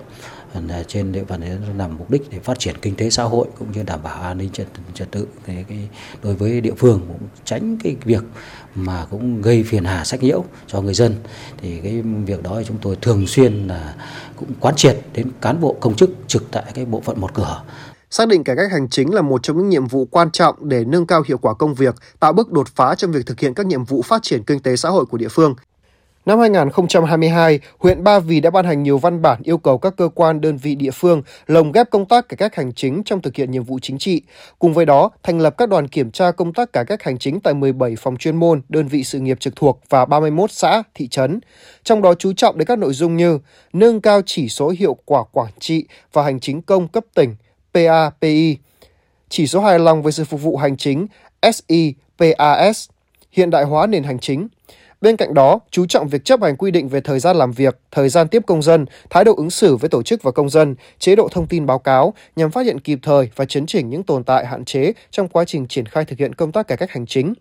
À, 0.54 0.84
trên 0.88 1.12
địa 1.12 1.24
bàn 1.24 1.42
làm 1.78 1.98
mục 1.98 2.12
đích 2.12 2.22
để 2.32 2.40
phát 2.40 2.60
triển 2.60 2.76
kinh 2.82 2.96
tế 2.96 3.10
xã 3.10 3.24
hội 3.24 3.48
cũng 3.60 3.72
như 3.72 3.84
đảm 3.84 4.00
bảo 4.04 4.22
an 4.22 4.38
ninh 4.38 4.50
trật, 4.50 4.68
trật 4.94 5.12
tự. 5.12 5.28
Cái, 5.46 5.66
cái 5.70 5.90
đối 6.24 6.34
với 6.36 6.62
địa 6.62 6.74
phương 6.78 7.02
cũng 7.08 7.28
tránh 7.46 7.78
cái 7.84 7.96
việc 8.06 8.24
mà 8.76 9.06
cũng 9.10 9.42
gây 9.42 9.64
phiền 9.64 9.84
hà 9.84 10.06
sách 10.06 10.24
nhiễu 10.24 10.44
cho 10.68 10.82
người 10.82 10.94
dân. 10.94 11.16
Thì 11.58 11.80
cái 11.80 12.02
việc 12.02 12.44
đó 12.44 12.56
thì 12.60 12.66
chúng 12.68 12.78
tôi 12.82 12.96
thường 13.02 13.28
xuyên 13.28 13.68
là 13.68 13.96
cũng 14.36 14.50
quán 14.60 14.76
triệt 14.76 15.02
đến 15.14 15.32
cán 15.42 15.62
bộ 15.62 15.76
công 15.80 15.96
chức 15.96 16.10
trực 16.28 16.44
tại 16.52 16.64
cái 16.74 16.86
bộ 16.86 17.02
phận 17.02 17.22
một 17.22 17.34
cửa. 17.34 17.64
Xác 18.10 18.28
định 18.28 18.44
cải 18.44 18.56
cách 18.56 18.72
hành 18.72 18.90
chính 18.90 19.14
là 19.14 19.22
một 19.22 19.44
trong 19.44 19.58
những 19.58 19.70
nhiệm 19.70 19.88
vụ 19.88 20.06
quan 20.06 20.32
trọng 20.32 20.70
để 20.70 20.86
nâng 20.86 21.08
cao 21.08 21.24
hiệu 21.28 21.38
quả 21.38 21.54
công 21.54 21.74
việc, 21.74 21.96
tạo 22.20 22.34
bước 22.34 22.52
đột 22.52 22.68
phá 22.76 22.96
trong 22.96 23.12
việc 23.12 23.26
thực 23.26 23.40
hiện 23.40 23.54
các 23.54 23.66
nhiệm 23.66 23.86
vụ 23.86 24.02
phát 24.02 24.24
triển 24.24 24.44
kinh 24.44 24.60
tế 24.60 24.76
xã 24.76 24.90
hội 24.90 25.06
của 25.06 25.18
địa 25.18 25.28
phương. 25.28 25.56
Năm 26.26 26.40
2022, 26.40 27.60
huyện 27.80 28.04
Ba 28.04 28.20
Vì 28.20 28.40
đã 28.40 28.50
ban 28.50 28.66
hành 28.66 28.84
nhiều 28.84 28.98
văn 28.98 29.22
bản 29.22 29.42
yêu 29.44 29.58
cầu 29.58 29.78
các 29.78 29.94
cơ 29.98 30.10
quan 30.16 30.42
đơn 30.42 30.58
vị 30.58 30.76
địa 30.76 30.92
phương 30.92 31.22
lồng 31.48 31.72
ghép 31.72 31.90
công 31.90 32.06
tác 32.06 32.30
cải 32.30 32.38
cách 32.38 32.56
hành 32.56 32.74
chính 32.74 33.04
trong 33.06 33.22
thực 33.22 33.36
hiện 33.36 33.52
nhiệm 33.52 33.64
vụ 33.64 33.80
chính 33.82 33.98
trị. 33.98 34.22
Cùng 34.60 34.74
với 34.74 34.86
đó, 34.86 35.10
thành 35.24 35.40
lập 35.40 35.58
các 35.58 35.70
đoàn 35.70 35.88
kiểm 35.88 36.12
tra 36.12 36.32
công 36.32 36.54
tác 36.54 36.74
cải 36.74 36.86
cách 36.86 37.04
hành 37.04 37.18
chính 37.18 37.40
tại 37.40 37.54
17 37.54 37.96
phòng 37.96 38.18
chuyên 38.18 38.36
môn, 38.36 38.62
đơn 38.70 38.88
vị 38.88 39.04
sự 39.04 39.20
nghiệp 39.20 39.40
trực 39.40 39.56
thuộc 39.56 39.80
và 39.90 40.06
31 40.06 40.52
xã, 40.52 40.84
thị 40.96 41.08
trấn. 41.08 41.40
Trong 41.84 42.02
đó 42.02 42.14
chú 42.14 42.34
trọng 42.34 42.58
đến 42.58 42.66
các 42.66 42.80
nội 42.80 42.94
dung 42.94 43.18
như 43.18 43.40
nâng 43.74 44.02
cao 44.02 44.22
chỉ 44.26 44.50
số 44.50 44.74
hiệu 44.80 44.98
quả 45.06 45.24
quản 45.32 45.52
trị 45.60 45.86
và 46.14 46.24
hành 46.24 46.40
chính 46.40 46.62
công 46.62 46.88
cấp 46.88 47.04
tỉnh 47.14 47.36
PAPI, 47.74 48.58
chỉ 49.30 49.48
số 49.48 49.62
hài 49.62 49.80
lòng 49.80 50.04
về 50.04 50.12
sự 50.12 50.24
phục 50.24 50.42
vụ 50.42 50.58
hành 50.58 50.78
chính 50.78 51.08
SIPAS, 51.42 52.90
hiện 53.32 53.50
đại 53.50 53.64
hóa 53.64 53.88
nền 53.88 54.04
hành 54.04 54.20
chính, 54.20 54.48
Bên 55.02 55.18
cạnh 55.18 55.34
đó, 55.34 55.60
chú 55.72 55.86
trọng 55.86 56.08
việc 56.08 56.26
chấp 56.26 56.42
hành 56.42 56.56
quy 56.56 56.72
định 56.72 56.90
về 56.90 57.02
thời 57.02 57.20
gian 57.20 57.36
làm 57.36 57.52
việc, 57.52 57.80
thời 57.92 58.10
gian 58.10 58.28
tiếp 58.28 58.44
công 58.48 58.62
dân, 58.62 58.86
thái 59.10 59.24
độ 59.24 59.36
ứng 59.36 59.50
xử 59.50 59.76
với 59.76 59.90
tổ 59.90 60.04
chức 60.04 60.24
và 60.24 60.32
công 60.32 60.50
dân, 60.50 60.76
chế 61.00 61.16
độ 61.16 61.30
thông 61.32 61.48
tin 61.48 61.66
báo 61.66 61.80
cáo 61.80 62.14
nhằm 62.36 62.52
phát 62.52 62.66
hiện 62.66 62.80
kịp 62.80 63.00
thời 63.02 63.30
và 63.36 63.46
chấn 63.46 63.66
chỉnh 63.66 63.90
những 63.90 64.04
tồn 64.04 64.24
tại 64.24 64.46
hạn 64.46 64.66
chế 64.66 64.94
trong 65.12 65.28
quá 65.28 65.46
trình 65.46 65.68
triển 65.68 65.86
khai 65.86 66.06
thực 66.06 66.20
hiện 66.20 66.36
công 66.36 66.52
tác 66.52 66.68
cải 66.68 66.78
cách 66.78 66.92
hành 66.92 67.06
chính. 67.06 67.34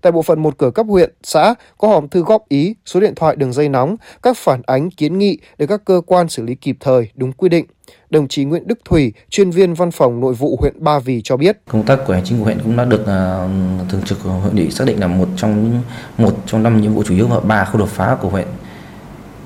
Tại 0.00 0.12
bộ 0.12 0.22
phận 0.22 0.42
một 0.42 0.58
cửa 0.58 0.70
cấp 0.70 0.86
huyện, 0.88 1.12
xã 1.22 1.54
có 1.78 1.88
hòm 1.88 2.08
thư 2.08 2.22
góp 2.22 2.48
ý, 2.48 2.74
số 2.86 3.00
điện 3.00 3.14
thoại 3.14 3.36
đường 3.36 3.52
dây 3.52 3.68
nóng, 3.68 3.96
các 4.22 4.36
phản 4.36 4.62
ánh 4.66 4.90
kiến 4.90 5.18
nghị 5.18 5.38
để 5.58 5.66
các 5.66 5.84
cơ 5.84 6.00
quan 6.06 6.28
xử 6.28 6.42
lý 6.42 6.54
kịp 6.54 6.76
thời, 6.80 7.08
đúng 7.14 7.32
quy 7.32 7.48
định 7.48 7.66
đồng 8.12 8.28
chí 8.28 8.44
Nguyễn 8.44 8.66
Đức 8.66 8.78
Thủy, 8.84 9.12
chuyên 9.30 9.50
viên 9.50 9.74
văn 9.74 9.90
phòng 9.90 10.20
nội 10.20 10.34
vụ 10.34 10.56
huyện 10.60 10.84
Ba 10.84 10.98
Vì 10.98 11.20
cho 11.24 11.36
biết. 11.36 11.58
Công 11.70 11.82
tác 11.82 11.98
của 12.06 12.12
hành 12.12 12.24
chính 12.24 12.38
của 12.38 12.44
huyện 12.44 12.58
cũng 12.64 12.76
đã 12.76 12.84
được 12.84 13.00
uh, 13.00 13.88
thường 13.90 14.02
trực 14.04 14.20
hội 14.20 14.52
nghị 14.54 14.70
xác 14.70 14.84
định 14.86 15.00
là 15.00 15.06
một 15.06 15.28
trong 15.36 15.82
một 16.18 16.36
trong 16.46 16.62
năm 16.62 16.80
nhiệm 16.80 16.94
vụ 16.94 17.02
chủ 17.02 17.14
yếu 17.14 17.26
và 17.26 17.40
ba 17.40 17.64
khâu 17.64 17.78
đột 17.78 17.88
phá 17.88 18.16
của 18.20 18.28
huyện 18.28 18.46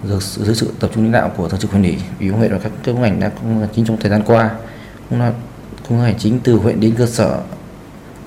được 0.02 0.22
dưới 0.22 0.55
sự 0.55 0.72
tập 0.81 0.90
trung 0.94 1.05
lãnh 1.05 1.12
đạo 1.12 1.31
của 1.37 1.48
thường 1.48 1.61
trực 1.61 1.70
huyện 1.70 1.83
ủy, 1.83 1.96
ủy 2.20 2.31
ban 2.31 2.38
huyện 2.38 2.52
và 2.52 2.59
các 2.59 2.72
cơ 2.85 2.94
ngành 2.94 3.20
đã 3.20 3.31
chính 3.74 3.85
trong 3.85 3.96
thời 4.00 4.11
gian 4.11 4.22
qua 4.26 4.50
cũng 5.11 5.20
là 5.20 5.33
công 5.88 6.00
hành 6.00 6.14
chính 6.18 6.40
từ 6.44 6.57
huyện 6.57 6.81
đến 6.81 6.94
cơ 6.98 7.07
sở 7.07 7.40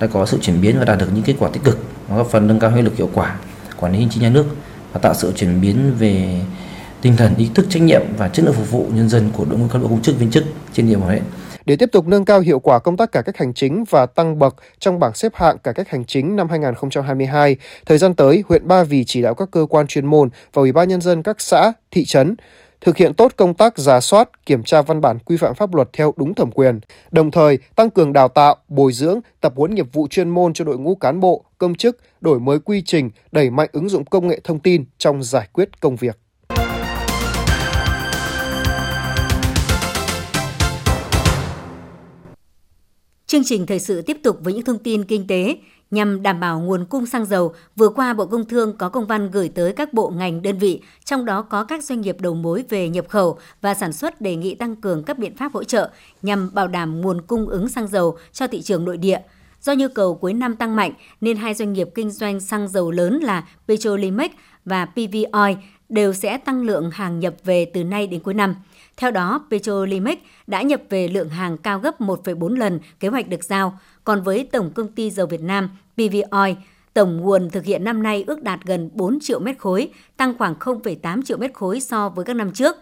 đã 0.00 0.06
có 0.06 0.26
sự 0.26 0.38
chuyển 0.42 0.60
biến 0.60 0.78
và 0.78 0.84
đạt 0.84 0.98
được 0.98 1.08
những 1.14 1.24
kết 1.24 1.34
quả 1.38 1.50
tích 1.52 1.64
cực 1.64 1.78
góp 2.08 2.26
phần 2.26 2.46
nâng 2.46 2.60
cao 2.60 2.70
hiệu 2.70 2.84
lực 2.84 2.96
hiệu 2.96 3.10
quả 3.14 3.36
quản 3.80 3.92
lý 3.92 3.98
hành 3.98 4.08
chính 4.10 4.22
nhà 4.22 4.30
nước 4.30 4.46
và 4.92 5.00
tạo 5.00 5.14
sự 5.14 5.32
chuyển 5.36 5.60
biến 5.60 5.94
về 5.98 6.40
tinh 7.02 7.16
thần 7.16 7.34
ý 7.36 7.50
thức 7.54 7.66
trách 7.70 7.82
nhiệm 7.82 8.02
và 8.16 8.28
chất 8.28 8.44
lượng 8.44 8.54
phục 8.54 8.70
vụ 8.70 8.86
nhân 8.94 9.08
dân 9.08 9.30
của 9.36 9.44
đội 9.44 9.58
ngũ 9.58 9.68
cán 9.68 9.82
bộ 9.82 9.88
công 9.88 10.02
chức 10.02 10.18
viên 10.18 10.30
chức 10.30 10.44
trên 10.72 10.88
địa 10.88 10.96
bàn 10.96 11.06
huyện. 11.06 11.22
Để 11.66 11.76
tiếp 11.76 11.88
tục 11.92 12.06
nâng 12.06 12.24
cao 12.24 12.40
hiệu 12.40 12.58
quả 12.58 12.78
công 12.78 12.96
tác 12.96 13.12
cải 13.12 13.22
cách 13.22 13.36
hành 13.36 13.54
chính 13.54 13.84
và 13.90 14.06
tăng 14.06 14.38
bậc 14.38 14.56
trong 14.78 14.98
bảng 14.98 15.14
xếp 15.14 15.32
hạng 15.34 15.58
cải 15.58 15.74
cách 15.74 15.88
hành 15.88 16.04
chính 16.04 16.36
năm 16.36 16.48
2022, 16.48 17.56
thời 17.86 17.98
gian 17.98 18.14
tới, 18.14 18.44
huyện 18.48 18.68
Ba 18.68 18.84
Vì 18.84 19.04
chỉ 19.04 19.22
đạo 19.22 19.34
các 19.34 19.48
cơ 19.50 19.66
quan 19.70 19.86
chuyên 19.86 20.06
môn 20.06 20.28
và 20.52 20.60
Ủy 20.60 20.72
ban 20.72 20.88
nhân 20.88 21.00
dân 21.00 21.22
các 21.22 21.40
xã, 21.40 21.72
thị 21.90 22.04
trấn 22.04 22.34
thực 22.80 22.96
hiện 22.96 23.14
tốt 23.14 23.32
công 23.36 23.54
tác 23.54 23.78
giả 23.78 24.00
soát, 24.00 24.46
kiểm 24.46 24.62
tra 24.62 24.82
văn 24.82 25.00
bản 25.00 25.18
quy 25.18 25.36
phạm 25.36 25.54
pháp 25.54 25.74
luật 25.74 25.88
theo 25.92 26.14
đúng 26.16 26.34
thẩm 26.34 26.50
quyền, 26.50 26.80
đồng 27.10 27.30
thời 27.30 27.58
tăng 27.76 27.90
cường 27.90 28.12
đào 28.12 28.28
tạo, 28.28 28.56
bồi 28.68 28.92
dưỡng, 28.92 29.20
tập 29.40 29.52
huấn 29.56 29.74
nghiệp 29.74 29.86
vụ 29.92 30.08
chuyên 30.08 30.28
môn 30.28 30.52
cho 30.52 30.64
đội 30.64 30.78
ngũ 30.78 30.94
cán 30.94 31.20
bộ, 31.20 31.44
công 31.58 31.74
chức, 31.74 31.98
đổi 32.20 32.40
mới 32.40 32.58
quy 32.58 32.82
trình, 32.82 33.10
đẩy 33.32 33.50
mạnh 33.50 33.68
ứng 33.72 33.88
dụng 33.88 34.04
công 34.04 34.28
nghệ 34.28 34.40
thông 34.44 34.58
tin 34.58 34.84
trong 34.98 35.22
giải 35.22 35.48
quyết 35.52 35.80
công 35.80 35.96
việc. 35.96 36.18
Chương 43.30 43.44
trình 43.44 43.66
thời 43.66 43.78
sự 43.78 44.02
tiếp 44.02 44.18
tục 44.22 44.38
với 44.40 44.54
những 44.54 44.64
thông 44.64 44.78
tin 44.78 45.04
kinh 45.04 45.26
tế. 45.26 45.56
Nhằm 45.90 46.22
đảm 46.22 46.40
bảo 46.40 46.60
nguồn 46.60 46.84
cung 46.84 47.06
xăng 47.06 47.26
dầu, 47.26 47.54
vừa 47.76 47.88
qua 47.88 48.14
Bộ 48.14 48.26
Công 48.26 48.44
Thương 48.44 48.76
có 48.76 48.88
công 48.88 49.06
văn 49.06 49.30
gửi 49.30 49.48
tới 49.48 49.72
các 49.72 49.92
bộ 49.92 50.10
ngành 50.10 50.42
đơn 50.42 50.58
vị, 50.58 50.80
trong 51.04 51.24
đó 51.24 51.42
có 51.42 51.64
các 51.64 51.84
doanh 51.84 52.00
nghiệp 52.00 52.16
đầu 52.20 52.34
mối 52.34 52.64
về 52.68 52.88
nhập 52.88 53.08
khẩu 53.08 53.38
và 53.60 53.74
sản 53.74 53.92
xuất 53.92 54.20
đề 54.20 54.36
nghị 54.36 54.54
tăng 54.54 54.76
cường 54.76 55.02
các 55.02 55.18
biện 55.18 55.36
pháp 55.36 55.52
hỗ 55.52 55.64
trợ 55.64 55.90
nhằm 56.22 56.54
bảo 56.54 56.68
đảm 56.68 57.00
nguồn 57.00 57.20
cung 57.22 57.46
ứng 57.48 57.68
xăng 57.68 57.88
dầu 57.88 58.16
cho 58.32 58.46
thị 58.46 58.62
trường 58.62 58.84
nội 58.84 58.96
địa. 58.96 59.20
Do 59.62 59.72
nhu 59.72 59.88
cầu 59.94 60.14
cuối 60.14 60.32
năm 60.32 60.56
tăng 60.56 60.76
mạnh 60.76 60.92
nên 61.20 61.36
hai 61.36 61.54
doanh 61.54 61.72
nghiệp 61.72 61.88
kinh 61.94 62.10
doanh 62.10 62.40
xăng 62.40 62.68
dầu 62.68 62.90
lớn 62.90 63.20
là 63.22 63.48
Petrolimex 63.68 64.30
và 64.64 64.86
PV 64.86 65.16
Oil 65.32 65.56
đều 65.88 66.12
sẽ 66.12 66.38
tăng 66.38 66.62
lượng 66.62 66.90
hàng 66.90 67.20
nhập 67.20 67.34
về 67.44 67.64
từ 67.64 67.84
nay 67.84 68.06
đến 68.06 68.20
cuối 68.20 68.34
năm. 68.34 68.54
Theo 69.00 69.10
đó, 69.10 69.44
Petrolimex 69.50 70.18
đã 70.46 70.62
nhập 70.62 70.82
về 70.88 71.08
lượng 71.08 71.28
hàng 71.28 71.58
cao 71.58 71.78
gấp 71.78 72.00
1,4 72.00 72.56
lần 72.56 72.80
kế 73.00 73.08
hoạch 73.08 73.28
được 73.28 73.44
giao, 73.44 73.78
còn 74.04 74.22
với 74.22 74.48
Tổng 74.52 74.70
Công 74.74 74.88
ty 74.88 75.10
Dầu 75.10 75.26
Việt 75.26 75.40
Nam 75.40 75.70
PV 75.94 76.16
Oil, 76.30 76.54
tổng 76.94 77.16
nguồn 77.16 77.50
thực 77.50 77.64
hiện 77.64 77.84
năm 77.84 78.02
nay 78.02 78.24
ước 78.26 78.42
đạt 78.42 78.60
gần 78.64 78.90
4 78.94 79.18
triệu 79.20 79.40
mét 79.40 79.58
khối, 79.58 79.90
tăng 80.16 80.38
khoảng 80.38 80.54
0,8 80.54 81.22
triệu 81.22 81.38
mét 81.38 81.54
khối 81.54 81.80
so 81.80 82.08
với 82.08 82.24
các 82.24 82.36
năm 82.36 82.52
trước. 82.52 82.76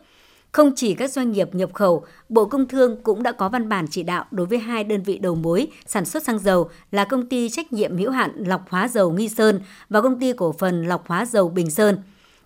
Không 0.52 0.72
chỉ 0.76 0.94
các 0.94 1.12
doanh 1.12 1.32
nghiệp 1.32 1.54
nhập 1.54 1.74
khẩu, 1.74 2.04
Bộ 2.28 2.44
Công 2.44 2.68
Thương 2.68 3.02
cũng 3.02 3.22
đã 3.22 3.32
có 3.32 3.48
văn 3.48 3.68
bản 3.68 3.86
chỉ 3.90 4.02
đạo 4.02 4.24
đối 4.30 4.46
với 4.46 4.58
hai 4.58 4.84
đơn 4.84 5.02
vị 5.02 5.18
đầu 5.18 5.34
mối 5.34 5.68
sản 5.86 6.04
xuất 6.04 6.22
xăng 6.22 6.38
dầu 6.38 6.70
là 6.90 7.04
công 7.04 7.28
ty 7.28 7.48
trách 7.48 7.72
nhiệm 7.72 7.96
hữu 7.96 8.10
hạn 8.10 8.30
lọc 8.36 8.68
hóa 8.68 8.88
dầu 8.88 9.12
Nghi 9.12 9.28
Sơn 9.28 9.60
và 9.88 10.00
công 10.00 10.20
ty 10.20 10.32
cổ 10.32 10.52
phần 10.52 10.86
lọc 10.86 11.08
hóa 11.08 11.24
dầu 11.24 11.48
Bình 11.48 11.70
Sơn. 11.70 11.98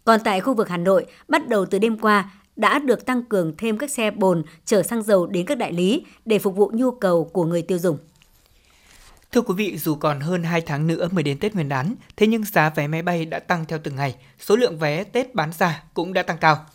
Còn 0.05 0.21
tại 0.25 0.41
khu 0.41 0.55
vực 0.55 0.69
Hà 0.69 0.77
Nội, 0.77 1.07
bắt 1.29 1.49
đầu 1.49 1.67
từ 1.67 1.79
đêm 1.79 1.99
qua, 1.99 2.31
đã 2.57 2.79
được 2.79 3.07
tăng 3.07 3.23
cường 3.23 3.57
thêm 3.59 3.79
các 3.79 3.91
xe 3.91 4.11
bồn 4.11 4.43
chở 4.65 4.83
xăng 4.83 5.03
dầu 5.03 5.27
đến 5.27 5.47
các 5.47 5.59
đại 5.59 5.73
lý 5.73 6.07
để 6.25 6.39
phục 6.39 6.57
vụ 6.57 6.71
nhu 6.75 6.91
cầu 6.91 7.25
của 7.25 7.45
người 7.45 7.63
tiêu 7.63 7.79
dùng. 7.79 7.99
Thưa 9.33 9.41
quý 9.41 9.55
vị, 9.57 9.79
dù 9.79 9.95
còn 9.95 10.21
hơn 10.21 10.43
2 10.43 10.61
tháng 10.61 10.87
nữa 10.87 11.09
mới 11.13 11.23
đến 11.23 11.39
Tết 11.39 11.55
Nguyên 11.55 11.69
đán, 11.69 11.95
thế 12.17 12.27
nhưng 12.27 12.45
giá 12.45 12.71
vé 12.71 12.87
máy 12.87 13.03
bay 13.03 13.25
đã 13.25 13.39
tăng 13.39 13.65
theo 13.65 13.79
từng 13.83 13.97
ngày, 13.97 14.15
số 14.41 14.57
lượng 14.57 14.79
vé 14.79 15.05
Tết 15.05 15.35
bán 15.35 15.53
ra 15.59 15.83
cũng 15.95 16.13
đã 16.13 16.23
tăng 16.23 16.39
cao. 16.39 16.67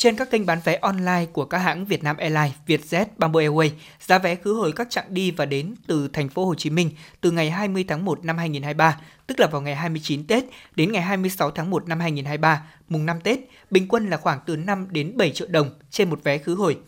Trên 0.00 0.16
các 0.16 0.30
kênh 0.30 0.46
bán 0.46 0.58
vé 0.64 0.78
online 0.82 1.26
của 1.32 1.44
các 1.44 1.58
hãng 1.58 1.84
Vietnam 1.84 2.16
Airlines, 2.16 2.52
Vietjet, 2.66 3.04
Bamboo 3.16 3.40
Airways, 3.40 3.70
giá 4.00 4.18
vé 4.18 4.34
khứ 4.34 4.54
hồi 4.54 4.72
các 4.76 4.90
chặng 4.90 5.04
đi 5.08 5.30
và 5.30 5.46
đến 5.46 5.74
từ 5.86 6.08
thành 6.12 6.28
phố 6.28 6.46
Hồ 6.46 6.54
Chí 6.54 6.70
Minh 6.70 6.90
từ 7.20 7.30
ngày 7.30 7.50
20 7.50 7.84
tháng 7.88 8.04
1 8.04 8.24
năm 8.24 8.38
2023, 8.38 9.00
tức 9.26 9.40
là 9.40 9.46
vào 9.46 9.60
ngày 9.60 9.74
29 9.76 10.26
Tết 10.26 10.44
đến 10.76 10.92
ngày 10.92 11.02
26 11.02 11.50
tháng 11.50 11.70
1 11.70 11.88
năm 11.88 12.00
2023, 12.00 12.62
mùng 12.88 13.06
5 13.06 13.20
Tết, 13.20 13.38
bình 13.70 13.88
quân 13.88 14.10
là 14.10 14.16
khoảng 14.16 14.38
từ 14.46 14.56
5 14.56 14.86
đến 14.90 15.16
7 15.16 15.30
triệu 15.30 15.48
đồng 15.50 15.70
trên 15.90 16.10
một 16.10 16.20
vé 16.24 16.38
khứ 16.38 16.54
hồi. 16.54 16.78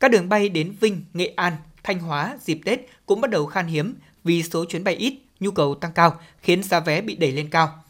Các 0.00 0.10
đường 0.10 0.28
bay 0.28 0.48
đến 0.48 0.74
Vinh, 0.80 1.04
Nghệ 1.14 1.32
An, 1.36 1.52
Thanh 1.82 1.98
Hóa 1.98 2.38
dịp 2.44 2.60
Tết 2.64 2.80
cũng 3.06 3.20
bắt 3.20 3.30
đầu 3.30 3.46
khan 3.46 3.66
hiếm 3.66 3.94
vì 4.24 4.42
số 4.42 4.64
chuyến 4.64 4.84
bay 4.84 4.94
ít, 4.94 5.18
nhu 5.40 5.50
cầu 5.50 5.74
tăng 5.74 5.92
cao 5.92 6.20
khiến 6.42 6.62
giá 6.62 6.80
vé 6.80 7.00
bị 7.00 7.16
đẩy 7.16 7.32
lên 7.32 7.50
cao. 7.50 7.83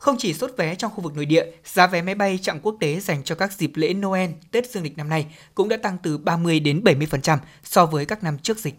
Không 0.00 0.16
chỉ 0.18 0.34
sốt 0.34 0.50
vé 0.56 0.74
trong 0.74 0.92
khu 0.94 1.00
vực 1.00 1.16
nội 1.16 1.26
địa, 1.26 1.44
giá 1.64 1.86
vé 1.86 2.02
máy 2.02 2.14
bay 2.14 2.38
chặng 2.42 2.60
quốc 2.62 2.76
tế 2.80 3.00
dành 3.00 3.24
cho 3.24 3.34
các 3.34 3.52
dịp 3.52 3.70
lễ 3.74 3.94
Noel, 3.94 4.30
Tết 4.50 4.70
Dương 4.70 4.82
lịch 4.82 4.96
năm 4.98 5.08
nay 5.08 5.26
cũng 5.54 5.68
đã 5.68 5.76
tăng 5.76 5.96
từ 6.02 6.18
30 6.18 6.60
đến 6.60 6.80
70% 6.84 7.38
so 7.62 7.86
với 7.86 8.04
các 8.06 8.24
năm 8.24 8.38
trước 8.38 8.58
dịch. 8.58 8.74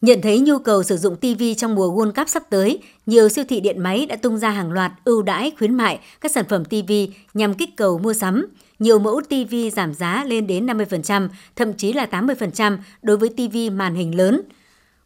Nhận 0.00 0.20
thấy 0.22 0.38
nhu 0.38 0.58
cầu 0.58 0.82
sử 0.82 0.96
dụng 0.96 1.16
TV 1.16 1.42
trong 1.56 1.74
mùa 1.74 1.92
World 1.92 2.12
Cup 2.12 2.28
sắp 2.28 2.42
tới, 2.50 2.78
nhiều 3.06 3.28
siêu 3.28 3.44
thị 3.48 3.60
điện 3.60 3.82
máy 3.82 4.06
đã 4.06 4.16
tung 4.16 4.38
ra 4.38 4.50
hàng 4.50 4.72
loạt 4.72 4.92
ưu 5.04 5.22
đãi 5.22 5.52
khuyến 5.58 5.74
mại 5.74 6.00
các 6.20 6.32
sản 6.32 6.44
phẩm 6.48 6.64
TV 6.64 6.92
nhằm 7.34 7.54
kích 7.54 7.76
cầu 7.76 7.98
mua 7.98 8.14
sắm. 8.14 8.46
Nhiều 8.78 8.98
mẫu 8.98 9.20
TV 9.28 9.54
giảm 9.76 9.94
giá 9.94 10.24
lên 10.24 10.46
đến 10.46 10.66
50%, 10.66 11.28
thậm 11.56 11.72
chí 11.72 11.92
là 11.92 12.06
80% 12.10 12.78
đối 13.02 13.16
với 13.16 13.28
TV 13.28 13.56
màn 13.72 13.94
hình 13.94 14.16
lớn– 14.16 14.42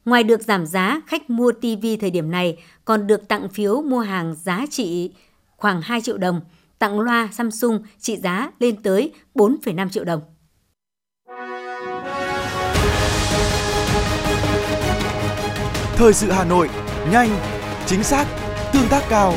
Ngoài 0.04 0.24
được 0.24 0.42
giảm 0.42 0.66
giá, 0.66 1.00
khách 1.06 1.30
mua 1.30 1.52
TV 1.52 1.86
thời 2.00 2.10
điểm 2.10 2.30
này 2.30 2.56
còn 2.84 3.06
được 3.06 3.28
tặng 3.28 3.48
phiếu 3.48 3.82
mua 3.82 4.00
hàng 4.00 4.34
giá 4.34 4.64
trị 4.70 5.10
khoảng 5.56 5.82
2 5.82 6.00
triệu 6.00 6.18
đồng, 6.18 6.40
tặng 6.78 7.00
loa 7.00 7.28
Samsung 7.32 7.82
trị 8.00 8.16
giá 8.16 8.50
lên 8.58 8.82
tới 8.82 9.12
4,5 9.34 9.88
triệu 9.88 10.04
đồng. 10.04 10.20
Thời 15.96 16.12
sự 16.12 16.30
Hà 16.30 16.44
Nội, 16.44 16.68
nhanh, 17.10 17.28
chính 17.86 18.02
xác, 18.02 18.26
tương 18.72 18.88
tác 18.90 19.02
cao. 19.08 19.34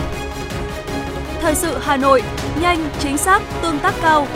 Thời 1.42 1.56
sự 1.56 1.78
Hà 1.82 1.98
Nội, 1.98 2.24
nhanh, 2.62 2.90
chính 3.00 3.18
xác, 3.18 3.42
tương 3.62 3.80
tác 3.80 3.94
cao. 4.02 4.28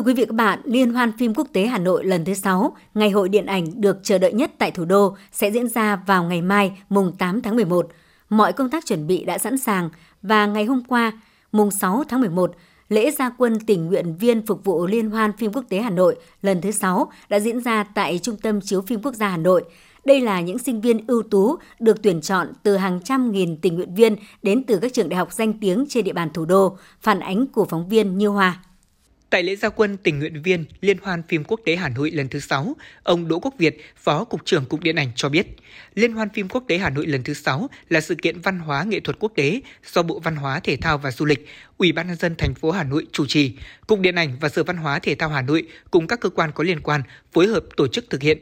Thưa 0.00 0.04
quý 0.04 0.14
vị 0.14 0.24
các 0.24 0.34
bạn, 0.34 0.60
Liên 0.64 0.94
hoan 0.94 1.12
phim 1.18 1.34
quốc 1.34 1.48
tế 1.52 1.66
Hà 1.66 1.78
Nội 1.78 2.04
lần 2.04 2.24
thứ 2.24 2.34
6, 2.34 2.76
ngày 2.94 3.10
hội 3.10 3.28
điện 3.28 3.46
ảnh 3.46 3.80
được 3.80 3.98
chờ 4.02 4.18
đợi 4.18 4.32
nhất 4.32 4.50
tại 4.58 4.70
thủ 4.70 4.84
đô 4.84 5.16
sẽ 5.32 5.50
diễn 5.50 5.68
ra 5.68 5.96
vào 5.96 6.24
ngày 6.24 6.42
mai, 6.42 6.72
mùng 6.88 7.12
8 7.18 7.42
tháng 7.42 7.56
11. 7.56 7.88
Mọi 8.28 8.52
công 8.52 8.70
tác 8.70 8.86
chuẩn 8.86 9.06
bị 9.06 9.24
đã 9.24 9.38
sẵn 9.38 9.58
sàng 9.58 9.90
và 10.22 10.46
ngày 10.46 10.64
hôm 10.64 10.84
qua, 10.84 11.12
mùng 11.52 11.70
6 11.70 12.04
tháng 12.08 12.20
11, 12.20 12.52
lễ 12.88 13.10
gia 13.10 13.30
quân 13.30 13.58
tình 13.66 13.86
nguyện 13.86 14.16
viên 14.16 14.46
phục 14.46 14.64
vụ 14.64 14.86
Liên 14.86 15.10
hoan 15.10 15.32
phim 15.32 15.52
quốc 15.52 15.64
tế 15.68 15.80
Hà 15.80 15.90
Nội 15.90 16.16
lần 16.42 16.60
thứ 16.60 16.70
6 16.70 17.12
đã 17.28 17.40
diễn 17.40 17.60
ra 17.60 17.84
tại 17.84 18.18
Trung 18.22 18.36
tâm 18.36 18.60
Chiếu 18.60 18.80
phim 18.80 19.02
Quốc 19.02 19.14
gia 19.14 19.28
Hà 19.28 19.36
Nội. 19.36 19.64
Đây 20.04 20.20
là 20.20 20.40
những 20.40 20.58
sinh 20.58 20.80
viên 20.80 21.06
ưu 21.06 21.22
tú 21.22 21.56
được 21.80 22.02
tuyển 22.02 22.20
chọn 22.20 22.48
từ 22.62 22.76
hàng 22.76 23.00
trăm 23.04 23.32
nghìn 23.32 23.56
tình 23.56 23.74
nguyện 23.74 23.94
viên 23.94 24.16
đến 24.42 24.64
từ 24.64 24.78
các 24.78 24.92
trường 24.92 25.08
đại 25.08 25.18
học 25.18 25.32
danh 25.32 25.52
tiếng 25.60 25.84
trên 25.88 26.04
địa 26.04 26.12
bàn 26.12 26.30
thủ 26.34 26.44
đô, 26.44 26.76
phản 27.00 27.20
ánh 27.20 27.46
của 27.46 27.64
phóng 27.64 27.88
viên 27.88 28.18
Như 28.18 28.28
Hoa. 28.28 28.60
Tại 29.30 29.42
lễ 29.42 29.56
gia 29.56 29.68
quân 29.68 29.96
tình 29.96 30.18
nguyện 30.18 30.42
viên 30.42 30.64
Liên 30.80 30.98
hoan 31.02 31.22
phim 31.28 31.44
quốc 31.44 31.60
tế 31.64 31.76
Hà 31.76 31.88
Nội 31.88 32.10
lần 32.10 32.28
thứ 32.28 32.40
6, 32.40 32.76
ông 33.02 33.28
Đỗ 33.28 33.38
Quốc 33.38 33.54
Việt, 33.58 33.84
Phó 33.96 34.24
Cục 34.24 34.44
trưởng 34.44 34.64
Cục 34.64 34.80
Điện 34.80 34.96
ảnh 34.96 35.10
cho 35.16 35.28
biết, 35.28 35.46
Liên 35.94 36.12
hoan 36.12 36.28
phim 36.28 36.48
quốc 36.48 36.64
tế 36.68 36.78
Hà 36.78 36.90
Nội 36.90 37.06
lần 37.06 37.22
thứ 37.22 37.34
6 37.34 37.70
là 37.88 38.00
sự 38.00 38.14
kiện 38.14 38.40
văn 38.40 38.58
hóa 38.58 38.84
nghệ 38.84 39.00
thuật 39.00 39.16
quốc 39.20 39.32
tế 39.34 39.60
do 39.92 40.02
Bộ 40.02 40.18
Văn 40.18 40.36
hóa 40.36 40.60
Thể 40.60 40.76
thao 40.76 40.98
và 40.98 41.10
Du 41.10 41.24
lịch, 41.24 41.46
Ủy 41.78 41.92
ban 41.92 42.06
nhân 42.06 42.16
dân 42.16 42.34
thành 42.38 42.54
phố 42.54 42.70
Hà 42.70 42.84
Nội 42.84 43.06
chủ 43.12 43.26
trì, 43.26 43.52
Cục 43.86 44.00
Điện 44.00 44.14
ảnh 44.14 44.36
và 44.40 44.48
Sở 44.48 44.64
Văn 44.64 44.76
hóa 44.76 44.98
Thể 44.98 45.14
thao 45.14 45.28
Hà 45.28 45.42
Nội 45.42 45.66
cùng 45.90 46.06
các 46.06 46.20
cơ 46.20 46.28
quan 46.28 46.52
có 46.54 46.64
liên 46.64 46.80
quan 46.80 47.02
phối 47.32 47.46
hợp 47.46 47.64
tổ 47.76 47.88
chức 47.88 48.10
thực 48.10 48.22
hiện. 48.22 48.38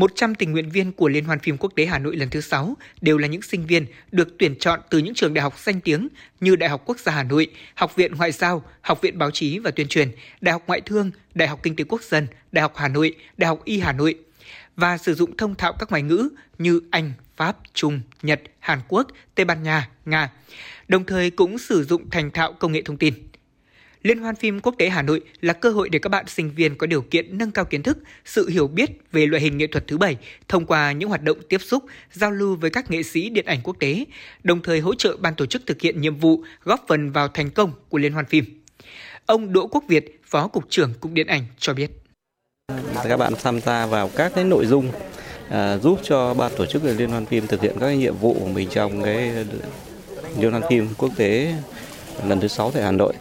100 0.00 0.34
tình 0.34 0.52
nguyện 0.52 0.70
viên 0.70 0.92
của 0.92 1.08
Liên 1.08 1.24
hoan 1.24 1.38
phim 1.38 1.56
quốc 1.56 1.72
tế 1.76 1.86
Hà 1.86 1.98
Nội 1.98 2.16
lần 2.16 2.30
thứ 2.30 2.40
6 2.40 2.76
đều 3.00 3.18
là 3.18 3.28
những 3.28 3.42
sinh 3.42 3.66
viên 3.66 3.86
được 4.12 4.38
tuyển 4.38 4.58
chọn 4.58 4.80
từ 4.90 4.98
những 4.98 5.14
trường 5.14 5.34
đại 5.34 5.42
học 5.42 5.58
danh 5.58 5.80
tiếng 5.80 6.08
như 6.40 6.56
Đại 6.56 6.70
học 6.70 6.82
Quốc 6.86 6.98
gia 6.98 7.12
Hà 7.12 7.22
Nội, 7.22 7.46
Học 7.74 7.96
viện 7.96 8.14
Ngoại 8.14 8.32
giao, 8.32 8.62
Học 8.80 9.00
viện 9.02 9.18
Báo 9.18 9.30
chí 9.30 9.58
và 9.58 9.70
Tuyên 9.70 9.88
truyền, 9.88 10.10
Đại 10.40 10.52
học 10.52 10.62
Ngoại 10.66 10.80
thương, 10.80 11.10
Đại 11.34 11.48
học 11.48 11.60
Kinh 11.62 11.76
tế 11.76 11.84
Quốc 11.88 12.02
dân, 12.02 12.26
Đại 12.52 12.62
học 12.62 12.72
Hà 12.76 12.88
Nội, 12.88 13.16
Đại 13.36 13.48
học 13.48 13.60
Y 13.64 13.80
Hà 13.80 13.92
Nội 13.92 14.14
và 14.76 14.98
sử 14.98 15.14
dụng 15.14 15.36
thông 15.36 15.54
thạo 15.54 15.72
các 15.72 15.90
ngoại 15.90 16.02
ngữ 16.02 16.28
như 16.58 16.80
Anh, 16.90 17.12
Pháp, 17.36 17.56
Trung, 17.74 18.00
Nhật, 18.22 18.40
Hàn 18.58 18.80
Quốc, 18.88 19.06
Tây 19.34 19.44
Ban 19.44 19.62
Nha, 19.62 19.88
Nga. 20.04 20.30
Đồng 20.88 21.04
thời 21.04 21.30
cũng 21.30 21.58
sử 21.58 21.84
dụng 21.84 22.10
thành 22.10 22.30
thạo 22.30 22.52
công 22.52 22.72
nghệ 22.72 22.82
thông 22.82 22.96
tin. 22.96 23.14
Liên 24.02 24.18
hoan 24.18 24.34
phim 24.34 24.60
quốc 24.60 24.74
tế 24.78 24.88
Hà 24.88 25.02
Nội 25.02 25.20
là 25.40 25.52
cơ 25.52 25.70
hội 25.70 25.88
để 25.88 25.98
các 25.98 26.08
bạn 26.08 26.28
sinh 26.28 26.50
viên 26.50 26.76
có 26.76 26.86
điều 26.86 27.02
kiện 27.02 27.38
nâng 27.38 27.50
cao 27.50 27.64
kiến 27.64 27.82
thức, 27.82 27.98
sự 28.24 28.48
hiểu 28.48 28.68
biết 28.68 28.90
về 29.12 29.26
loại 29.26 29.42
hình 29.42 29.58
nghệ 29.58 29.66
thuật 29.66 29.86
thứ 29.86 29.98
bảy 29.98 30.16
thông 30.48 30.66
qua 30.66 30.92
những 30.92 31.08
hoạt 31.08 31.22
động 31.22 31.38
tiếp 31.48 31.58
xúc, 31.58 31.84
giao 32.12 32.30
lưu 32.30 32.56
với 32.56 32.70
các 32.70 32.90
nghệ 32.90 33.02
sĩ 33.02 33.28
điện 33.28 33.44
ảnh 33.46 33.60
quốc 33.64 33.76
tế, 33.78 34.04
đồng 34.44 34.62
thời 34.62 34.80
hỗ 34.80 34.94
trợ 34.94 35.16
ban 35.16 35.34
tổ 35.34 35.46
chức 35.46 35.62
thực 35.66 35.80
hiện 35.80 36.00
nhiệm 36.00 36.16
vụ 36.16 36.44
góp 36.64 36.84
phần 36.88 37.12
vào 37.12 37.28
thành 37.28 37.50
công 37.50 37.72
của 37.88 37.98
liên 37.98 38.12
hoan 38.12 38.26
phim. 38.26 38.62
Ông 39.26 39.52
Đỗ 39.52 39.66
Quốc 39.66 39.84
Việt, 39.88 40.20
Phó 40.26 40.48
Cục 40.48 40.64
trưởng 40.68 40.92
Cục 41.00 41.12
Điện 41.12 41.26
ảnh 41.26 41.44
cho 41.58 41.74
biết. 41.74 41.90
Các 43.04 43.16
bạn 43.16 43.32
tham 43.42 43.60
gia 43.60 43.86
vào 43.86 44.10
các 44.16 44.32
cái 44.34 44.44
nội 44.44 44.66
dung 44.66 44.92
à, 45.48 45.78
giúp 45.78 46.00
cho 46.02 46.34
ban 46.34 46.52
tổ 46.56 46.66
chức 46.66 46.84
liên 46.84 47.10
hoan 47.10 47.26
phim 47.26 47.46
thực 47.46 47.62
hiện 47.62 47.76
các 47.80 47.90
nhiệm 47.90 48.16
vụ 48.16 48.36
của 48.40 48.48
mình 48.48 48.68
trong 48.70 49.02
cái 49.02 49.32
liên 50.38 50.50
hoan 50.50 50.62
phim 50.70 50.88
quốc 50.98 51.10
tế 51.16 51.54
lần 52.26 52.40
thứ 52.40 52.48
6 52.48 52.70
tại 52.70 52.82
Hà 52.82 52.90
Nội. 52.90 53.14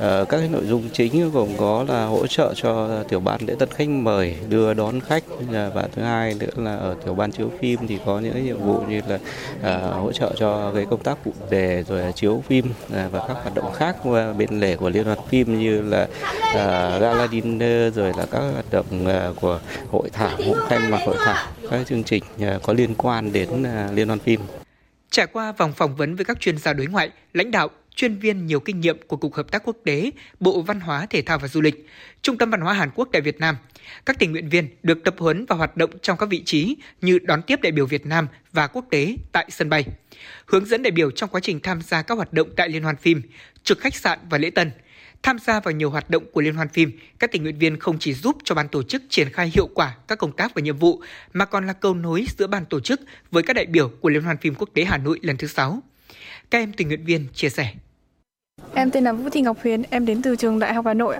Ờ, 0.00 0.24
các 0.28 0.38
cái 0.38 0.48
nội 0.48 0.66
dung 0.66 0.88
chính 0.92 1.30
gồm 1.30 1.48
có 1.58 1.84
là 1.88 2.04
hỗ 2.04 2.26
trợ 2.26 2.54
cho 2.56 3.02
tiểu 3.08 3.20
ban 3.20 3.40
lễ 3.46 3.54
tân 3.58 3.68
khách 3.70 3.88
mời 3.88 4.36
đưa 4.48 4.74
đón 4.74 5.00
khách. 5.00 5.24
Và 5.50 5.88
thứ 5.92 6.02
hai 6.02 6.34
nữa 6.34 6.50
là 6.56 6.76
ở 6.76 6.96
tiểu 7.04 7.14
ban 7.14 7.32
chiếu 7.32 7.50
phim 7.60 7.86
thì 7.86 7.98
có 8.06 8.20
những 8.20 8.44
nhiệm 8.44 8.58
vụ 8.58 8.80
như 8.88 9.00
là 9.08 9.18
ờ, 9.62 9.92
hỗ 9.92 10.12
trợ 10.12 10.32
cho 10.36 10.72
cái 10.74 10.86
công 10.90 11.02
tác 11.02 11.18
phụ 11.24 11.32
đề 11.50 11.84
rồi 11.88 12.12
chiếu 12.14 12.42
phim 12.46 12.66
ờ, 12.92 13.08
và 13.12 13.24
các 13.28 13.34
hoạt 13.34 13.54
động 13.54 13.72
khác 13.72 13.96
bên 14.38 14.60
lề 14.60 14.76
của 14.76 14.90
liên 14.90 15.04
hoan 15.04 15.18
phim 15.28 15.58
như 15.58 15.82
là 15.82 16.08
gala 17.00 17.26
dinner 17.26 17.94
rồi 17.94 18.12
là 18.16 18.26
các 18.30 18.40
hoạt 18.40 18.70
động 18.70 18.86
của 19.40 19.60
hội 19.90 20.10
thảo 20.12 20.36
hội 20.46 20.58
khai 20.68 20.78
mạc 20.78 21.00
hội 21.06 21.16
thảo 21.24 21.46
các 21.70 21.86
chương 21.86 22.04
trình 22.04 22.24
có 22.62 22.72
liên 22.72 22.94
quan 22.94 23.32
đến 23.32 23.48
liên 23.94 24.06
hoan 24.06 24.18
phim. 24.18 24.40
Trải 25.10 25.26
qua 25.26 25.52
vòng 25.52 25.72
phỏng 25.72 25.96
vấn 25.96 26.16
với 26.16 26.24
các 26.24 26.40
chuyên 26.40 26.58
gia 26.58 26.72
đối 26.72 26.86
ngoại, 26.86 27.10
lãnh 27.32 27.50
đạo, 27.50 27.68
chuyên 28.00 28.18
viên 28.18 28.46
nhiều 28.46 28.60
kinh 28.60 28.80
nghiệm 28.80 28.98
của 29.06 29.16
Cục 29.16 29.34
Hợp 29.34 29.50
tác 29.50 29.62
Quốc 29.64 29.76
tế, 29.84 30.10
Bộ 30.40 30.62
Văn 30.62 30.80
hóa, 30.80 31.06
Thể 31.10 31.22
thao 31.22 31.38
và 31.38 31.48
Du 31.48 31.60
lịch, 31.60 31.86
Trung 32.22 32.38
tâm 32.38 32.50
Văn 32.50 32.60
hóa 32.60 32.72
Hàn 32.72 32.90
Quốc 32.94 33.08
tại 33.12 33.22
Việt 33.22 33.40
Nam, 33.40 33.56
các 34.06 34.18
tình 34.18 34.32
nguyện 34.32 34.48
viên 34.48 34.68
được 34.82 35.04
tập 35.04 35.14
huấn 35.18 35.46
và 35.46 35.56
hoạt 35.56 35.76
động 35.76 35.90
trong 36.02 36.18
các 36.18 36.28
vị 36.28 36.42
trí 36.44 36.76
như 37.00 37.18
đón 37.18 37.42
tiếp 37.42 37.58
đại 37.62 37.72
biểu 37.72 37.86
Việt 37.86 38.06
Nam 38.06 38.28
và 38.52 38.66
quốc 38.66 38.84
tế 38.90 39.16
tại 39.32 39.46
sân 39.50 39.68
bay, 39.68 39.84
hướng 40.46 40.66
dẫn 40.66 40.82
đại 40.82 40.90
biểu 40.90 41.10
trong 41.10 41.30
quá 41.30 41.40
trình 41.40 41.60
tham 41.60 41.82
gia 41.82 42.02
các 42.02 42.14
hoạt 42.14 42.32
động 42.32 42.48
tại 42.56 42.68
Liên 42.68 42.82
hoan 42.82 42.96
phim, 42.96 43.22
trực 43.64 43.80
khách 43.80 43.94
sạn 43.94 44.18
và 44.30 44.38
lễ 44.38 44.50
tân– 44.50 44.70
Tham 45.22 45.38
gia 45.38 45.60
vào 45.60 45.72
nhiều 45.72 45.90
hoạt 45.90 46.10
động 46.10 46.24
của 46.32 46.40
Liên 46.40 46.54
hoan 46.54 46.68
phim, 46.68 46.98
các 47.18 47.32
tình 47.32 47.42
nguyện 47.42 47.58
viên 47.58 47.78
không 47.78 47.98
chỉ 47.98 48.12
giúp 48.14 48.36
cho 48.44 48.54
ban 48.54 48.68
tổ 48.68 48.82
chức 48.82 49.02
triển 49.08 49.32
khai 49.32 49.52
hiệu 49.54 49.66
quả 49.74 49.96
các 50.08 50.18
công 50.18 50.32
tác 50.32 50.54
và 50.54 50.62
nhiệm 50.62 50.76
vụ, 50.76 51.02
mà 51.32 51.44
còn 51.44 51.66
là 51.66 51.72
cầu 51.72 51.94
nối 51.94 52.26
giữa 52.38 52.46
ban 52.46 52.64
tổ 52.64 52.80
chức 52.80 53.00
với 53.30 53.42
các 53.42 53.56
đại 53.56 53.66
biểu 53.66 53.88
của 53.88 54.08
Liên 54.08 54.22
hoan 54.22 54.36
phim 54.36 54.54
quốc 54.54 54.68
tế 54.74 54.84
Hà 54.84 54.98
Nội 54.98 55.18
lần 55.22 55.36
thứ 55.36 55.46
6. 55.46 55.82
Các 56.50 56.58
em 56.58 56.72
tình 56.72 56.88
nguyện 56.88 57.04
viên 57.04 57.26
chia 57.34 57.48
sẻ. 57.48 57.74
Em 58.74 58.90
tên 58.90 59.04
là 59.04 59.12
Vũ 59.12 59.28
Thị 59.28 59.40
Ngọc 59.40 59.56
Huyền, 59.62 59.82
em 59.90 60.06
đến 60.06 60.22
từ 60.22 60.36
trường 60.36 60.58
Đại 60.58 60.74
học 60.74 60.86
Hà 60.86 60.94
Nội. 60.94 61.16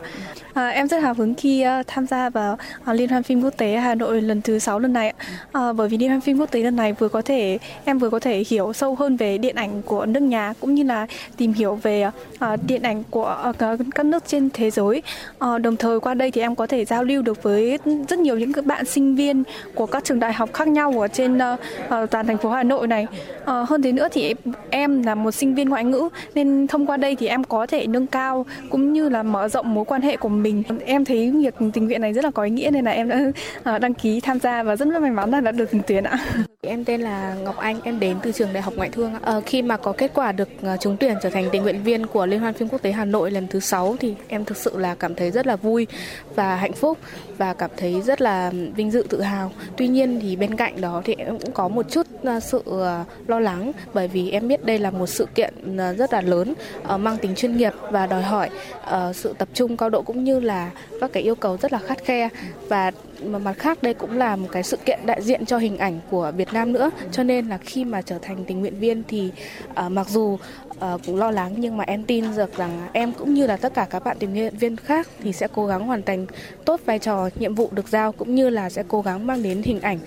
À, 0.55 0.69
em 0.69 0.89
rất 0.89 1.03
hào 1.03 1.15
hứng 1.15 1.35
khi 1.35 1.65
uh, 1.81 1.87
tham 1.87 2.07
gia 2.07 2.31
vào 2.31 2.59
uh, 2.83 2.89
Liên 2.89 3.09
hoan 3.09 3.23
phim 3.23 3.43
quốc 3.43 3.55
tế 3.57 3.77
Hà 3.77 3.95
Nội 3.95 4.23
lần 4.23 4.43
thứ 4.43 4.59
6 4.59 4.79
lần 4.79 4.93
này. 4.93 5.13
À, 5.53 5.73
bởi 5.73 5.89
vì 5.89 5.99
Liên 5.99 6.09
hoan 6.09 6.21
phim 6.21 6.39
quốc 6.39 6.51
tế 6.51 6.63
lần 6.63 6.77
này 6.77 6.93
vừa 6.93 7.09
có 7.09 7.23
thể 7.23 7.59
em 7.85 7.99
vừa 7.99 8.11
có 8.11 8.21
thể 8.21 8.45
hiểu 8.49 8.73
sâu 8.73 8.95
hơn 8.95 9.17
về 9.17 9.39
điện 9.39 9.57
ảnh 9.57 9.83
của 9.83 10.07
nước 10.07 10.21
nhà 10.21 10.55
cũng 10.61 10.75
như 10.75 10.83
là 10.83 11.07
tìm 11.37 11.53
hiểu 11.53 11.75
về 11.75 12.07
uh, 12.07 12.61
điện 12.67 12.83
ảnh 12.83 13.03
của 13.11 13.51
uh, 13.51 13.79
các 13.95 14.07
nước 14.07 14.25
trên 14.27 14.51
thế 14.51 14.71
giới. 14.71 15.03
Uh, 15.45 15.61
đồng 15.61 15.77
thời 15.77 16.01
qua 16.01 16.15
đây 16.15 16.31
thì 16.31 16.41
em 16.41 16.55
có 16.55 16.67
thể 16.67 16.85
giao 16.85 17.05
lưu 17.05 17.23
được 17.23 17.43
với 17.43 17.79
rất 18.09 18.19
nhiều 18.19 18.39
những 18.39 18.53
các 18.53 18.65
bạn 18.65 18.85
sinh 18.85 19.17
viên 19.17 19.43
của 19.75 19.87
các 19.87 20.05
trường 20.05 20.21
đại 20.21 20.33
học 20.33 20.53
khác 20.53 20.69
nhau 20.69 21.01
ở 21.01 21.09
trên 21.09 21.37
uh, 21.37 21.61
uh, 21.85 22.11
toàn 22.11 22.27
thành 22.27 22.39
phố 22.39 22.51
Hà 22.51 22.63
Nội 22.63 22.87
này. 22.87 23.07
Uh, 23.43 23.47
hơn 23.69 23.83
thế 23.83 23.93
nữa 23.93 24.09
thì 24.13 24.35
em 24.71 25.03
là 25.03 25.15
một 25.15 25.31
sinh 25.31 25.55
viên 25.55 25.69
ngoại 25.69 25.85
ngữ 25.85 26.09
nên 26.35 26.67
thông 26.67 26.87
qua 26.87 26.97
đây 26.97 27.17
thì 27.17 27.27
em 27.27 27.40
có 27.45 27.67
thể 27.67 27.87
nâng 27.87 28.07
cao 28.07 28.47
cũng 28.71 28.93
như 28.93 29.09
là 29.09 29.23
mở 29.23 29.49
rộng 29.49 29.75
mối 29.75 29.85
quan 29.85 30.03
hệ 30.03 30.17
của 30.17 30.29
mình. 30.29 30.63
Em 30.85 31.05
thấy 31.05 31.31
việc 31.31 31.55
tình 31.73 31.85
nguyện 31.87 32.01
này 32.01 32.13
rất 32.13 32.25
là 32.25 32.31
có 32.31 32.43
ý 32.43 32.51
nghĩa 32.51 32.71
nên 32.71 32.85
là 32.85 32.91
em 32.91 33.09
đã 33.09 33.21
à, 33.63 33.79
đăng 33.79 33.95
ký 33.95 34.21
tham 34.21 34.41
gia 34.41 34.63
và 34.63 34.77
rất 34.77 34.89
là 34.89 34.99
may 34.99 35.11
mắn 35.11 35.31
là 35.31 35.41
đã 35.41 35.53
được 35.53 35.71
tuyển 35.87 36.05
ạ. 36.05 36.19
Em 36.63 36.85
tên 36.85 37.01
là 37.01 37.35
Ngọc 37.35 37.57
Anh, 37.57 37.81
em 37.85 38.01
đến 38.01 38.17
từ 38.23 38.33
trường 38.33 38.53
Đại 38.53 38.63
học 38.63 38.75
Ngoại 38.77 38.89
thương. 38.89 39.13
À, 39.23 39.41
khi 39.47 39.63
mà 39.63 39.77
có 39.77 39.93
kết 39.93 40.11
quả 40.15 40.33
được 40.33 40.49
ờ, 40.63 40.77
trúng 40.81 40.97
tuyển 40.97 41.15
trở 41.23 41.31
thành 41.31 41.49
tình 41.53 41.63
nguyện 41.63 41.83
viên 41.83 42.07
của 42.07 42.27
Liên 42.27 42.41
hoan 42.41 42.55
phim 42.55 42.69
quốc 42.69 42.83
tế 42.83 42.93
Hà 42.93 43.05
Nội 43.05 43.31
lần 43.31 43.47
thứ 43.49 43.61
6 43.61 43.97
thì 44.01 44.15
em 44.29 44.45
thực 44.45 44.57
sự 44.57 44.79
là 44.79 44.95
cảm 44.95 45.15
thấy 45.15 45.31
rất 45.31 45.47
là 45.47 45.57
vui 45.57 45.87
và 46.35 46.57
hạnh 46.57 46.73
phúc 46.73 46.99
và 47.39 47.55
cảm 47.55 47.71
thấy 47.77 48.01
rất 48.03 48.21
là 48.21 48.53
vinh 48.77 48.91
dự 48.91 49.05
tự 49.09 49.21
hào. 49.21 49.53
Tuy 49.77 49.89
nhiên 49.89 50.21
thì 50.23 50.37
bên 50.37 50.57
cạnh 50.57 50.81
đó 50.81 51.03
thì 51.05 51.15
em 51.19 51.39
cũng 51.39 51.53
có 51.53 51.69
một 51.69 51.91
chút 51.91 52.07
ờ, 52.23 52.41
sự 52.41 52.63
lo 53.27 53.41
lắng 53.41 53.73
bởi 53.95 54.09
vì 54.09 54.31
em 54.31 54.49
biết 54.49 54.65
đây 54.65 54.79
là 54.79 54.91
một 54.91 55.07
sự 55.07 55.27
kiện 55.35 55.55
rất 55.97 56.13
là 56.13 56.21
lớn 56.21 56.55
mang 56.99 57.17
tính 57.17 57.30
chuyên 57.35 57.57
nghiệp 57.57 57.73
và 57.91 58.07
đòi 58.07 58.23
hỏi 58.23 58.51
uh, 58.81 59.17
sự 59.17 59.35
tập 59.39 59.49
trung 59.55 59.77
cao 59.77 59.91
độ 59.91 60.03
cũng 60.03 60.25
như 60.25 60.41
là 60.41 60.71
các 61.01 61.13
cái 61.13 61.23
yêu 61.23 61.35
cầu 61.35 61.57
rất 61.57 61.73
là 61.73 61.79
khắt 61.79 62.05
khe 62.05 62.29
và 62.69 62.93
mà 63.25 63.39
mặt 63.39 63.59
khác 63.59 63.83
đây 63.83 63.95
cũng 63.95 64.19
là 64.19 64.37
một 64.37 64.49
cái 64.53 64.63
sự 64.63 64.77
kiện 64.77 65.01
đại 65.07 65.23
diện 65.23 65.47
cho 65.47 65.59
hình 65.59 65.79
ảnh 65.79 66.01
của 66.11 66.33
Việt 66.37 66.53
Nam 66.53 66.73
nữa 66.73 66.91
cho 67.13 67.23
nên 67.23 67.49
là 67.49 67.59
khi 67.59 67.85
mà 67.85 68.03
trở 68.03 68.19
thành 68.23 68.45
tình 68.45 68.61
nguyện 68.61 68.79
viên 68.79 69.03
thì 69.09 69.31
uh, 69.71 69.93
mặc 69.93 70.09
dù 70.09 70.39
uh, 70.71 71.01
cũng 71.07 71.17
lo 71.17 71.31
lắng 71.31 71.55
nhưng 71.57 71.77
mà 71.77 71.85
em 71.85 72.05
tin 72.05 72.25
được 72.37 72.57
rằng 72.57 72.89
em 72.93 73.13
cũng 73.13 73.35
như 73.35 73.47
là 73.47 73.57
tất 73.57 73.75
cả 73.75 73.87
các 73.91 74.05
bạn 74.05 74.17
tình 74.21 74.33
nguyện 74.33 74.57
viên 74.57 74.77
khác 74.77 75.09
thì 75.23 75.33
sẽ 75.33 75.49
cố 75.55 75.67
gắng 75.67 75.87
hoàn 75.87 76.03
thành 76.03 76.27
tốt 76.65 76.81
vai 76.87 76.99
trò 76.99 77.29
nhiệm 77.39 77.55
vụ 77.55 77.69
được 77.73 77.89
giao 77.89 78.13
cũng 78.13 78.35
như 78.35 78.51
là 78.51 78.71
sẽ 78.71 78.85
cố 78.89 79.03
gắng 79.03 79.27
mang 79.27 79.43
đến 79.43 79.63
hình 79.63 79.81
ảnh 79.81 79.99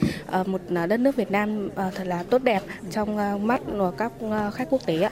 uh, 0.41 0.47
một 0.47 0.61
đất 0.69 0.99
nước 0.99 1.15
Việt 1.15 1.31
Nam 1.31 1.65
uh, 1.65 1.95
thật 1.95 2.03
là 2.07 2.23
tốt 2.29 2.43
đẹp 2.43 2.61
trong 2.91 3.35
uh, 3.35 3.41
mắt 3.41 3.61
của 3.77 3.91
các 3.97 4.11
uh, 4.25 4.53
khách 4.53 4.67
quốc 4.69 4.85
tế 4.85 5.01
ạ. 5.01 5.11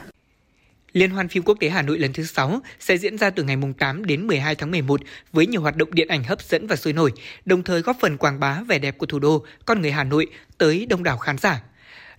Liên 0.94 1.12
hoan 1.12 1.28
phim 1.28 1.44
quốc 1.44 1.58
tế 1.60 1.70
Hà 1.70 1.82
Nội 1.82 2.00
lần 2.00 2.14
thứ 2.14 2.24
6 2.24 2.62
sẽ 2.80 2.98
diễn 2.98 3.18
ra 3.18 3.30
từ 3.30 3.44
ngày 3.44 3.58
8 3.78 4.06
đến 4.06 4.28
12 4.28 4.56
tháng 4.56 4.72
11 4.72 5.02
với 5.34 5.48
nhiều 5.48 5.62
hoạt 5.62 5.76
động 5.76 5.90
điện 5.94 6.08
ảnh 6.08 6.24
hấp 6.24 6.42
dẫn 6.42 6.68
và 6.68 6.76
sôi 6.76 6.94
nổi, 6.94 7.12
đồng 7.46 7.64
thời 7.64 7.82
góp 7.82 7.98
phần 8.00 8.18
quảng 8.18 8.40
bá 8.40 8.62
vẻ 8.68 8.80
đẹp 8.80 8.98
của 8.98 9.06
thủ 9.06 9.20
đô, 9.20 9.46
con 9.66 9.82
người 9.82 9.92
Hà 9.92 10.04
Nội 10.04 10.28
tới 10.58 10.86
đông 10.86 11.04
đảo 11.04 11.18
khán 11.18 11.38
giả. 11.38 11.62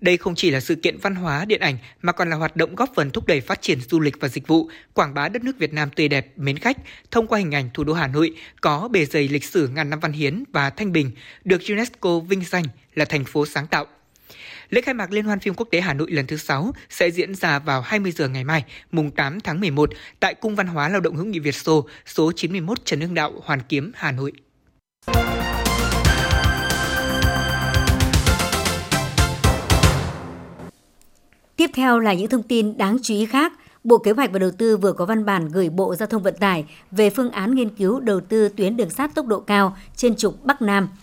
Đây 0.00 0.16
không 0.16 0.34
chỉ 0.34 0.50
là 0.50 0.60
sự 0.60 0.74
kiện 0.74 0.98
văn 0.98 1.14
hóa 1.14 1.44
điện 1.44 1.60
ảnh 1.60 1.78
mà 2.02 2.12
còn 2.12 2.30
là 2.30 2.36
hoạt 2.36 2.56
động 2.56 2.74
góp 2.74 2.90
phần 2.94 3.10
thúc 3.10 3.26
đẩy 3.26 3.40
phát 3.40 3.62
triển 3.62 3.80
du 3.80 4.00
lịch 4.00 4.20
và 4.20 4.28
dịch 4.28 4.46
vụ, 4.46 4.68
quảng 4.94 5.14
bá 5.14 5.28
đất 5.28 5.44
nước 5.44 5.58
Việt 5.58 5.72
Nam 5.72 5.90
tươi 5.96 6.08
đẹp, 6.08 6.32
mến 6.36 6.58
khách 6.58 6.76
thông 7.10 7.26
qua 7.26 7.38
hình 7.38 7.54
ảnh 7.54 7.70
thủ 7.74 7.84
đô 7.84 7.92
Hà 7.92 8.06
Nội 8.06 8.34
có 8.60 8.88
bề 8.88 9.04
dày 9.04 9.28
lịch 9.28 9.44
sử 9.44 9.68
ngàn 9.68 9.90
năm 9.90 10.00
văn 10.00 10.12
hiến 10.12 10.44
và 10.52 10.70
thanh 10.70 10.92
bình, 10.92 11.10
được 11.44 11.60
UNESCO 11.68 12.18
vinh 12.18 12.44
danh 12.44 12.64
là 12.94 13.04
thành 13.04 13.24
phố 13.24 13.46
sáng 13.46 13.66
tạo 13.66 13.86
Lễ 14.72 14.80
khai 14.80 14.94
mạc 14.94 15.12
Liên 15.12 15.24
hoan 15.24 15.40
phim 15.40 15.54
quốc 15.54 15.68
tế 15.70 15.80
Hà 15.80 15.94
Nội 15.94 16.10
lần 16.10 16.26
thứ 16.26 16.36
6 16.36 16.72
sẽ 16.88 17.10
diễn 17.10 17.34
ra 17.34 17.58
vào 17.58 17.80
20 17.80 18.12
giờ 18.12 18.28
ngày 18.28 18.44
mai, 18.44 18.64
mùng 18.92 19.10
8 19.10 19.40
tháng 19.40 19.60
11 19.60 19.90
tại 20.20 20.34
Cung 20.34 20.56
Văn 20.56 20.66
hóa 20.66 20.88
Lao 20.88 21.00
động 21.00 21.16
hữu 21.16 21.26
nghị 21.26 21.38
Việt 21.38 21.54
Xô, 21.54 21.86
số 22.06 22.32
91 22.32 22.84
Trần 22.84 23.00
Hưng 23.00 23.14
Đạo, 23.14 23.32
Hoàn 23.44 23.60
Kiếm, 23.68 23.92
Hà 23.94 24.12
Nội. 24.12 24.32
Tiếp 31.56 31.70
theo 31.74 31.98
là 31.98 32.14
những 32.14 32.28
thông 32.28 32.42
tin 32.42 32.78
đáng 32.78 32.98
chú 33.02 33.14
ý 33.14 33.26
khác. 33.26 33.52
Bộ 33.84 33.98
Kế 33.98 34.10
hoạch 34.10 34.32
và 34.32 34.38
Đầu 34.38 34.50
tư 34.50 34.76
vừa 34.76 34.92
có 34.92 35.06
văn 35.06 35.24
bản 35.24 35.48
gửi 35.48 35.68
Bộ 35.68 35.94
Giao 35.94 36.06
thông 36.06 36.22
Vận 36.22 36.34
tải 36.40 36.64
về 36.90 37.10
phương 37.10 37.30
án 37.30 37.54
nghiên 37.54 37.70
cứu 37.70 38.00
đầu 38.00 38.20
tư 38.20 38.48
tuyến 38.48 38.76
đường 38.76 38.90
sắt 38.90 39.14
tốc 39.14 39.26
độ 39.26 39.40
cao 39.40 39.76
trên 39.96 40.16
trục 40.16 40.44
Bắc 40.44 40.62
Nam– 40.62 40.88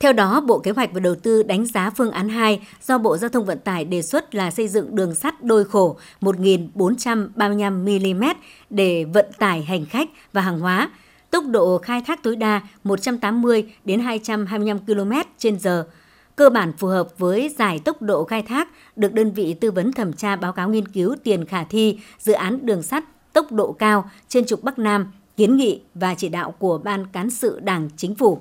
theo 0.00 0.12
đó, 0.12 0.40
Bộ 0.40 0.58
Kế 0.58 0.70
hoạch 0.70 0.92
và 0.92 1.00
Đầu 1.00 1.14
tư 1.14 1.42
đánh 1.42 1.66
giá 1.66 1.90
phương 1.90 2.10
án 2.10 2.28
2 2.28 2.60
do 2.82 2.98
Bộ 2.98 3.16
Giao 3.16 3.30
thông 3.30 3.44
Vận 3.44 3.58
tải 3.58 3.84
đề 3.84 4.02
xuất 4.02 4.34
là 4.34 4.50
xây 4.50 4.68
dựng 4.68 4.96
đường 4.96 5.14
sắt 5.14 5.44
đôi 5.44 5.64
khổ 5.64 5.96
1.435 6.20 8.18
mm 8.18 8.24
để 8.70 9.04
vận 9.04 9.26
tải 9.38 9.62
hành 9.62 9.86
khách 9.86 10.08
và 10.32 10.40
hàng 10.40 10.60
hóa, 10.60 10.90
tốc 11.30 11.44
độ 11.46 11.78
khai 11.78 12.02
thác 12.06 12.22
tối 12.22 12.36
đa 12.36 12.60
180 12.84 13.64
đến 13.84 14.00
225 14.00 14.78
km/h, 14.86 15.84
cơ 16.36 16.50
bản 16.50 16.72
phù 16.78 16.88
hợp 16.88 17.08
với 17.18 17.54
giải 17.58 17.78
tốc 17.78 18.02
độ 18.02 18.24
khai 18.24 18.42
thác 18.42 18.68
được 18.96 19.12
đơn 19.12 19.32
vị 19.32 19.54
tư 19.54 19.70
vấn 19.70 19.92
thẩm 19.92 20.12
tra 20.12 20.36
báo 20.36 20.52
cáo 20.52 20.68
nghiên 20.68 20.88
cứu 20.88 21.16
tiền 21.24 21.44
khả 21.44 21.64
thi 21.64 21.98
dự 22.18 22.32
án 22.32 22.66
đường 22.66 22.82
sắt 22.82 23.04
tốc 23.32 23.52
độ 23.52 23.72
cao 23.72 24.10
trên 24.28 24.46
trục 24.46 24.62
Bắc 24.62 24.78
Nam, 24.78 25.12
kiến 25.36 25.56
nghị 25.56 25.80
và 25.94 26.14
chỉ 26.14 26.28
đạo 26.28 26.54
của 26.58 26.78
Ban 26.78 27.06
Cán 27.06 27.30
sự 27.30 27.60
Đảng 27.60 27.88
Chính 27.96 28.14
phủ. 28.14 28.40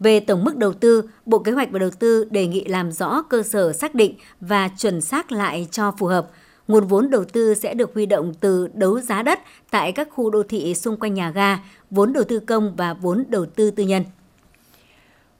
Về 0.00 0.20
tổng 0.20 0.44
mức 0.44 0.56
đầu 0.56 0.72
tư, 0.72 1.02
Bộ 1.26 1.38
Kế 1.38 1.52
hoạch 1.52 1.70
và 1.70 1.78
Đầu 1.78 1.90
tư 1.90 2.28
đề 2.30 2.46
nghị 2.46 2.64
làm 2.64 2.92
rõ 2.92 3.22
cơ 3.22 3.42
sở 3.42 3.72
xác 3.72 3.94
định 3.94 4.14
và 4.40 4.68
chuẩn 4.68 5.00
xác 5.00 5.32
lại 5.32 5.68
cho 5.70 5.92
phù 5.98 6.06
hợp. 6.06 6.30
Nguồn 6.68 6.86
vốn 6.86 7.10
đầu 7.10 7.24
tư 7.24 7.54
sẽ 7.54 7.74
được 7.74 7.94
huy 7.94 8.06
động 8.06 8.34
từ 8.40 8.68
đấu 8.74 9.00
giá 9.00 9.22
đất 9.22 9.38
tại 9.70 9.92
các 9.92 10.08
khu 10.10 10.30
đô 10.30 10.42
thị 10.42 10.74
xung 10.74 10.96
quanh 10.96 11.14
nhà 11.14 11.30
ga, 11.30 11.58
vốn 11.90 12.12
đầu 12.12 12.24
tư 12.24 12.38
công 12.38 12.76
và 12.76 12.94
vốn 12.94 13.24
đầu 13.28 13.46
tư 13.46 13.70
tư 13.70 13.82
nhân. 13.82 14.04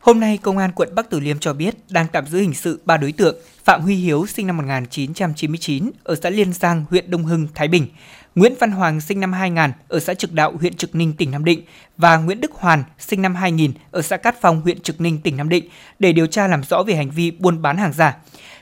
Hôm 0.00 0.20
nay, 0.20 0.38
Công 0.42 0.58
an 0.58 0.72
quận 0.72 0.94
Bắc 0.94 1.10
Từ 1.10 1.20
Liêm 1.20 1.38
cho 1.38 1.52
biết 1.52 1.74
đang 1.90 2.06
tạm 2.12 2.26
giữ 2.26 2.38
hình 2.38 2.54
sự 2.54 2.80
3 2.84 2.96
đối 2.96 3.12
tượng 3.12 3.36
Phạm 3.64 3.82
Huy 3.82 3.94
Hiếu 3.94 4.26
sinh 4.26 4.46
năm 4.46 4.56
1999 4.56 5.90
ở 6.04 6.14
xã 6.22 6.30
Liên 6.30 6.52
Giang, 6.52 6.84
huyện 6.90 7.10
Đông 7.10 7.24
Hưng, 7.24 7.48
Thái 7.54 7.68
Bình, 7.68 7.86
Nguyễn 8.34 8.54
Văn 8.60 8.70
Hoàng 8.70 9.00
sinh 9.00 9.20
năm 9.20 9.32
2000 9.32 9.70
ở 9.88 10.00
xã 10.00 10.14
Trực 10.14 10.32
Đạo, 10.32 10.52
huyện 10.60 10.74
Trực 10.74 10.94
Ninh, 10.94 11.12
tỉnh 11.12 11.30
Nam 11.30 11.44
Định 11.44 11.62
và 11.96 12.16
Nguyễn 12.16 12.40
Đức 12.40 12.52
Hoàn 12.52 12.84
sinh 12.98 13.22
năm 13.22 13.34
2000 13.34 13.72
ở 13.90 14.02
xã 14.02 14.16
Cát 14.16 14.40
Phong, 14.40 14.60
huyện 14.60 14.80
Trực 14.80 15.00
Ninh, 15.00 15.18
tỉnh 15.18 15.36
Nam 15.36 15.48
Định 15.48 15.64
để 15.98 16.12
điều 16.12 16.26
tra 16.26 16.48
làm 16.48 16.62
rõ 16.64 16.82
về 16.82 16.94
hành 16.94 17.10
vi 17.10 17.30
buôn 17.30 17.62
bán 17.62 17.76
hàng 17.76 17.92
giả. 17.92 18.16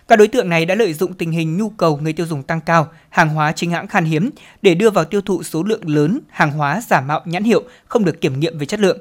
Các 0.09 0.17
đối 0.17 0.29
tượng 0.29 0.49
này 0.49 0.67
đã 0.67 0.75
lợi 0.75 0.93
dụng 0.95 1.15
tình 1.15 1.33
hình 1.33 1.57
nhu 1.57 1.71
cầu 1.71 1.97
người 1.97 2.13
tiêu 2.13 2.27
dùng 2.27 2.43
tăng 2.43 2.61
cao, 2.61 2.89
hàng 3.09 3.29
hóa 3.29 3.53
chính 3.53 3.71
hãng 3.71 3.89
khan 3.89 4.05
hiếm 4.05 4.31
để 4.63 4.75
đưa 4.75 4.91
vào 4.91 5.05
tiêu 5.05 5.21
thụ 5.21 5.43
số 5.43 5.63
lượng 5.63 5.89
lớn 5.89 6.21
hàng 6.31 6.53
hóa 6.53 6.81
giả 6.89 7.01
mạo 7.01 7.23
nhãn 7.25 7.45
hiệu 7.45 7.63
không 7.89 8.05
được 8.05 8.21
kiểm 8.21 8.41
nghiệm 8.41 8.59
về 8.59 8.67
chất 8.67 8.81
lượng. 8.81 8.99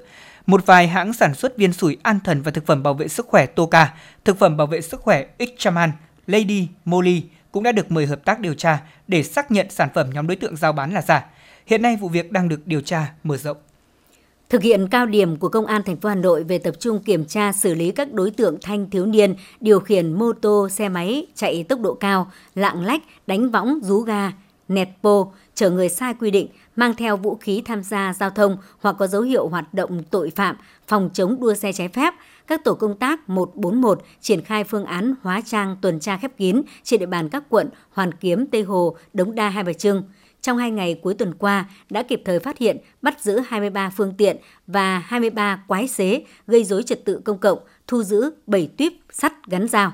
Một 0.47 0.65
vài 0.65 0.87
hãng 0.87 1.13
sản 1.13 1.35
xuất 1.35 1.57
viên 1.57 1.73
sủi 1.73 1.97
an 2.03 2.19
thần 2.23 2.41
và 2.41 2.51
thực 2.51 2.65
phẩm 2.65 2.83
bảo 2.83 2.93
vệ 2.93 3.07
sức 3.07 3.27
khỏe 3.27 3.45
Toka, 3.45 3.93
thực 4.25 4.39
phẩm 4.39 4.57
bảo 4.57 4.67
vệ 4.67 4.81
sức 4.81 5.01
khỏe 5.01 5.25
Xchaman, 5.39 5.91
Lady, 6.27 6.67
Molly 6.85 7.23
cũng 7.51 7.63
đã 7.63 7.71
được 7.71 7.91
mời 7.91 8.05
hợp 8.05 8.25
tác 8.25 8.39
điều 8.39 8.53
tra 8.53 8.81
để 9.07 9.23
xác 9.23 9.51
nhận 9.51 9.69
sản 9.69 9.89
phẩm 9.93 10.09
nhóm 10.13 10.27
đối 10.27 10.35
tượng 10.35 10.55
giao 10.55 10.73
bán 10.73 10.93
là 10.93 11.01
giả. 11.01 11.25
Hiện 11.65 11.81
nay 11.81 11.95
vụ 11.95 12.09
việc 12.09 12.31
đang 12.31 12.49
được 12.49 12.67
điều 12.67 12.81
tra 12.81 13.13
mở 13.23 13.37
rộng. 13.37 13.57
Thực 14.49 14.61
hiện 14.61 14.87
cao 14.87 15.05
điểm 15.05 15.35
của 15.35 15.49
Công 15.49 15.65
an 15.65 15.81
thành 15.83 15.97
phố 15.97 16.09
Hà 16.09 16.15
Nội 16.15 16.43
về 16.43 16.57
tập 16.57 16.75
trung 16.79 17.03
kiểm 17.03 17.25
tra 17.25 17.53
xử 17.53 17.73
lý 17.73 17.91
các 17.91 18.13
đối 18.13 18.31
tượng 18.31 18.57
thanh 18.61 18.89
thiếu 18.89 19.05
niên 19.05 19.35
điều 19.61 19.79
khiển 19.79 20.13
mô 20.13 20.33
tô, 20.33 20.69
xe 20.69 20.89
máy 20.89 21.25
chạy 21.35 21.63
tốc 21.63 21.79
độ 21.79 21.93
cao, 21.93 22.31
lạng 22.55 22.85
lách, 22.85 23.01
đánh 23.27 23.51
võng, 23.51 23.79
rú 23.83 23.99
ga, 23.99 24.31
nẹt 24.67 24.89
bô, 25.01 25.31
chở 25.55 25.69
người 25.69 25.89
sai 25.89 26.13
quy 26.13 26.31
định, 26.31 26.47
mang 26.77 26.95
theo 26.95 27.17
vũ 27.17 27.35
khí 27.35 27.61
tham 27.65 27.83
gia 27.83 28.13
giao 28.13 28.29
thông 28.29 28.57
hoặc 28.79 28.95
có 28.99 29.07
dấu 29.07 29.21
hiệu 29.21 29.47
hoạt 29.47 29.73
động 29.73 30.03
tội 30.11 30.31
phạm, 30.35 30.55
phòng 30.87 31.09
chống 31.13 31.39
đua 31.39 31.53
xe 31.53 31.73
trái 31.73 31.87
phép, 31.87 32.13
các 32.47 32.63
tổ 32.63 32.73
công 32.73 32.97
tác 32.97 33.29
141 33.29 34.01
triển 34.21 34.41
khai 34.41 34.63
phương 34.63 34.85
án 34.85 35.13
hóa 35.21 35.41
trang 35.45 35.77
tuần 35.81 35.99
tra 35.99 36.17
khép 36.17 36.31
kín 36.37 36.61
trên 36.83 36.99
địa 36.99 37.05
bàn 37.05 37.29
các 37.29 37.43
quận 37.49 37.69
Hoàn 37.91 38.11
Kiếm, 38.11 38.47
Tây 38.51 38.63
Hồ, 38.63 38.95
Đống 39.13 39.35
Đa, 39.35 39.49
Hai 39.49 39.63
Bà 39.63 39.73
Trưng. 39.73 40.03
Trong 40.41 40.57
hai 40.57 40.71
ngày 40.71 40.99
cuối 41.03 41.13
tuần 41.13 41.33
qua 41.33 41.69
đã 41.89 42.03
kịp 42.03 42.21
thời 42.25 42.39
phát 42.39 42.57
hiện, 42.57 42.77
bắt 43.01 43.21
giữ 43.21 43.39
23 43.47 43.89
phương 43.89 44.13
tiện 44.17 44.37
và 44.67 44.99
23 44.99 45.63
quái 45.67 45.87
xế 45.87 46.21
gây 46.47 46.63
dối 46.63 46.83
trật 46.83 47.05
tự 47.05 47.21
công 47.25 47.37
cộng, 47.37 47.59
thu 47.87 48.03
giữ 48.03 48.31
7 48.47 48.69
tuyếp 48.77 48.91
sắt 49.11 49.33
gắn 49.47 49.67
dao. 49.67 49.93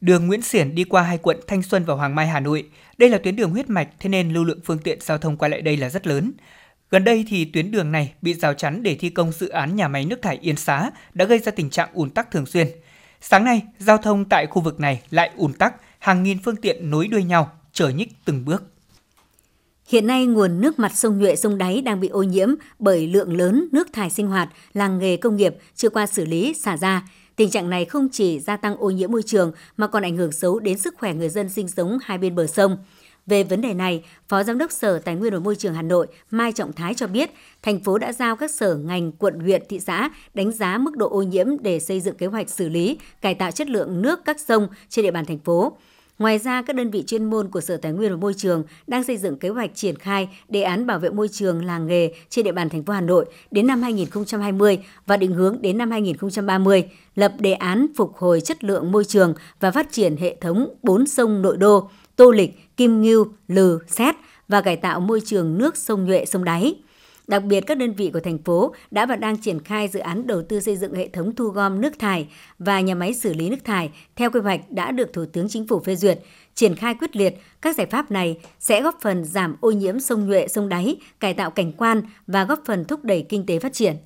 Đường 0.00 0.26
Nguyễn 0.26 0.42
Xiển 0.42 0.74
đi 0.74 0.84
qua 0.84 1.02
hai 1.02 1.18
quận 1.18 1.36
Thanh 1.46 1.62
Xuân 1.62 1.84
và 1.84 1.94
Hoàng 1.94 2.14
Mai, 2.14 2.26
Hà 2.26 2.40
Nội. 2.40 2.68
Đây 2.98 3.10
là 3.10 3.18
tuyến 3.18 3.36
đường 3.36 3.50
huyết 3.50 3.70
mạch, 3.70 3.88
thế 4.00 4.08
nên 4.08 4.32
lưu 4.32 4.44
lượng 4.44 4.60
phương 4.64 4.78
tiện 4.78 4.98
giao 5.00 5.18
thông 5.18 5.36
qua 5.36 5.48
lại 5.48 5.62
đây 5.62 5.76
là 5.76 5.88
rất 5.88 6.06
lớn. 6.06 6.32
Gần 6.90 7.04
đây 7.04 7.24
thì 7.28 7.44
tuyến 7.44 7.70
đường 7.70 7.92
này 7.92 8.14
bị 8.22 8.34
rào 8.34 8.54
chắn 8.54 8.82
để 8.82 8.94
thi 8.94 9.10
công 9.10 9.32
dự 9.32 9.48
án 9.48 9.76
nhà 9.76 9.88
máy 9.88 10.04
nước 10.04 10.22
thải 10.22 10.38
Yên 10.40 10.56
Xá 10.56 10.90
đã 11.14 11.24
gây 11.24 11.38
ra 11.38 11.52
tình 11.52 11.70
trạng 11.70 11.88
ùn 11.92 12.10
tắc 12.10 12.30
thường 12.30 12.46
xuyên. 12.46 12.66
Sáng 13.20 13.44
nay, 13.44 13.62
giao 13.78 13.98
thông 13.98 14.24
tại 14.24 14.46
khu 14.46 14.62
vực 14.62 14.80
này 14.80 15.02
lại 15.10 15.30
ùn 15.36 15.52
tắc, 15.52 15.74
hàng 15.98 16.22
nghìn 16.22 16.38
phương 16.38 16.56
tiện 16.56 16.90
nối 16.90 17.08
đuôi 17.08 17.24
nhau, 17.24 17.50
chở 17.72 17.88
nhích 17.88 18.08
từng 18.24 18.44
bước. 18.44 18.62
Hiện 19.88 20.06
nay, 20.06 20.26
nguồn 20.26 20.60
nước 20.60 20.78
mặt 20.78 20.92
sông 20.94 21.18
Nhuệ, 21.18 21.36
sông 21.36 21.58
Đáy 21.58 21.82
đang 21.82 22.00
bị 22.00 22.08
ô 22.08 22.22
nhiễm 22.22 22.48
bởi 22.78 23.06
lượng 23.06 23.36
lớn 23.36 23.68
nước 23.72 23.92
thải 23.92 24.10
sinh 24.10 24.26
hoạt, 24.26 24.48
làng 24.74 24.98
nghề 24.98 25.16
công 25.16 25.36
nghiệp 25.36 25.56
chưa 25.74 25.90
qua 25.90 26.06
xử 26.06 26.24
lý, 26.24 26.54
xả 26.54 26.76
ra. 26.76 27.02
Tình 27.36 27.50
trạng 27.50 27.70
này 27.70 27.84
không 27.84 28.08
chỉ 28.12 28.40
gia 28.40 28.56
tăng 28.56 28.76
ô 28.76 28.90
nhiễm 28.90 29.12
môi 29.12 29.22
trường 29.22 29.52
mà 29.76 29.86
còn 29.86 30.02
ảnh 30.02 30.16
hưởng 30.16 30.32
xấu 30.32 30.58
đến 30.58 30.78
sức 30.78 30.94
khỏe 30.98 31.14
người 31.14 31.28
dân 31.28 31.48
sinh 31.48 31.68
sống 31.68 31.98
hai 32.02 32.18
bên 32.18 32.34
bờ 32.34 32.46
sông. 32.46 32.76
Về 33.26 33.44
vấn 33.44 33.60
đề 33.60 33.74
này, 33.74 34.04
Phó 34.28 34.42
Giám 34.42 34.58
đốc 34.58 34.72
Sở 34.72 34.98
Tài 34.98 35.14
nguyên 35.14 35.32
và 35.32 35.38
Môi 35.38 35.56
trường 35.56 35.74
Hà 35.74 35.82
Nội 35.82 36.06
Mai 36.30 36.52
Trọng 36.52 36.72
Thái 36.72 36.94
cho 36.94 37.06
biết, 37.06 37.30
thành 37.62 37.80
phố 37.80 37.98
đã 37.98 38.12
giao 38.12 38.36
các 38.36 38.50
sở 38.50 38.76
ngành, 38.76 39.12
quận, 39.12 39.40
huyện, 39.40 39.62
thị 39.68 39.80
xã 39.80 40.10
đánh 40.34 40.52
giá 40.52 40.78
mức 40.78 40.96
độ 40.96 41.08
ô 41.08 41.22
nhiễm 41.22 41.46
để 41.60 41.80
xây 41.80 42.00
dựng 42.00 42.16
kế 42.16 42.26
hoạch 42.26 42.50
xử 42.50 42.68
lý, 42.68 42.98
cải 43.20 43.34
tạo 43.34 43.50
chất 43.50 43.68
lượng 43.68 44.02
nước 44.02 44.20
các 44.24 44.40
sông 44.40 44.68
trên 44.88 45.02
địa 45.04 45.10
bàn 45.10 45.24
thành 45.24 45.38
phố. 45.38 45.76
Ngoài 46.18 46.38
ra, 46.38 46.62
các 46.62 46.76
đơn 46.76 46.90
vị 46.90 47.04
chuyên 47.06 47.24
môn 47.24 47.48
của 47.48 47.60
Sở 47.60 47.76
Tài 47.76 47.92
nguyên 47.92 48.10
và 48.10 48.16
Môi 48.16 48.34
trường 48.34 48.64
đang 48.86 49.04
xây 49.04 49.16
dựng 49.16 49.36
kế 49.36 49.48
hoạch 49.48 49.70
triển 49.74 49.96
khai 49.96 50.28
đề 50.48 50.62
án 50.62 50.86
bảo 50.86 50.98
vệ 50.98 51.10
môi 51.10 51.28
trường 51.28 51.64
làng 51.64 51.86
nghề 51.86 52.12
trên 52.28 52.44
địa 52.44 52.52
bàn 52.52 52.68
thành 52.68 52.82
phố 52.82 52.92
Hà 52.92 53.00
Nội 53.00 53.26
đến 53.50 53.66
năm 53.66 53.82
2020 53.82 54.78
và 55.06 55.16
định 55.16 55.32
hướng 55.32 55.62
đến 55.62 55.78
năm 55.78 55.90
2030, 55.90 56.84
lập 57.14 57.32
đề 57.38 57.52
án 57.52 57.86
phục 57.96 58.16
hồi 58.16 58.40
chất 58.40 58.64
lượng 58.64 58.92
môi 58.92 59.04
trường 59.04 59.34
và 59.60 59.70
phát 59.70 59.92
triển 59.92 60.16
hệ 60.16 60.36
thống 60.40 60.74
bốn 60.82 61.06
sông 61.06 61.42
nội 61.42 61.56
đô, 61.56 61.90
Tô 62.16 62.30
Lịch, 62.30 62.76
Kim 62.76 63.02
Ngưu, 63.02 63.26
Lừ, 63.48 63.78
Xét 63.88 64.14
và 64.48 64.60
cải 64.60 64.76
tạo 64.76 65.00
môi 65.00 65.20
trường 65.24 65.58
nước 65.58 65.76
sông 65.76 66.04
Nhuệ, 66.04 66.24
sông 66.24 66.44
Đáy. 66.44 66.74
Đặc 67.26 67.44
biệt, 67.44 67.60
các 67.60 67.78
đơn 67.78 67.92
vị 67.92 68.10
của 68.12 68.20
thành 68.20 68.38
phố 68.38 68.74
đã 68.90 69.06
và 69.06 69.16
đang 69.16 69.36
triển 69.36 69.64
khai 69.64 69.88
dự 69.88 70.00
án 70.00 70.26
đầu 70.26 70.42
tư 70.42 70.60
xây 70.60 70.76
dựng 70.76 70.94
hệ 70.94 71.08
thống 71.08 71.34
thu 71.34 71.48
gom 71.48 71.80
nước 71.80 71.98
thải 71.98 72.28
và 72.58 72.80
nhà 72.80 72.94
máy 72.94 73.14
xử 73.14 73.34
lý 73.34 73.50
nước 73.50 73.64
thải 73.64 73.90
theo 74.16 74.30
quy 74.30 74.40
hoạch 74.40 74.60
đã 74.70 74.90
được 74.90 75.12
Thủ 75.12 75.24
tướng 75.32 75.48
Chính 75.48 75.66
phủ 75.66 75.80
phê 75.80 75.96
duyệt. 75.96 76.18
Triển 76.54 76.76
khai 76.76 76.94
quyết 76.94 77.16
liệt, 77.16 77.34
các 77.62 77.76
giải 77.76 77.86
pháp 77.86 78.10
này 78.10 78.38
sẽ 78.60 78.82
góp 78.82 78.98
phần 79.02 79.24
giảm 79.24 79.56
ô 79.60 79.70
nhiễm 79.70 80.00
sông 80.00 80.26
Nhuệ, 80.26 80.48
sông 80.48 80.68
Đáy, 80.68 80.96
cải 81.20 81.34
tạo 81.34 81.50
cảnh 81.50 81.72
quan 81.72 82.02
và 82.26 82.44
góp 82.44 82.60
phần 82.66 82.84
thúc 82.84 83.04
đẩy 83.04 83.26
kinh 83.28 83.46
tế 83.46 83.58
phát 83.58 83.72
triển. 83.72 83.96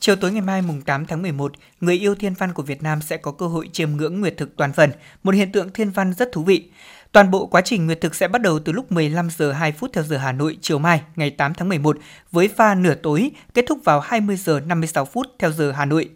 Chiều 0.00 0.16
tối 0.16 0.32
ngày 0.32 0.40
mai 0.40 0.62
mùng 0.62 0.82
8 0.82 1.06
tháng 1.06 1.22
11, 1.22 1.52
người 1.80 1.98
yêu 1.98 2.14
thiên 2.14 2.34
văn 2.34 2.52
của 2.52 2.62
Việt 2.62 2.82
Nam 2.82 3.02
sẽ 3.02 3.16
có 3.16 3.32
cơ 3.32 3.46
hội 3.46 3.68
chiêm 3.72 3.90
ngưỡng 3.90 4.20
nguyệt 4.20 4.34
thực 4.36 4.56
toàn 4.56 4.72
phần, 4.72 4.90
một 5.22 5.34
hiện 5.34 5.52
tượng 5.52 5.72
thiên 5.72 5.90
văn 5.90 6.12
rất 6.18 6.32
thú 6.32 6.42
vị. 6.42 6.70
Toàn 7.12 7.30
bộ 7.30 7.46
quá 7.46 7.60
trình 7.60 7.86
nguyệt 7.86 8.00
thực 8.00 8.14
sẽ 8.14 8.28
bắt 8.28 8.42
đầu 8.42 8.58
từ 8.58 8.72
lúc 8.72 8.92
15 8.92 9.28
giờ 9.30 9.52
2 9.52 9.72
phút 9.72 9.90
theo 9.92 10.04
giờ 10.04 10.16
Hà 10.16 10.32
Nội, 10.32 10.58
chiều 10.60 10.78
mai, 10.78 11.02
ngày 11.16 11.30
8 11.30 11.54
tháng 11.54 11.68
11 11.68 11.98
với 12.32 12.48
pha 12.48 12.74
nửa 12.74 12.94
tối, 12.94 13.30
kết 13.54 13.64
thúc 13.68 13.78
vào 13.84 14.00
20 14.00 14.36
giờ 14.36 14.60
56 14.66 15.04
phút 15.04 15.26
theo 15.38 15.52
giờ 15.52 15.72
Hà 15.72 15.84
Nội. 15.84 16.10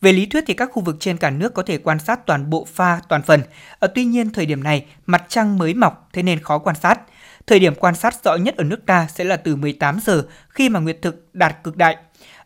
Về 0.00 0.12
lý 0.12 0.26
thuyết 0.26 0.44
thì 0.46 0.54
các 0.54 0.70
khu 0.72 0.82
vực 0.82 0.96
trên 1.00 1.16
cả 1.16 1.30
nước 1.30 1.54
có 1.54 1.62
thể 1.62 1.78
quan 1.78 1.98
sát 1.98 2.26
toàn 2.26 2.50
bộ 2.50 2.66
pha, 2.72 3.00
toàn 3.08 3.22
phần. 3.22 3.40
Ở 3.78 3.88
tuy 3.94 4.04
nhiên, 4.04 4.30
thời 4.30 4.46
điểm 4.46 4.62
này, 4.62 4.86
mặt 5.06 5.24
trăng 5.28 5.58
mới 5.58 5.74
mọc, 5.74 6.08
thế 6.12 6.22
nên 6.22 6.38
khó 6.38 6.58
quan 6.58 6.76
sát. 6.76 7.00
Thời 7.46 7.58
điểm 7.58 7.74
quan 7.74 7.94
sát 7.94 8.24
rõ 8.24 8.36
nhất 8.36 8.56
ở 8.56 8.64
nước 8.64 8.86
ta 8.86 9.06
sẽ 9.14 9.24
là 9.24 9.36
từ 9.36 9.56
18 9.56 9.98
giờ, 10.06 10.22
khi 10.48 10.68
mà 10.68 10.80
nguyệt 10.80 10.98
thực 11.02 11.28
đạt 11.32 11.56
cực 11.64 11.76
đại. 11.76 11.96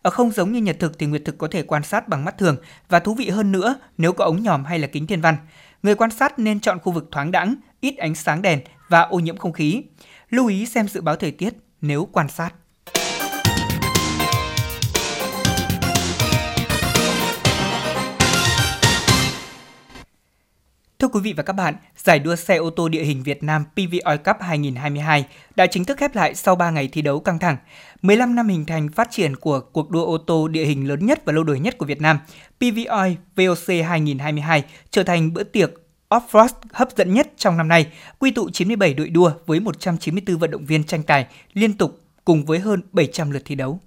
Ở 0.03 0.11
không 0.11 0.31
giống 0.31 0.53
như 0.53 0.61
nhật 0.61 0.77
thực 0.81 0.99
thì 0.99 1.07
nguyệt 1.07 1.23
thực 1.25 1.39
có 1.39 1.49
thể 1.51 1.63
quan 1.63 1.83
sát 1.83 2.09
bằng 2.09 2.25
mắt 2.25 2.39
thường 2.39 2.57
và 2.89 3.01
thú 3.01 3.15
vị 3.15 3.29
hơn 3.29 3.53
nữa, 3.53 3.75
nếu 3.99 4.13
có 4.13 4.25
ống 4.25 4.43
nhòm 4.43 4.65
hay 4.65 4.79
là 4.79 4.87
kính 4.87 5.07
thiên 5.07 5.21
văn. 5.21 5.37
Người 5.83 5.95
quan 5.95 6.11
sát 6.11 6.39
nên 6.39 6.61
chọn 6.61 6.79
khu 6.79 6.93
vực 6.93 7.09
thoáng 7.13 7.31
đãng, 7.31 7.55
ít 7.81 7.97
ánh 7.97 8.15
sáng 8.15 8.43
đèn 8.43 8.61
và 8.89 9.01
ô 9.01 9.19
nhiễm 9.19 9.37
không 9.37 9.53
khí. 9.53 9.83
Lưu 10.31 10.47
ý 10.47 10.67
xem 10.67 10.89
dự 10.89 11.01
báo 11.01 11.17
thời 11.17 11.31
tiết 11.31 11.55
nếu 11.81 12.09
quan 12.13 12.29
sát. 12.29 12.55
Thưa 20.99 21.09
quý 21.09 21.21
vị 21.21 21.33
và 21.33 21.43
các 21.43 21.53
bạn, 21.53 21.75
giải 21.97 22.19
đua 22.19 22.37
xe 22.37 22.57
ô 22.57 22.71
tô 22.71 22.89
địa 22.89 23.03
hình 23.03 23.23
Việt 23.23 23.43
Nam 23.43 23.65
PV 23.65 23.95
Oil 24.05 24.19
Cup 24.19 24.37
2022 24.41 25.27
đã 25.57 25.67
chính 25.67 25.85
thức 25.85 25.99
khép 25.99 26.15
lại 26.15 26.35
sau 26.35 26.57
3 26.57 26.71
ngày 26.71 26.89
thi 26.93 27.03
đấu 27.03 27.21
căng 27.21 27.39
thẳng. 27.39 27.57
15 28.07 28.35
năm 28.35 28.49
hình 28.49 28.65
thành 28.65 28.89
phát 28.89 29.09
triển 29.11 29.37
của 29.37 29.61
cuộc 29.61 29.91
đua 29.91 30.05
ô 30.05 30.19
tô 30.19 30.49
địa 30.49 30.65
hình 30.65 30.89
lớn 30.89 31.07
nhất 31.07 31.23
và 31.25 31.33
lâu 31.33 31.45
đời 31.45 31.61
nhất 31.61 31.79
của 31.79 31.87
Việt 31.87 32.01
Nam, 32.01 32.19
PVI 32.59 33.17
VOC 33.37 33.85
2022 33.85 34.65
trở 34.91 35.03
thành 35.03 35.33
bữa 35.35 35.43
tiệc 35.43 35.71
off-road 36.11 36.49
hấp 36.73 36.89
dẫn 36.97 37.15
nhất 37.15 37.29
trong 37.37 37.57
năm 37.57 37.69
nay, 37.69 37.87
quy 38.19 38.31
tụ 38.31 38.51
97 38.51 38.95
đội 38.95 39.09
đua 39.09 39.31
với 39.47 39.61
194 39.61 40.39
vận 40.39 40.51
động 40.51 40.65
viên 40.65 40.85
tranh 40.85 41.03
tài 41.03 41.27
liên 41.53 41.73
tục 41.73 42.01
cùng 42.25 42.45
với 42.45 42.59
hơn 42.59 42.81
700 42.93 43.31
lượt 43.31 43.43
thi 43.45 43.55
đấu. 43.55 43.79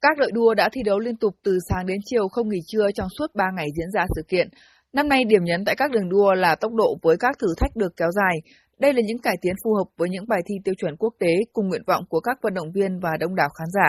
Các 0.00 0.18
đội 0.18 0.30
đua 0.32 0.54
đã 0.54 0.68
thi 0.72 0.82
đấu 0.82 0.98
liên 0.98 1.16
tục 1.16 1.34
từ 1.44 1.58
sáng 1.68 1.86
đến 1.86 2.00
chiều 2.04 2.28
không 2.28 2.48
nghỉ 2.48 2.60
trưa 2.66 2.90
trong 2.94 3.08
suốt 3.18 3.34
3 3.34 3.44
ngày 3.56 3.66
diễn 3.76 3.90
ra 3.94 4.06
sự 4.16 4.22
kiện. 4.28 4.48
Năm 4.92 5.08
nay 5.08 5.24
điểm 5.24 5.44
nhấn 5.44 5.64
tại 5.64 5.76
các 5.76 5.90
đường 5.90 6.08
đua 6.08 6.34
là 6.34 6.54
tốc 6.54 6.72
độ 6.74 6.98
với 7.02 7.16
các 7.16 7.38
thử 7.38 7.54
thách 7.60 7.76
được 7.76 7.96
kéo 7.96 8.10
dài. 8.10 8.36
Đây 8.78 8.92
là 8.92 9.00
những 9.06 9.18
cải 9.18 9.36
tiến 9.42 9.54
phù 9.64 9.74
hợp 9.74 9.88
với 9.96 10.08
những 10.08 10.24
bài 10.28 10.40
thi 10.46 10.54
tiêu 10.64 10.74
chuẩn 10.78 10.96
quốc 10.96 11.14
tế 11.18 11.32
cùng 11.52 11.68
nguyện 11.68 11.82
vọng 11.86 12.04
của 12.08 12.20
các 12.20 12.38
vận 12.42 12.54
động 12.54 12.72
viên 12.74 13.00
và 13.00 13.10
đông 13.20 13.34
đảo 13.34 13.48
khán 13.48 13.68
giả. 13.70 13.88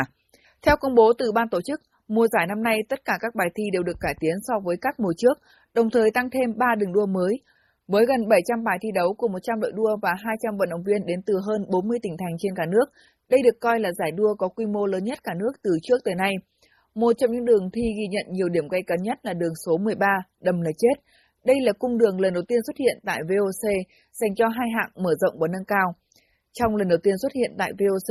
Theo 0.62 0.76
công 0.80 0.96
bố 0.96 1.14
từ 1.18 1.32
ban 1.32 1.50
tổ 1.50 1.62
chức, 1.62 1.82
mùa 2.08 2.28
giải 2.28 2.48
năm 2.48 2.64
nay 2.64 2.78
tất 2.90 3.00
cả 3.06 3.14
các 3.22 3.36
bài 3.36 3.48
thi 3.56 3.64
đều 3.74 3.84
được 3.84 3.98
cải 4.00 4.14
tiến 4.20 4.36
so 4.48 4.54
với 4.64 4.76
các 4.82 5.00
mùa 5.00 5.14
trước, 5.18 5.38
đồng 5.74 5.90
thời 5.90 6.12
tăng 6.12 6.30
thêm 6.30 6.58
3 6.58 6.66
đường 6.78 6.94
đua 6.94 7.06
mới. 7.06 7.34
Với 7.88 8.06
gần 8.06 8.28
700 8.30 8.64
bài 8.64 8.78
thi 8.82 8.90
đấu 8.96 9.14
của 9.18 9.28
100 9.28 9.60
đội 9.60 9.72
đua 9.76 9.98
và 10.02 10.10
200 10.18 10.58
vận 10.58 10.70
động 10.70 10.84
viên 10.86 11.06
đến 11.06 11.22
từ 11.26 11.34
hơn 11.48 11.66
40 11.72 12.00
tỉnh 12.02 12.16
thành 12.20 12.36
trên 12.40 12.56
cả 12.56 12.64
nước, 12.66 12.86
đây 13.30 13.42
được 13.44 13.60
coi 13.62 13.80
là 13.80 13.92
giải 13.92 14.12
đua 14.12 14.36
có 14.38 14.48
quy 14.48 14.66
mô 14.66 14.86
lớn 14.86 15.04
nhất 15.04 15.20
cả 15.24 15.34
nước 15.40 15.52
từ 15.64 15.72
trước 15.84 15.98
tới 16.04 16.16
nay. 16.16 16.34
Một 16.96 17.14
trong 17.18 17.32
những 17.32 17.46
đường 17.46 17.70
thi 17.74 17.82
ghi 17.98 18.08
nhận 18.10 18.26
nhiều 18.30 18.50
điểm 18.50 18.68
gây 18.68 18.82
cấn 18.88 18.98
nhất 19.02 19.18
là 19.24 19.34
đường 19.34 19.54
số 19.66 19.78
13, 19.78 20.08
đầm 20.42 20.62
là 20.62 20.72
chết. 20.78 21.04
Đây 21.46 21.56
là 21.62 21.74
cung 21.80 21.98
đường 21.98 22.20
lần 22.22 22.34
đầu 22.34 22.44
tiên 22.48 22.60
xuất 22.68 22.78
hiện 22.78 22.98
tại 23.06 23.20
VOC, 23.30 23.64
dành 24.12 24.36
cho 24.36 24.48
hai 24.48 24.68
hạng 24.78 24.92
mở 25.04 25.12
rộng 25.20 25.40
và 25.40 25.48
nâng 25.48 25.66
cao. 25.66 25.96
Trong 26.54 26.76
lần 26.76 26.88
đầu 26.88 26.98
tiên 27.04 27.18
xuất 27.22 27.34
hiện 27.34 27.52
tại 27.58 27.72
VOC, 27.80 28.10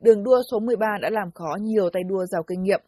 đường 0.00 0.24
đua 0.24 0.42
số 0.50 0.58
13 0.60 0.86
đã 1.02 1.10
làm 1.10 1.30
khó 1.34 1.56
nhiều 1.60 1.90
tay 1.92 2.02
đua 2.08 2.26
giàu 2.26 2.42
kinh 2.46 2.62
nghiệm. 2.62 2.80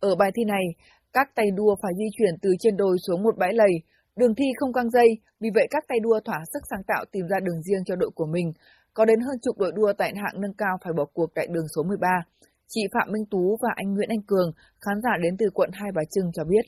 Ở 0.00 0.14
bài 0.14 0.30
thi 0.34 0.44
này, 0.44 0.64
các 1.12 1.28
tay 1.34 1.46
đua 1.56 1.76
phải 1.82 1.92
di 1.98 2.04
chuyển 2.18 2.34
từ 2.42 2.50
trên 2.60 2.76
đồi 2.76 2.96
xuống 3.06 3.22
một 3.22 3.38
bãi 3.38 3.52
lầy, 3.52 3.72
đường 4.16 4.34
thi 4.34 4.44
không 4.56 4.72
căng 4.72 4.90
dây, 4.90 5.08
vì 5.40 5.48
vậy 5.54 5.66
các 5.70 5.84
tay 5.88 5.98
đua 6.02 6.20
thỏa 6.24 6.40
sức 6.52 6.62
sáng 6.70 6.82
tạo 6.86 7.04
tìm 7.12 7.26
ra 7.28 7.36
đường 7.40 7.62
riêng 7.62 7.84
cho 7.86 7.96
đội 7.96 8.10
của 8.14 8.26
mình. 8.26 8.52
Có 8.94 9.04
đến 9.04 9.20
hơn 9.20 9.38
chục 9.42 9.58
đội 9.58 9.72
đua 9.74 9.92
tại 9.98 10.12
hạng 10.16 10.40
nâng 10.40 10.54
cao 10.58 10.78
phải 10.84 10.92
bỏ 10.96 11.04
cuộc 11.12 11.34
tại 11.34 11.46
đường 11.50 11.68
số 11.76 11.82
13. 11.82 12.08
Chị 12.68 12.80
Phạm 12.94 13.12
Minh 13.12 13.24
Tú 13.30 13.56
và 13.62 13.68
anh 13.74 13.94
Nguyễn 13.94 14.08
Anh 14.08 14.22
Cường, 14.26 14.52
khán 14.80 15.00
giả 15.02 15.10
đến 15.22 15.36
từ 15.38 15.46
quận 15.54 15.70
Hai 15.72 15.90
Bà 15.94 16.02
Trưng 16.10 16.32
cho 16.32 16.44
biết. 16.44 16.64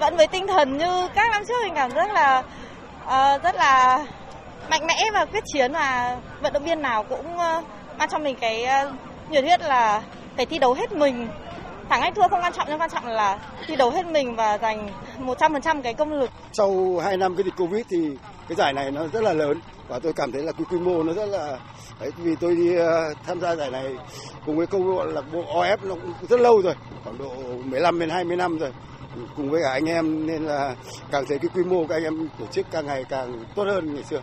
Vẫn 0.00 0.16
với 0.16 0.26
tinh 0.26 0.46
thần 0.46 0.78
như 0.78 1.08
các 1.14 1.30
năm 1.30 1.42
trước 1.48 1.54
mình 1.64 1.74
cảm 1.74 1.90
rất 1.90 2.10
là 2.12 2.42
uh, 3.04 3.42
rất 3.42 3.54
là 3.54 4.04
mạnh 4.70 4.86
mẽ 4.86 5.04
và 5.12 5.24
quyết 5.24 5.44
chiến 5.46 5.72
và 5.72 6.16
vận 6.40 6.52
động 6.52 6.64
viên 6.64 6.82
nào 6.82 7.02
cũng 7.02 7.34
uh, 7.34 7.64
mang 7.98 8.08
trong 8.10 8.24
mình 8.24 8.36
cái 8.40 8.66
uh, 8.86 8.94
nhiệt 9.30 9.44
huyết 9.44 9.60
là 9.60 10.02
phải 10.36 10.46
thi 10.46 10.58
đấu 10.58 10.74
hết 10.74 10.92
mình 10.92 11.28
thắng 11.88 12.00
hay 12.00 12.12
thua 12.12 12.28
không 12.28 12.40
quan 12.42 12.52
trọng 12.52 12.66
nhưng 12.70 12.80
quan 12.80 12.90
trọng 12.90 13.06
là 13.06 13.38
thi 13.66 13.76
đấu 13.76 13.90
hết 13.90 14.06
mình 14.06 14.36
và 14.36 14.58
dành 14.58 14.88
100% 15.20 15.82
cái 15.82 15.94
công 15.94 16.12
lực. 16.12 16.30
Sau 16.52 17.00
2 17.04 17.16
năm 17.16 17.36
cái 17.36 17.44
dịch 17.44 17.56
Covid 17.56 17.86
thì 17.90 18.16
cái 18.48 18.56
giải 18.56 18.72
này 18.72 18.90
nó 18.90 19.06
rất 19.12 19.22
là 19.22 19.32
lớn 19.32 19.60
và 19.88 19.98
tôi 19.98 20.12
cảm 20.12 20.32
thấy 20.32 20.42
là 20.42 20.52
cái 20.52 20.64
quy 20.70 20.78
mô 20.78 21.02
nó 21.02 21.12
rất 21.12 21.26
là 21.26 21.58
đấy, 22.00 22.10
vì 22.16 22.36
tôi 22.40 22.56
đi 22.56 22.70
tham 23.26 23.40
gia 23.40 23.56
giải 23.56 23.70
này 23.70 23.84
cùng 24.46 24.56
với 24.56 24.66
câu 24.66 25.04
lạc 25.04 25.24
bộ 25.32 25.42
OF 25.42 25.76
nó 25.82 25.94
cũng 25.94 26.12
rất 26.28 26.40
lâu 26.40 26.60
rồi 26.62 26.74
khoảng 27.04 27.18
độ 27.18 27.30
15 27.64 28.00
đến 28.00 28.10
20 28.10 28.36
năm 28.36 28.58
rồi 28.58 28.72
cùng 29.36 29.50
với 29.50 29.62
cả 29.64 29.70
anh 29.70 29.84
em 29.84 30.26
nên 30.26 30.42
là 30.42 30.76
càng 31.10 31.24
thấy 31.28 31.38
cái 31.38 31.48
quy 31.54 31.64
mô 31.64 31.86
các 31.86 31.96
anh 31.96 32.04
em 32.04 32.28
tổ 32.38 32.46
chức 32.46 32.66
càng 32.70 32.86
ngày 32.86 33.04
càng 33.08 33.44
tốt 33.54 33.64
hơn 33.64 33.94
ngày 33.94 34.04
xưa. 34.04 34.22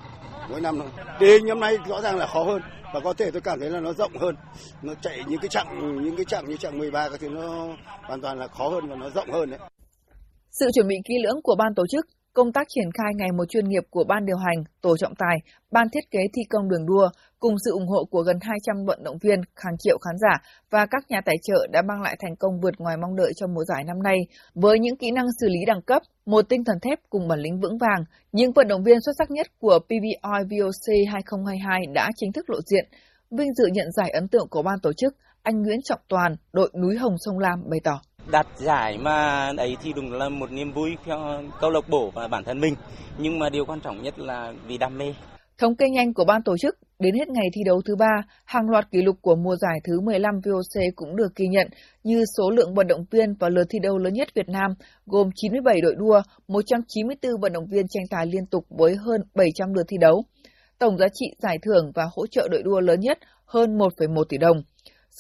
mỗi 0.50 0.62
năm 0.62 0.80
thôi. 0.80 0.90
Đi 1.20 1.40
năm 1.40 1.60
nay 1.60 1.78
rõ 1.88 2.02
ràng 2.02 2.18
là 2.18 2.28
khó 2.28 2.44
hơn 2.44 2.62
và 2.94 3.00
có 3.00 3.14
thể 3.14 3.32
tôi 3.32 3.42
cảm 3.42 3.60
thấy 3.60 3.70
là 3.70 3.80
nó 3.80 3.94
rộng 3.94 4.18
hơn. 4.18 4.36
Nó 4.82 4.94
chạy 5.02 5.24
những 5.28 5.40
cái 5.40 5.50
chặng 5.50 6.02
những 6.04 6.16
cái 6.16 6.26
chặng 6.26 6.46
như 6.50 6.58
chặng 6.58 6.78
13 6.78 7.10
cái 7.10 7.18
thì 7.18 7.30
nó 7.30 7.68
hoàn 8.08 8.22
toàn 8.22 8.40
là 8.40 8.48
khó 8.48 8.70
hơn 8.70 8.88
và 8.90 8.96
nó 8.96 9.10
rộng 9.10 9.32
hơn 9.32 9.50
đấy. 9.50 9.60
Sự 10.52 10.70
chuẩn 10.74 10.88
bị 10.88 10.96
kỹ 11.06 11.14
lưỡng 11.24 11.42
của 11.44 11.56
ban 11.56 11.76
tổ 11.76 11.84
chức, 11.92 12.06
công 12.34 12.52
tác 12.52 12.68
triển 12.70 12.92
khai 12.94 13.12
ngày 13.16 13.32
một 13.38 13.46
chuyên 13.50 13.70
nghiệp 13.70 13.84
của 13.90 14.04
ban 14.04 14.26
điều 14.26 14.38
hành, 14.38 14.64
tổ 14.82 14.98
trọng 14.98 15.16
tài, 15.16 15.38
ban 15.72 15.88
thiết 15.90 16.12
kế 16.12 16.20
thi 16.34 16.42
công 16.50 16.70
đường 16.70 16.86
đua 16.86 17.10
cùng 17.40 17.56
sự 17.66 17.72
ủng 17.72 17.88
hộ 17.88 18.06
của 18.12 18.22
gần 18.22 18.38
200 18.42 18.86
vận 18.86 19.04
động 19.04 19.18
viên, 19.22 19.42
hàng 19.56 19.78
triệu 19.80 19.98
khán 19.98 20.16
giả 20.18 20.42
và 20.70 20.86
các 20.86 21.04
nhà 21.10 21.22
tài 21.26 21.36
trợ 21.44 21.68
đã 21.72 21.82
mang 21.82 22.02
lại 22.02 22.18
thành 22.20 22.36
công 22.36 22.60
vượt 22.62 22.74
ngoài 22.78 22.98
mong 22.98 23.16
đợi 23.16 23.32
trong 23.36 23.54
mùa 23.54 23.64
giải 23.64 23.84
năm 23.84 24.04
nay. 24.04 24.18
Với 24.54 24.80
những 24.80 24.98
kỹ 24.98 25.12
năng 25.12 25.26
xử 25.42 25.48
lý 25.50 25.60
đẳng 25.68 25.82
cấp, 25.82 26.02
một 26.26 26.50
tinh 26.50 26.64
thần 26.64 26.80
thép 26.82 27.00
cùng 27.10 27.28
bản 27.28 27.40
lĩnh 27.40 27.60
vững 27.60 27.78
vàng, 27.78 28.04
những 28.32 28.52
vận 28.52 28.68
động 28.68 28.84
viên 28.84 29.02
xuất 29.02 29.14
sắc 29.18 29.32
nhất 29.32 29.48
của 29.60 29.80
PBI 29.86 30.16
VOC 30.24 30.88
2022 31.12 31.82
đã 31.94 32.10
chính 32.16 32.32
thức 32.32 32.50
lộ 32.50 32.58
diện. 32.66 32.86
Vinh 33.32 33.54
dự 33.54 33.66
nhận 33.74 33.92
giải 33.92 34.10
ấn 34.10 34.28
tượng 34.28 34.48
của 34.50 34.62
ban 34.62 34.80
tổ 34.80 34.94
chức, 34.94 35.16
anh 35.44 35.62
Nguyễn 35.62 35.82
Trọng 35.84 36.00
Toàn, 36.08 36.36
đội 36.54 36.72
núi 36.82 36.98
Hồng 36.98 37.16
Sông 37.26 37.40
Lam 37.40 37.60
bày 37.70 37.80
tỏ 37.84 38.02
đạt 38.32 38.48
giải 38.56 38.98
mà 38.98 39.52
đấy 39.58 39.78
thì 39.84 39.94
đúng 39.96 40.12
là 40.12 40.30
một 40.30 40.52
niềm 40.52 40.72
vui 40.72 40.98
cho 41.06 41.42
câu 41.62 41.70
lạc 41.70 41.90
bộ 41.90 42.12
và 42.14 42.28
bản 42.28 42.44
thân 42.44 42.60
mình 42.60 42.76
nhưng 43.18 43.40
mà 43.40 43.50
điều 43.50 43.66
quan 43.66 43.80
trọng 43.80 44.04
nhất 44.04 44.20
là 44.20 44.54
vì 44.68 44.78
đam 44.78 44.98
mê 44.98 45.14
Thống 45.58 45.76
kê 45.76 45.90
nhanh 45.90 46.14
của 46.14 46.26
ban 46.26 46.44
tổ 46.44 46.58
chức, 46.58 46.78
đến 47.00 47.16
hết 47.16 47.28
ngày 47.28 47.46
thi 47.54 47.62
đấu 47.66 47.82
thứ 47.86 47.96
ba, 47.96 48.24
hàng 48.46 48.70
loạt 48.70 48.92
kỷ 48.92 49.02
lục 49.02 49.16
của 49.22 49.36
mùa 49.36 49.56
giải 49.56 49.80
thứ 49.84 50.00
15 50.00 50.36
VOC 50.46 50.84
cũng 50.96 51.16
được 51.16 51.36
ghi 51.36 51.48
nhận 51.48 51.68
như 52.04 52.24
số 52.38 52.50
lượng 52.50 52.74
vận 52.74 52.88
động 52.88 53.06
viên 53.12 53.34
và 53.40 53.50
lượt 53.50 53.64
thi 53.70 53.80
đấu 53.80 53.98
lớn 53.98 54.14
nhất 54.14 54.28
Việt 54.36 54.50
Nam, 54.50 54.72
gồm 55.06 55.30
97 55.36 55.82
đội 55.82 55.96
đua, 55.98 56.22
194 56.48 57.32
vận 57.42 57.54
động 57.54 57.66
viên 57.68 57.88
tranh 57.88 58.04
tài 58.10 58.26
liên 58.26 58.46
tục 58.46 58.66
với 58.70 58.96
hơn 58.96 59.22
700 59.36 59.74
lượt 59.74 59.84
thi 59.88 59.98
đấu. 59.98 60.24
Tổng 60.80 60.98
giá 60.98 61.08
trị 61.14 61.26
giải 61.42 61.58
thưởng 61.62 61.92
và 61.96 62.04
hỗ 62.16 62.28
trợ 62.28 62.48
đội 62.52 62.64
đua 62.64 62.80
lớn 62.80 63.00
nhất 63.00 63.18
hơn 63.46 63.78
1,1 63.78 64.24
tỷ 64.30 64.38
đồng. 64.38 64.64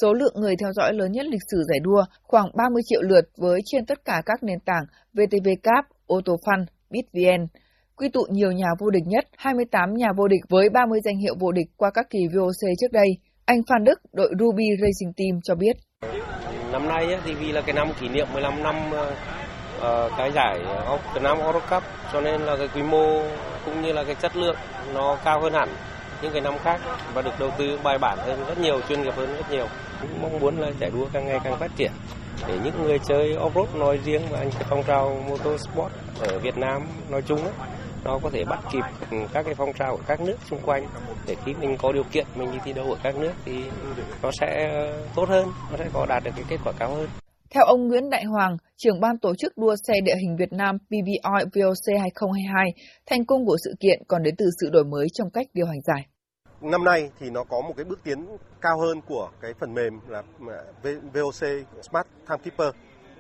Số 0.02 0.14
lượng 0.14 0.34
người 0.36 0.56
theo 0.60 0.74
dõi 0.74 0.94
lớn 0.94 1.12
nhất 1.12 1.26
lịch 1.26 1.42
sử 1.52 1.64
giải 1.68 1.80
đua 1.80 2.04
khoảng 2.24 2.48
30 2.58 2.82
triệu 2.86 3.02
lượt 3.02 3.26
với 3.38 3.60
trên 3.66 3.86
tất 3.86 4.06
cả 4.06 4.22
các 4.26 4.44
nền 4.44 4.60
tảng 4.66 4.86
VTV 5.14 5.48
Cap, 5.64 5.86
AutoFun, 6.08 6.66
BitVN. 6.90 7.48
Quy 7.96 8.10
tụ 8.10 8.22
nhiều 8.30 8.52
nhà 8.52 8.68
vô 8.80 8.90
địch 8.90 9.04
nhất, 9.08 9.26
28 9.38 9.94
nhà 9.94 10.08
vô 10.18 10.28
địch 10.28 10.42
với 10.50 10.70
30 10.70 11.00
danh 11.04 11.18
hiệu 11.18 11.36
vô 11.40 11.52
địch 11.52 11.68
qua 11.78 11.92
các 11.94 12.10
kỳ 12.10 12.20
VOC 12.36 12.62
trước 12.80 12.92
đây. 12.92 13.08
Anh 13.46 13.62
Phan 13.70 13.84
Đức, 13.84 14.02
đội 14.14 14.32
Ruby 14.40 14.66
Racing 14.82 15.14
Team 15.18 15.40
cho 15.44 15.56
biết. 15.56 15.76
Năm 16.72 16.88
nay 16.88 17.08
thì 17.26 17.34
vì 17.34 17.52
là 17.52 17.62
cái 17.62 17.74
năm 17.74 17.88
kỷ 18.00 18.10
niệm 18.10 18.28
15 18.34 18.64
năm 18.64 18.76
ờ, 18.92 19.16
ờ, 19.80 20.10
cái 20.18 20.32
giải 20.32 20.60
Việt 21.14 21.22
Nam 21.24 21.38
world 21.38 21.60
Cup 21.70 21.84
cho 22.14 22.22
nên 22.22 22.42
là 22.42 22.58
cái 22.58 22.68
quy 22.76 22.84
mô 22.84 23.24
cũng 23.66 23.82
như 23.82 23.94
là 23.94 24.04
cái 24.04 24.16
chất 24.16 24.36
lượng 24.36 24.56
nó 24.94 25.18
cao 25.26 25.42
hơn 25.42 25.54
hẳn 25.54 25.70
những 26.24 26.32
cái 26.32 26.42
năm 26.42 26.54
khác 26.64 26.82
và 27.14 27.22
được 27.22 27.40
đầu 27.40 27.52
tư 27.58 27.80
bài 27.84 27.98
bản 28.02 28.18
hơn 28.22 28.40
rất 28.48 28.58
nhiều, 28.58 28.82
chuyên 28.90 29.02
nghiệp 29.02 29.14
hơn 29.16 29.36
rất 29.36 29.52
nhiều. 29.52 29.68
Cũng 30.02 30.22
mong 30.22 30.40
muốn 30.40 30.58
là 30.58 30.72
giải 30.80 30.92
đua 30.94 31.08
càng 31.14 31.26
ngày 31.26 31.40
càng 31.44 31.60
phát 31.60 31.72
triển 31.76 31.92
để 32.48 32.60
những 32.64 32.84
người 32.84 33.00
chơi 33.00 33.36
off-road 33.36 33.80
nói 33.80 34.00
riêng 34.06 34.22
và 34.30 34.40
anh 34.40 34.52
cái 34.52 34.64
phong 34.70 34.84
trào 34.84 35.26
motorsport 35.30 35.94
ở 36.20 36.40
Việt 36.40 36.58
Nam 36.58 36.82
nói 37.10 37.22
chung 37.22 37.44
ấy, 37.44 37.54
nó 38.04 38.20
có 38.24 38.30
thể 38.30 38.46
bắt 38.46 38.60
kịp 38.72 38.84
các 39.34 39.46
cái 39.46 39.56
phong 39.56 39.74
trào 39.74 39.98
của 39.98 40.04
các 40.08 40.22
nước 40.22 40.36
xung 40.50 40.60
quanh 40.66 40.88
để 41.28 41.36
khi 41.46 41.54
mình 41.54 41.78
có 41.78 41.92
điều 41.92 42.04
kiện 42.12 42.26
mình 42.36 42.52
đi 42.52 42.58
thi 42.66 42.74
đấu 42.74 42.86
ở 42.86 42.98
các 43.04 43.16
nước 43.16 43.32
thì 43.46 43.64
nó 44.22 44.30
sẽ 44.42 44.70
tốt 45.16 45.30
hơn, 45.30 45.48
nó 45.72 45.78
sẽ 45.78 45.86
có 45.94 46.06
đạt 46.10 46.24
được 46.24 46.32
cái 46.36 46.46
kết 46.50 46.58
quả 46.64 46.74
cao 46.80 46.96
hơn. 46.96 47.08
Theo 47.50 47.64
ông 47.66 47.88
Nguyễn 47.88 48.10
Đại 48.10 48.24
Hoàng, 48.24 48.58
trưởng 48.78 49.00
ban 49.00 49.18
tổ 49.18 49.36
chức 49.36 49.58
đua 49.58 49.76
xe 49.88 49.94
địa 50.04 50.16
hình 50.16 50.36
Việt 50.40 50.54
Nam 50.54 50.78
PBOI 50.78 51.44
VOC 51.56 52.00
2022, 52.00 52.70
thành 53.06 53.26
công 53.26 53.46
của 53.46 53.58
sự 53.66 53.74
kiện 53.80 54.00
còn 54.08 54.24
đến 54.24 54.36
từ 54.38 54.46
sự 54.62 54.70
đổi 54.72 54.84
mới 54.84 55.08
trong 55.14 55.30
cách 55.30 55.48
điều 55.54 55.66
hành 55.66 55.82
giải. 55.82 56.13
Năm 56.64 56.84
nay 56.84 57.12
thì 57.20 57.30
nó 57.30 57.44
có 57.44 57.62
một 57.62 57.74
cái 57.78 57.84
bước 57.84 58.00
tiến 58.04 58.38
cao 58.62 58.80
hơn 58.80 59.02
của 59.02 59.30
cái 59.42 59.54
phần 59.54 59.74
mềm 59.74 60.00
là 60.08 60.24
à, 60.50 60.58
VOC 61.14 61.66
Smart 61.82 62.08
Timekeeper. 62.30 62.76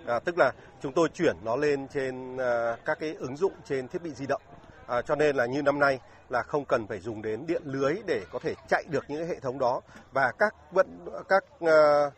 À, 0.05 0.19
tức 0.19 0.37
là 0.37 0.51
chúng 0.81 0.93
tôi 0.93 1.09
chuyển 1.09 1.35
nó 1.43 1.55
lên 1.55 1.87
trên 1.87 2.37
à, 2.37 2.77
các 2.85 2.99
cái 2.99 3.15
ứng 3.19 3.37
dụng 3.37 3.53
trên 3.65 3.87
thiết 3.87 4.01
bị 4.03 4.11
di 4.13 4.25
động. 4.25 4.41
À, 4.87 5.01
cho 5.01 5.15
nên 5.15 5.35
là 5.35 5.45
như 5.45 5.61
năm 5.61 5.79
nay 5.79 5.99
là 6.29 6.43
không 6.43 6.65
cần 6.65 6.87
phải 6.87 6.99
dùng 6.99 7.21
đến 7.21 7.45
điện 7.47 7.61
lưới 7.65 7.95
để 8.05 8.21
có 8.31 8.39
thể 8.39 8.53
chạy 8.69 8.83
được 8.89 9.05
những 9.07 9.19
cái 9.19 9.27
hệ 9.27 9.39
thống 9.39 9.59
đó 9.59 9.81
và 10.11 10.31
các 10.39 10.55
vận 10.71 10.87
các 11.29 11.43
à, 11.61 12.11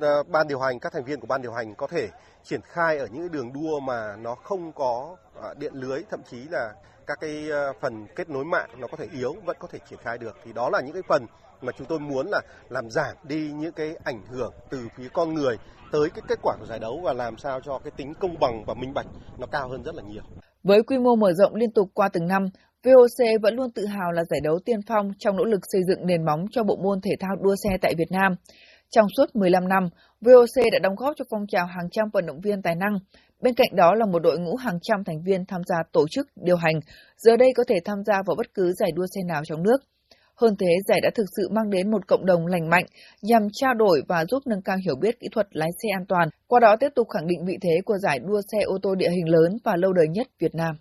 à, 0.00 0.22
ban 0.28 0.48
điều 0.48 0.60
hành 0.60 0.78
các 0.78 0.92
thành 0.92 1.04
viên 1.04 1.20
của 1.20 1.26
ban 1.26 1.42
điều 1.42 1.52
hành 1.52 1.74
có 1.74 1.86
thể 1.86 2.08
triển 2.44 2.60
khai 2.62 2.98
ở 2.98 3.06
những 3.12 3.32
đường 3.32 3.52
đua 3.52 3.80
mà 3.80 4.16
nó 4.16 4.34
không 4.34 4.72
có 4.72 5.16
à, 5.42 5.54
điện 5.54 5.72
lưới 5.74 6.02
thậm 6.10 6.20
chí 6.30 6.44
là 6.50 6.74
các 7.08 7.18
cái 7.20 7.50
ờ, 7.50 7.72
phần 7.80 8.06
kết 8.16 8.30
nối 8.30 8.44
mạng 8.44 8.70
nó 8.78 8.86
có 8.86 8.96
thể 8.96 9.06
yếu 9.12 9.34
vẫn 9.44 9.56
có 9.60 9.68
thể 9.72 9.78
triển 9.90 9.98
khai 10.02 10.18
được 10.18 10.36
thì 10.44 10.52
đó 10.52 10.70
là 10.72 10.80
những 10.80 10.92
cái 10.92 11.02
phần 11.08 11.26
mà 11.60 11.72
chúng 11.78 11.86
tôi 11.86 11.98
muốn 11.98 12.26
là 12.30 12.40
làm 12.68 12.90
giảm 12.90 13.16
đi 13.24 13.50
những 13.52 13.72
cái 13.72 13.96
ảnh 14.04 14.22
hưởng 14.30 14.52
từ 14.70 14.88
phía 14.96 15.08
con 15.12 15.34
người 15.34 15.56
tới 15.92 16.10
cái 16.14 16.22
kết 16.28 16.38
quả 16.42 16.56
của 16.60 16.66
giải 16.66 16.78
đấu 16.78 17.00
và 17.04 17.12
làm 17.12 17.36
sao 17.36 17.60
cho 17.64 17.78
cái 17.84 17.90
tính 17.96 18.14
công 18.20 18.38
bằng 18.40 18.64
và 18.66 18.74
minh 18.74 18.94
bạch 18.94 19.06
nó 19.38 19.46
cao 19.46 19.68
hơn 19.68 19.82
rất 19.82 19.94
là 19.94 20.02
nhiều. 20.02 20.22
Với 20.62 20.82
quy 20.82 20.98
mô 20.98 21.16
mở 21.16 21.32
rộng 21.32 21.54
liên 21.54 21.70
tục 21.70 21.88
qua 21.94 22.08
từng 22.12 22.26
năm, 22.26 22.46
VOC 22.84 23.42
vẫn 23.42 23.54
luôn 23.54 23.70
tự 23.70 23.86
hào 23.86 24.12
là 24.12 24.24
giải 24.24 24.40
đấu 24.42 24.58
tiên 24.64 24.80
phong 24.88 25.10
trong 25.18 25.36
nỗ 25.36 25.44
lực 25.44 25.60
xây 25.72 25.80
dựng 25.88 26.06
nền 26.06 26.24
móng 26.24 26.44
cho 26.50 26.62
bộ 26.62 26.76
môn 26.76 27.00
thể 27.00 27.10
thao 27.20 27.36
đua 27.42 27.54
xe 27.64 27.70
tại 27.82 27.94
Việt 27.98 28.10
Nam. 28.10 28.34
Trong 28.90 29.06
suốt 29.16 29.36
15 29.36 29.68
năm, 29.68 29.88
VOC 30.20 30.64
đã 30.72 30.78
đóng 30.82 30.94
góp 30.96 31.14
cho 31.16 31.24
phong 31.30 31.46
trào 31.48 31.66
hàng 31.66 31.90
trăm 31.90 32.08
vận 32.12 32.26
động 32.26 32.40
viên 32.40 32.62
tài 32.62 32.74
năng. 32.74 32.98
Bên 33.42 33.54
cạnh 33.54 33.76
đó 33.76 33.94
là 33.94 34.06
một 34.06 34.18
đội 34.18 34.38
ngũ 34.38 34.56
hàng 34.56 34.78
trăm 34.82 35.04
thành 35.04 35.22
viên 35.26 35.44
tham 35.44 35.60
gia 35.66 35.76
tổ 35.92 36.06
chức, 36.10 36.26
điều 36.36 36.56
hành, 36.56 36.80
giờ 37.16 37.36
đây 37.36 37.48
có 37.56 37.64
thể 37.68 37.74
tham 37.84 37.98
gia 38.06 38.14
vào 38.26 38.36
bất 38.36 38.54
cứ 38.54 38.72
giải 38.72 38.90
đua 38.94 39.06
xe 39.14 39.20
nào 39.28 39.42
trong 39.44 39.62
nước. 39.62 39.76
Hơn 40.34 40.54
thế, 40.58 40.66
giải 40.88 41.00
đã 41.02 41.10
thực 41.14 41.24
sự 41.36 41.48
mang 41.48 41.70
đến 41.70 41.90
một 41.90 42.06
cộng 42.08 42.26
đồng 42.26 42.46
lành 42.46 42.70
mạnh 42.70 42.84
nhằm 43.22 43.42
trao 43.52 43.74
đổi 43.74 44.02
và 44.08 44.24
giúp 44.24 44.42
nâng 44.46 44.62
cao 44.62 44.76
hiểu 44.84 44.94
biết 45.00 45.20
kỹ 45.20 45.26
thuật 45.32 45.46
lái 45.50 45.68
xe 45.82 45.88
an 45.98 46.06
toàn, 46.08 46.28
qua 46.46 46.60
đó 46.60 46.76
tiếp 46.80 46.88
tục 46.94 47.08
khẳng 47.08 47.26
định 47.26 47.44
vị 47.46 47.54
thế 47.62 47.80
của 47.84 47.98
giải 47.98 48.18
đua 48.18 48.40
xe 48.52 48.58
ô 48.64 48.78
tô 48.82 48.94
địa 48.94 49.10
hình 49.10 49.28
lớn 49.28 49.58
và 49.64 49.76
lâu 49.76 49.92
đời 49.92 50.06
nhất 50.08 50.26
Việt 50.40 50.54
Nam. 50.54 50.74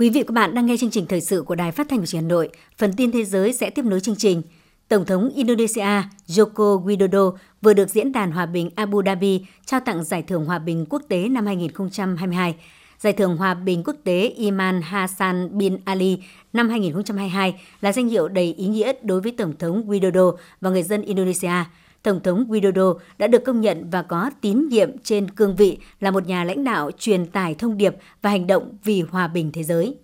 Quý 0.00 0.10
vị 0.10 0.20
và 0.20 0.24
các 0.26 0.32
bạn 0.32 0.54
đang 0.54 0.66
nghe 0.66 0.76
chương 0.76 0.90
trình 0.90 1.06
thời 1.06 1.20
sự 1.20 1.42
của 1.42 1.54
Đài 1.54 1.72
Phát 1.72 1.88
thanh 1.88 2.00
và 2.00 2.06
Truyền 2.06 2.22
hình 2.22 2.28
Hà 2.28 2.34
Nội. 2.34 2.48
Phần 2.78 2.92
tin 2.96 3.12
thế 3.12 3.24
giới 3.24 3.52
sẽ 3.52 3.70
tiếp 3.70 3.84
nối 3.84 4.00
chương 4.00 4.16
trình. 4.16 4.42
Tổng 4.88 5.04
thống 5.04 5.30
Indonesia 5.34 6.02
Joko 6.26 6.84
Widodo 6.84 7.36
vừa 7.62 7.74
được 7.74 7.90
Diễn 7.90 8.12
đàn 8.12 8.32
Hòa 8.32 8.46
bình 8.46 8.70
Abu 8.74 9.02
Dhabi 9.06 9.46
trao 9.66 9.80
tặng 9.80 10.04
Giải 10.04 10.22
thưởng 10.22 10.44
Hòa 10.44 10.58
bình 10.58 10.86
Quốc 10.88 11.02
tế 11.08 11.28
năm 11.28 11.46
2022. 11.46 12.54
Giải 12.98 13.12
thưởng 13.12 13.36
Hòa 13.36 13.54
bình 13.54 13.82
Quốc 13.84 13.96
tế 14.04 14.28
Iman 14.36 14.82
Hassan 14.82 15.58
bin 15.58 15.78
Ali 15.84 16.18
năm 16.52 16.68
2022 16.68 17.60
là 17.80 17.92
danh 17.92 18.08
hiệu 18.08 18.28
đầy 18.28 18.54
ý 18.58 18.66
nghĩa 18.66 18.92
đối 19.02 19.20
với 19.20 19.32
Tổng 19.32 19.52
thống 19.58 19.88
Widodo 19.88 20.36
và 20.60 20.70
người 20.70 20.82
dân 20.82 21.02
Indonesia. 21.02 21.64
Tổng 22.02 22.20
thống 22.22 22.46
Widodo 22.48 22.98
đã 23.18 23.26
được 23.26 23.44
công 23.44 23.60
nhận 23.60 23.90
và 23.90 24.02
có 24.02 24.30
tín 24.40 24.68
nhiệm 24.68 24.98
trên 24.98 25.30
cương 25.30 25.56
vị 25.56 25.78
là 26.00 26.10
một 26.10 26.26
nhà 26.26 26.44
lãnh 26.44 26.64
đạo 26.64 26.90
truyền 26.98 27.26
tải 27.26 27.54
thông 27.54 27.76
điệp 27.76 27.96
và 28.22 28.30
hành 28.30 28.46
động 28.46 28.76
vì 28.84 29.02
hòa 29.10 29.28
bình 29.28 29.52
thế 29.52 29.62
giới. 29.62 29.96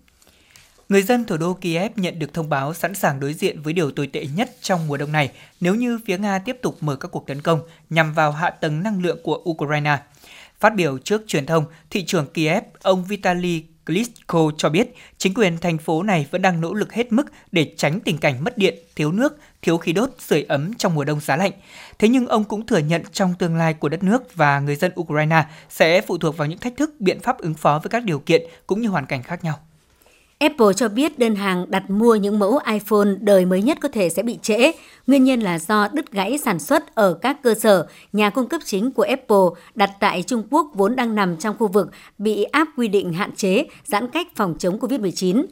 Người 0.89 1.03
dân 1.03 1.25
thủ 1.25 1.37
đô 1.37 1.55
Kiev 1.55 1.93
nhận 1.97 2.19
được 2.19 2.35
thông 2.35 2.49
báo 2.49 2.75
sẵn 2.75 2.95
sàng 2.95 3.21
đối 3.21 3.35
diện 3.35 3.63
với 3.63 3.73
điều 3.73 3.91
tồi 3.91 4.07
tệ 4.07 4.27
nhất 4.37 4.51
trong 4.61 4.87
mùa 4.87 4.97
đông 4.97 5.13
này 5.13 5.31
nếu 5.61 5.75
như 5.75 5.99
phía 6.07 6.19
Nga 6.19 6.39
tiếp 6.39 6.57
tục 6.63 6.77
mở 6.81 6.97
các 6.97 7.09
cuộc 7.09 7.27
tấn 7.27 7.43
công 7.43 7.61
nhằm 7.91 8.15
vào 8.15 8.33
hạ 8.33 8.51
tầng 8.51 8.83
năng 8.83 9.03
lượng 9.03 9.19
của 9.23 9.43
Ukraine. 9.51 9.99
Phát 10.61 10.75
biểu 10.75 10.99
trước 10.99 11.23
truyền 11.27 11.47
thông, 11.47 11.65
thị 11.91 12.05
trưởng 12.05 12.27
Kiev, 12.27 12.63
ông 12.83 13.05
Vitaly 13.05 13.65
Klitschko 13.87 14.51
cho 14.57 14.69
biết 14.69 14.95
chính 15.19 15.35
quyền 15.35 15.59
thành 15.59 15.79
phố 15.79 16.03
này 16.03 16.27
vẫn 16.31 16.43
đang 16.43 16.61
nỗ 16.61 16.75
lực 16.75 16.93
hết 16.93 17.13
mức 17.13 17.27
để 17.53 17.73
tránh 17.77 18.01
tình 18.01 18.19
cảnh 18.19 18.45
mất 18.45 18.59
điện, 18.59 18.75
thiếu 18.97 19.13
nước, 19.13 19.39
thiếu 19.63 19.79
khí 19.79 19.93
đốt, 19.93 20.11
sưởi 20.19 20.43
ấm 20.43 20.75
trong 20.75 20.95
mùa 20.95 21.05
đông 21.05 21.21
giá 21.21 21.37
lạnh. 21.37 21.53
Thế 21.99 22.09
nhưng 22.09 22.27
ông 22.27 22.45
cũng 22.45 22.67
thừa 22.67 22.79
nhận 22.79 23.03
trong 23.13 23.35
tương 23.35 23.57
lai 23.57 23.75
của 23.75 23.89
đất 23.89 24.03
nước 24.03 24.37
và 24.37 24.61
người 24.61 24.77
dân 24.77 24.93
Ukraine 25.01 25.45
sẽ 25.69 26.01
phụ 26.01 26.19
thuộc 26.19 26.37
vào 26.37 26.49
những 26.49 26.59
thách 26.59 26.77
thức, 26.77 26.91
biện 26.99 27.21
pháp 27.21 27.39
ứng 27.39 27.55
phó 27.55 27.79
với 27.83 27.91
các 27.91 28.05
điều 28.05 28.19
kiện 28.19 28.43
cũng 28.67 28.81
như 28.81 28.89
hoàn 28.89 29.07
cảnh 29.07 29.23
khác 29.23 29.45
nhau. 29.45 29.61
Apple 30.39 30.73
cho 30.77 30.89
biết 30.89 31.19
đơn 31.19 31.35
hàng 31.35 31.67
đặt 31.69 31.91
mua 31.91 32.15
những 32.15 32.39
mẫu 32.39 32.59
iPhone 32.73 33.09
đời 33.21 33.45
mới 33.45 33.63
nhất 33.63 33.79
có 33.81 33.89
thể 33.89 34.09
sẽ 34.09 34.23
bị 34.23 34.39
trễ. 34.43 34.73
Nguyên 35.07 35.25
nhân 35.25 35.41
là 35.41 35.59
do 35.59 35.89
đứt 35.93 36.13
gãy 36.13 36.39
sản 36.39 36.59
xuất 36.59 36.95
ở 36.95 37.15
các 37.15 37.43
cơ 37.43 37.55
sở, 37.55 37.87
nhà 38.13 38.31
cung 38.31 38.49
cấp 38.49 38.61
chính 38.65 38.93
của 38.93 39.03
Apple 39.03 39.63
đặt 39.75 39.91
tại 40.01 40.23
Trung 40.23 40.43
Quốc 40.51 40.71
vốn 40.75 40.97
đang 40.97 41.15
nằm 41.15 41.37
trong 41.37 41.57
khu 41.59 41.69
vực 41.69 41.91
bị 42.19 42.45
áp 42.45 42.69
quy 42.77 42.89
định 42.89 43.13
hạn 43.13 43.37
chế, 43.37 43.67
giãn 43.85 44.09
cách 44.11 44.27
phòng 44.35 44.55
chống 44.59 44.79
COVID-19. 44.79 45.45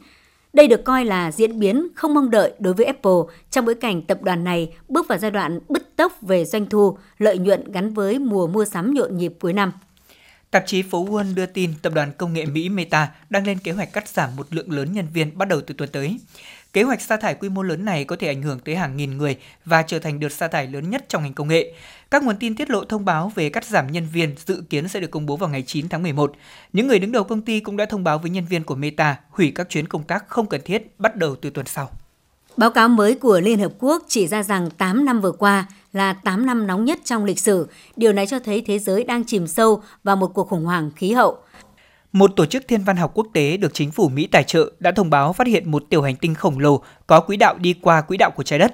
Đây 0.53 0.67
được 0.67 0.83
coi 0.83 1.05
là 1.05 1.31
diễn 1.31 1.59
biến 1.59 1.87
không 1.95 2.13
mong 2.13 2.29
đợi 2.29 2.53
đối 2.59 2.73
với 2.73 2.85
Apple 2.85 3.35
trong 3.51 3.65
bối 3.65 3.75
cảnh 3.75 4.01
tập 4.01 4.19
đoàn 4.23 4.43
này 4.43 4.73
bước 4.89 5.07
vào 5.07 5.17
giai 5.17 5.31
đoạn 5.31 5.59
bứt 5.69 5.95
tốc 5.95 6.21
về 6.21 6.45
doanh 6.45 6.65
thu, 6.65 6.97
lợi 7.17 7.37
nhuận 7.37 7.71
gắn 7.71 7.93
với 7.93 8.19
mùa 8.19 8.47
mua 8.47 8.65
sắm 8.65 8.93
nhộn 8.93 9.17
nhịp 9.17 9.33
cuối 9.39 9.53
năm. 9.53 9.71
Tạp 10.55 10.67
chí 10.67 10.81
Phố 10.81 11.05
Wall 11.05 11.35
đưa 11.35 11.45
tin 11.45 11.73
tập 11.81 11.93
đoàn 11.93 12.11
công 12.17 12.33
nghệ 12.33 12.45
Mỹ 12.45 12.69
Meta 12.69 13.11
đang 13.29 13.47
lên 13.47 13.59
kế 13.59 13.71
hoạch 13.71 13.93
cắt 13.93 14.07
giảm 14.07 14.35
một 14.35 14.47
lượng 14.53 14.71
lớn 14.71 14.93
nhân 14.93 15.07
viên 15.13 15.37
bắt 15.37 15.47
đầu 15.47 15.61
từ 15.67 15.73
tuần 15.77 15.89
tới. 15.89 16.19
Kế 16.73 16.83
hoạch 16.83 17.01
sa 17.01 17.17
thải 17.17 17.33
quy 17.33 17.49
mô 17.49 17.63
lớn 17.63 17.85
này 17.85 18.05
có 18.05 18.15
thể 18.15 18.27
ảnh 18.27 18.41
hưởng 18.41 18.59
tới 18.59 18.75
hàng 18.75 18.97
nghìn 18.97 19.17
người 19.17 19.37
và 19.65 19.81
trở 19.81 19.99
thành 19.99 20.19
đợt 20.19 20.29
sa 20.29 20.47
thải 20.47 20.67
lớn 20.67 20.89
nhất 20.89 21.05
trong 21.09 21.23
ngành 21.23 21.33
công 21.33 21.47
nghệ. 21.47 21.73
Các 22.11 22.23
nguồn 22.23 22.37
tin 22.37 22.55
tiết 22.55 22.69
lộ 22.69 22.85
thông 22.85 23.05
báo 23.05 23.31
về 23.35 23.49
cắt 23.49 23.65
giảm 23.65 23.91
nhân 23.91 24.07
viên 24.13 24.35
dự 24.45 24.63
kiến 24.69 24.87
sẽ 24.87 24.99
được 24.99 25.11
công 25.11 25.25
bố 25.25 25.37
vào 25.37 25.49
ngày 25.49 25.63
9 25.67 25.89
tháng 25.89 26.03
11. 26.03 26.35
Những 26.73 26.87
người 26.87 26.99
đứng 26.99 27.11
đầu 27.11 27.23
công 27.23 27.41
ty 27.41 27.59
cũng 27.59 27.77
đã 27.77 27.85
thông 27.85 28.03
báo 28.03 28.17
với 28.17 28.29
nhân 28.29 28.45
viên 28.45 28.63
của 28.63 28.75
Meta 28.75 29.19
hủy 29.29 29.51
các 29.55 29.69
chuyến 29.69 29.87
công 29.87 30.03
tác 30.03 30.27
không 30.27 30.49
cần 30.49 30.61
thiết 30.65 30.99
bắt 30.99 31.15
đầu 31.15 31.35
từ 31.35 31.49
tuần 31.49 31.65
sau. 31.65 31.89
Báo 32.57 32.69
cáo 32.69 32.89
mới 32.89 33.15
của 33.15 33.39
Liên 33.39 33.59
Hợp 33.59 33.71
Quốc 33.79 34.03
chỉ 34.07 34.27
ra 34.27 34.43
rằng 34.43 34.69
8 34.77 35.05
năm 35.05 35.21
vừa 35.21 35.31
qua 35.31 35.67
là 35.93 36.13
8 36.13 36.45
năm 36.45 36.67
nóng 36.67 36.85
nhất 36.85 36.99
trong 37.03 37.25
lịch 37.25 37.39
sử. 37.39 37.67
Điều 37.95 38.13
này 38.13 38.27
cho 38.27 38.39
thấy 38.39 38.63
thế 38.67 38.79
giới 38.79 39.03
đang 39.03 39.25
chìm 39.25 39.47
sâu 39.47 39.81
vào 40.03 40.15
một 40.15 40.27
cuộc 40.33 40.47
khủng 40.47 40.65
hoảng 40.65 40.91
khí 40.95 41.11
hậu. 41.11 41.37
Một 42.11 42.31
tổ 42.35 42.45
chức 42.45 42.67
thiên 42.67 42.83
văn 42.83 42.97
học 42.97 43.11
quốc 43.13 43.27
tế 43.33 43.57
được 43.57 43.73
chính 43.73 43.91
phủ 43.91 44.09
Mỹ 44.09 44.27
tài 44.27 44.43
trợ 44.43 44.71
đã 44.79 44.91
thông 44.91 45.09
báo 45.09 45.33
phát 45.33 45.47
hiện 45.47 45.71
một 45.71 45.83
tiểu 45.89 46.01
hành 46.01 46.15
tinh 46.15 46.35
khổng 46.35 46.59
lồ 46.59 46.81
có 47.07 47.19
quỹ 47.19 47.37
đạo 47.37 47.55
đi 47.57 47.73
qua 47.81 48.01
quỹ 48.01 48.17
đạo 48.17 48.31
của 48.35 48.43
trái 48.43 48.59
đất. 48.59 48.73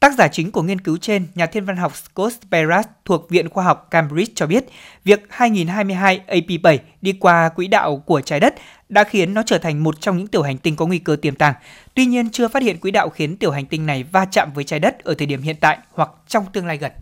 Tác 0.00 0.14
giả 0.18 0.28
chính 0.28 0.50
của 0.50 0.62
nghiên 0.62 0.80
cứu 0.80 0.96
trên, 0.96 1.26
nhà 1.34 1.46
thiên 1.46 1.64
văn 1.64 1.76
học 1.76 1.92
Scott 1.96 2.34
Peras 2.50 2.86
thuộc 3.04 3.30
Viện 3.30 3.48
Khoa 3.48 3.64
học 3.64 3.88
Cambridge 3.90 4.32
cho 4.34 4.46
biết, 4.46 4.64
việc 5.04 5.26
2022 5.30 6.20
AP7 6.28 6.78
đi 7.00 7.12
qua 7.12 7.48
quỹ 7.48 7.66
đạo 7.66 7.96
của 7.96 8.20
trái 8.20 8.40
đất 8.40 8.54
đã 8.88 9.04
khiến 9.04 9.34
nó 9.34 9.42
trở 9.46 9.58
thành 9.58 9.82
một 9.82 10.00
trong 10.00 10.18
những 10.18 10.26
tiểu 10.26 10.42
hành 10.42 10.58
tinh 10.58 10.76
có 10.76 10.86
nguy 10.86 10.98
cơ 10.98 11.16
tiềm 11.22 11.34
tàng. 11.34 11.54
Tuy 11.94 12.06
nhiên, 12.06 12.30
chưa 12.30 12.48
phát 12.48 12.62
hiện 12.62 12.78
quỹ 12.78 12.90
đạo 12.90 13.08
khiến 13.08 13.36
tiểu 13.36 13.50
hành 13.50 13.66
tinh 13.66 13.86
này 13.86 14.02
va 14.02 14.24
chạm 14.30 14.52
với 14.54 14.64
trái 14.64 14.80
đất 14.80 15.04
ở 15.04 15.14
thời 15.14 15.26
điểm 15.26 15.42
hiện 15.42 15.56
tại 15.60 15.78
hoặc 15.92 16.10
trong 16.28 16.46
tương 16.52 16.66
lai 16.66 16.78
gần. 16.78 16.92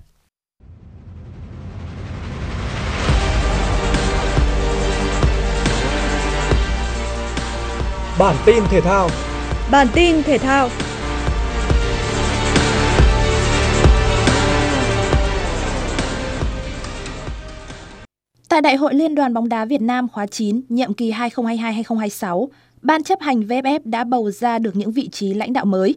Bản 8.18 8.36
tin 8.47 8.64
thể 8.70 8.80
thao 8.80 9.09
Bản 9.70 9.86
tin 9.95 10.22
thể 10.22 10.38
thao 10.38 10.68
Tại 18.53 18.61
Đại 18.61 18.76
hội 18.76 18.94
Liên 18.94 19.14
đoàn 19.14 19.34
bóng 19.34 19.48
đá 19.48 19.64
Việt 19.64 19.80
Nam 19.80 20.09
khóa 20.09 20.26
9, 20.26 20.61
nhiệm 20.68 20.94
kỳ 20.94 21.12
2022-2026, 21.12 22.48
Ban 22.82 23.03
chấp 23.03 23.20
hành 23.20 23.40
VFF 23.40 23.80
đã 23.84 24.05
bầu 24.05 24.30
ra 24.30 24.59
được 24.59 24.76
những 24.76 24.92
vị 24.92 25.09
trí 25.09 25.34
lãnh 25.34 25.53
đạo 25.53 25.64
mới. 25.64 25.94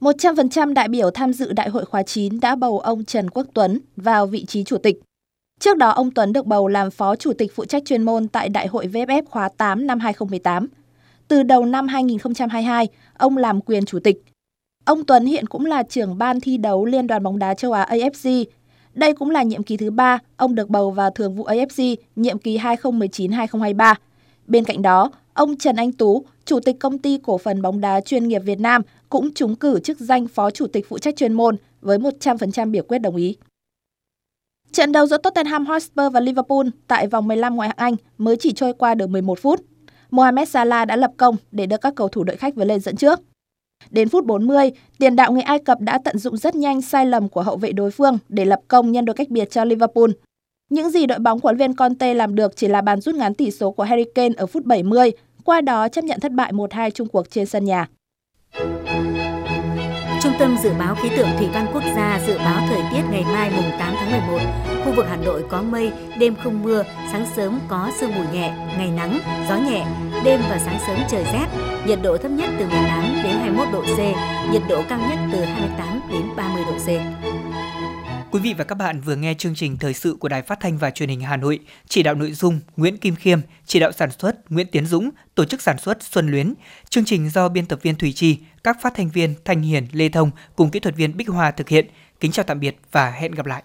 100% 0.00 0.72
đại 0.72 0.88
biểu 0.88 1.10
tham 1.10 1.32
dự 1.32 1.52
Đại 1.52 1.68
hội 1.68 1.84
khóa 1.84 2.02
9 2.02 2.40
đã 2.40 2.54
bầu 2.56 2.78
ông 2.78 3.04
Trần 3.04 3.30
Quốc 3.30 3.46
Tuấn 3.54 3.80
vào 3.96 4.26
vị 4.26 4.44
trí 4.44 4.64
chủ 4.64 4.78
tịch. 4.78 5.00
Trước 5.60 5.76
đó, 5.76 5.90
ông 5.90 6.10
Tuấn 6.10 6.32
được 6.32 6.46
bầu 6.46 6.68
làm 6.68 6.90
phó 6.90 7.16
chủ 7.16 7.32
tịch 7.32 7.52
phụ 7.54 7.64
trách 7.64 7.82
chuyên 7.84 8.02
môn 8.02 8.28
tại 8.28 8.48
Đại 8.48 8.66
hội 8.66 8.86
VFF 8.86 9.22
khóa 9.30 9.48
8 9.56 9.86
năm 9.86 10.00
2018. 10.00 10.68
Từ 11.28 11.42
đầu 11.42 11.64
năm 11.64 11.88
2022, 11.88 12.88
ông 13.18 13.36
làm 13.36 13.60
quyền 13.60 13.84
chủ 13.84 13.98
tịch. 13.98 14.22
Ông 14.84 15.04
Tuấn 15.04 15.26
hiện 15.26 15.46
cũng 15.46 15.66
là 15.66 15.82
trưởng 15.82 16.18
ban 16.18 16.40
thi 16.40 16.56
đấu 16.56 16.84
Liên 16.84 17.06
đoàn 17.06 17.22
bóng 17.22 17.38
đá 17.38 17.54
châu 17.54 17.72
Á 17.72 17.86
AFC. 17.90 18.44
Đây 18.94 19.12
cũng 19.14 19.30
là 19.30 19.42
nhiệm 19.42 19.62
kỳ 19.62 19.76
thứ 19.76 19.90
ba 19.90 20.18
ông 20.36 20.54
được 20.54 20.68
bầu 20.68 20.90
vào 20.90 21.10
thường 21.10 21.34
vụ 21.34 21.44
AFC 21.44 21.96
nhiệm 22.16 22.38
kỳ 22.38 22.58
2019-2023. 22.58 23.94
Bên 24.46 24.64
cạnh 24.64 24.82
đó, 24.82 25.10
ông 25.34 25.56
Trần 25.56 25.76
Anh 25.76 25.92
Tú, 25.92 26.24
chủ 26.44 26.60
tịch 26.60 26.76
công 26.80 26.98
ty 26.98 27.18
cổ 27.22 27.38
phần 27.38 27.62
bóng 27.62 27.80
đá 27.80 28.00
chuyên 28.00 28.28
nghiệp 28.28 28.38
Việt 28.38 28.60
Nam 28.60 28.82
cũng 29.08 29.34
trúng 29.34 29.56
cử 29.56 29.80
chức 29.80 30.00
danh 30.00 30.28
phó 30.28 30.50
chủ 30.50 30.66
tịch 30.66 30.86
phụ 30.88 30.98
trách 30.98 31.16
chuyên 31.16 31.32
môn 31.32 31.56
với 31.80 31.98
100% 31.98 32.70
biểu 32.70 32.82
quyết 32.88 32.98
đồng 32.98 33.16
ý. 33.16 33.36
Trận 34.72 34.92
đấu 34.92 35.06
giữa 35.06 35.18
Tottenham 35.18 35.66
Hotspur 35.66 36.12
và 36.12 36.20
Liverpool 36.20 36.66
tại 36.86 37.06
vòng 37.06 37.28
15 37.28 37.56
ngoại 37.56 37.68
hạng 37.68 37.76
Anh 37.78 37.96
mới 38.18 38.36
chỉ 38.36 38.52
trôi 38.52 38.72
qua 38.72 38.94
được 38.94 39.06
11 39.06 39.38
phút. 39.38 39.60
Mohamed 40.10 40.48
Salah 40.48 40.86
đã 40.88 40.96
lập 40.96 41.10
công 41.16 41.36
để 41.52 41.66
đưa 41.66 41.76
các 41.76 41.94
cầu 41.96 42.08
thủ 42.08 42.24
đội 42.24 42.36
khách 42.36 42.54
vượt 42.54 42.64
lên 42.64 42.80
dẫn 42.80 42.96
trước. 42.96 43.20
Đến 43.90 44.08
phút 44.08 44.24
40, 44.24 44.70
tiền 44.98 45.16
đạo 45.16 45.32
người 45.32 45.42
Ai 45.42 45.58
Cập 45.58 45.80
đã 45.80 45.98
tận 46.04 46.18
dụng 46.18 46.36
rất 46.36 46.54
nhanh 46.54 46.82
sai 46.82 47.06
lầm 47.06 47.28
của 47.28 47.42
hậu 47.42 47.56
vệ 47.56 47.72
đối 47.72 47.90
phương 47.90 48.18
để 48.28 48.44
lập 48.44 48.60
công 48.68 48.92
nhân 48.92 49.04
đôi 49.04 49.14
cách 49.14 49.30
biệt 49.30 49.50
cho 49.50 49.64
Liverpool. 49.64 50.10
Những 50.70 50.90
gì 50.90 51.06
đội 51.06 51.18
bóng 51.18 51.40
của 51.40 51.48
huấn 51.48 51.56
viên 51.56 51.74
Conte 51.74 52.14
làm 52.14 52.34
được 52.34 52.56
chỉ 52.56 52.68
là 52.68 52.80
bàn 52.80 53.00
rút 53.00 53.14
ngắn 53.14 53.34
tỷ 53.34 53.50
số 53.50 53.70
của 53.70 53.82
Harry 53.82 54.04
Kane 54.14 54.34
ở 54.36 54.46
phút 54.46 54.64
70, 54.64 55.10
qua 55.44 55.60
đó 55.60 55.88
chấp 55.88 56.04
nhận 56.04 56.20
thất 56.20 56.32
bại 56.32 56.52
1-2 56.52 56.90
chung 56.90 57.08
cuộc 57.08 57.30
trên 57.30 57.46
sân 57.46 57.64
nhà. 57.64 57.88
Trung 60.24 60.32
tâm 60.38 60.56
Dự 60.62 60.70
báo 60.78 60.94
Khí 60.94 61.08
tượng 61.16 61.28
Thủy 61.38 61.48
văn 61.54 61.66
Quốc 61.72 61.82
gia 61.96 62.20
dự 62.26 62.38
báo 62.38 62.62
thời 62.68 62.82
tiết 62.92 63.02
ngày 63.10 63.24
mai 63.32 63.50
mùng 63.56 63.70
8 63.78 63.94
tháng 63.98 64.28
11. 64.28 64.38
Khu 64.84 64.92
vực 64.92 65.06
Hà 65.08 65.16
Nội 65.16 65.44
có 65.48 65.62
mây, 65.62 65.92
đêm 66.18 66.34
không 66.44 66.62
mưa, 66.62 66.84
sáng 67.12 67.26
sớm 67.36 67.60
có 67.68 67.90
sương 68.00 68.14
mù 68.14 68.22
nhẹ, 68.32 68.54
ngày 68.78 68.90
nắng, 68.90 69.18
gió 69.48 69.56
nhẹ, 69.56 69.86
đêm 70.24 70.40
và 70.50 70.58
sáng 70.58 70.78
sớm 70.86 70.98
trời 71.10 71.24
rét, 71.32 71.46
nhiệt 71.86 71.98
độ 72.02 72.16
thấp 72.16 72.30
nhất 72.30 72.50
từ 72.58 72.66
18 72.66 73.04
đến 73.24 73.36
21 73.40 73.68
độ 73.72 73.82
C, 73.82 73.98
nhiệt 74.52 74.62
độ 74.68 74.82
cao 74.88 74.98
nhất 74.98 75.18
từ 75.32 75.44
28 75.44 76.00
đến 76.10 76.22
30 76.36 76.64
độ 76.66 76.72
C. 76.72 76.88
Quý 78.34 78.40
vị 78.40 78.54
và 78.54 78.64
các 78.64 78.74
bạn 78.74 79.00
vừa 79.00 79.16
nghe 79.16 79.34
chương 79.34 79.54
trình 79.54 79.76
thời 79.76 79.94
sự 79.94 80.16
của 80.20 80.28
Đài 80.28 80.42
Phát 80.42 80.60
thanh 80.60 80.78
và 80.78 80.90
Truyền 80.90 81.08
hình 81.08 81.20
Hà 81.20 81.36
Nội, 81.36 81.58
chỉ 81.88 82.02
đạo 82.02 82.14
nội 82.14 82.32
dung 82.32 82.60
Nguyễn 82.76 82.98
Kim 82.98 83.16
Khiêm, 83.16 83.40
chỉ 83.66 83.80
đạo 83.80 83.92
sản 83.92 84.10
xuất 84.18 84.52
Nguyễn 84.52 84.66
Tiến 84.66 84.86
Dũng, 84.86 85.10
tổ 85.34 85.44
chức 85.44 85.62
sản 85.62 85.78
xuất 85.78 86.02
Xuân 86.02 86.30
Luyến. 86.30 86.54
Chương 86.88 87.04
trình 87.04 87.30
do 87.30 87.48
biên 87.48 87.66
tập 87.66 87.78
viên 87.82 87.96
Thủy 87.96 88.12
Trì, 88.12 88.38
các 88.64 88.76
phát 88.82 88.94
thanh 88.96 89.08
viên 89.08 89.34
Thanh 89.44 89.62
Hiền, 89.62 89.86
Lê 89.92 90.08
Thông 90.08 90.30
cùng 90.56 90.70
kỹ 90.70 90.80
thuật 90.80 90.96
viên 90.96 91.16
Bích 91.16 91.28
hòa 91.28 91.50
thực 91.50 91.68
hiện. 91.68 91.86
Kính 92.20 92.32
chào 92.32 92.44
tạm 92.44 92.60
biệt 92.60 92.76
và 92.92 93.10
hẹn 93.10 93.32
gặp 93.32 93.46
lại. 93.46 93.62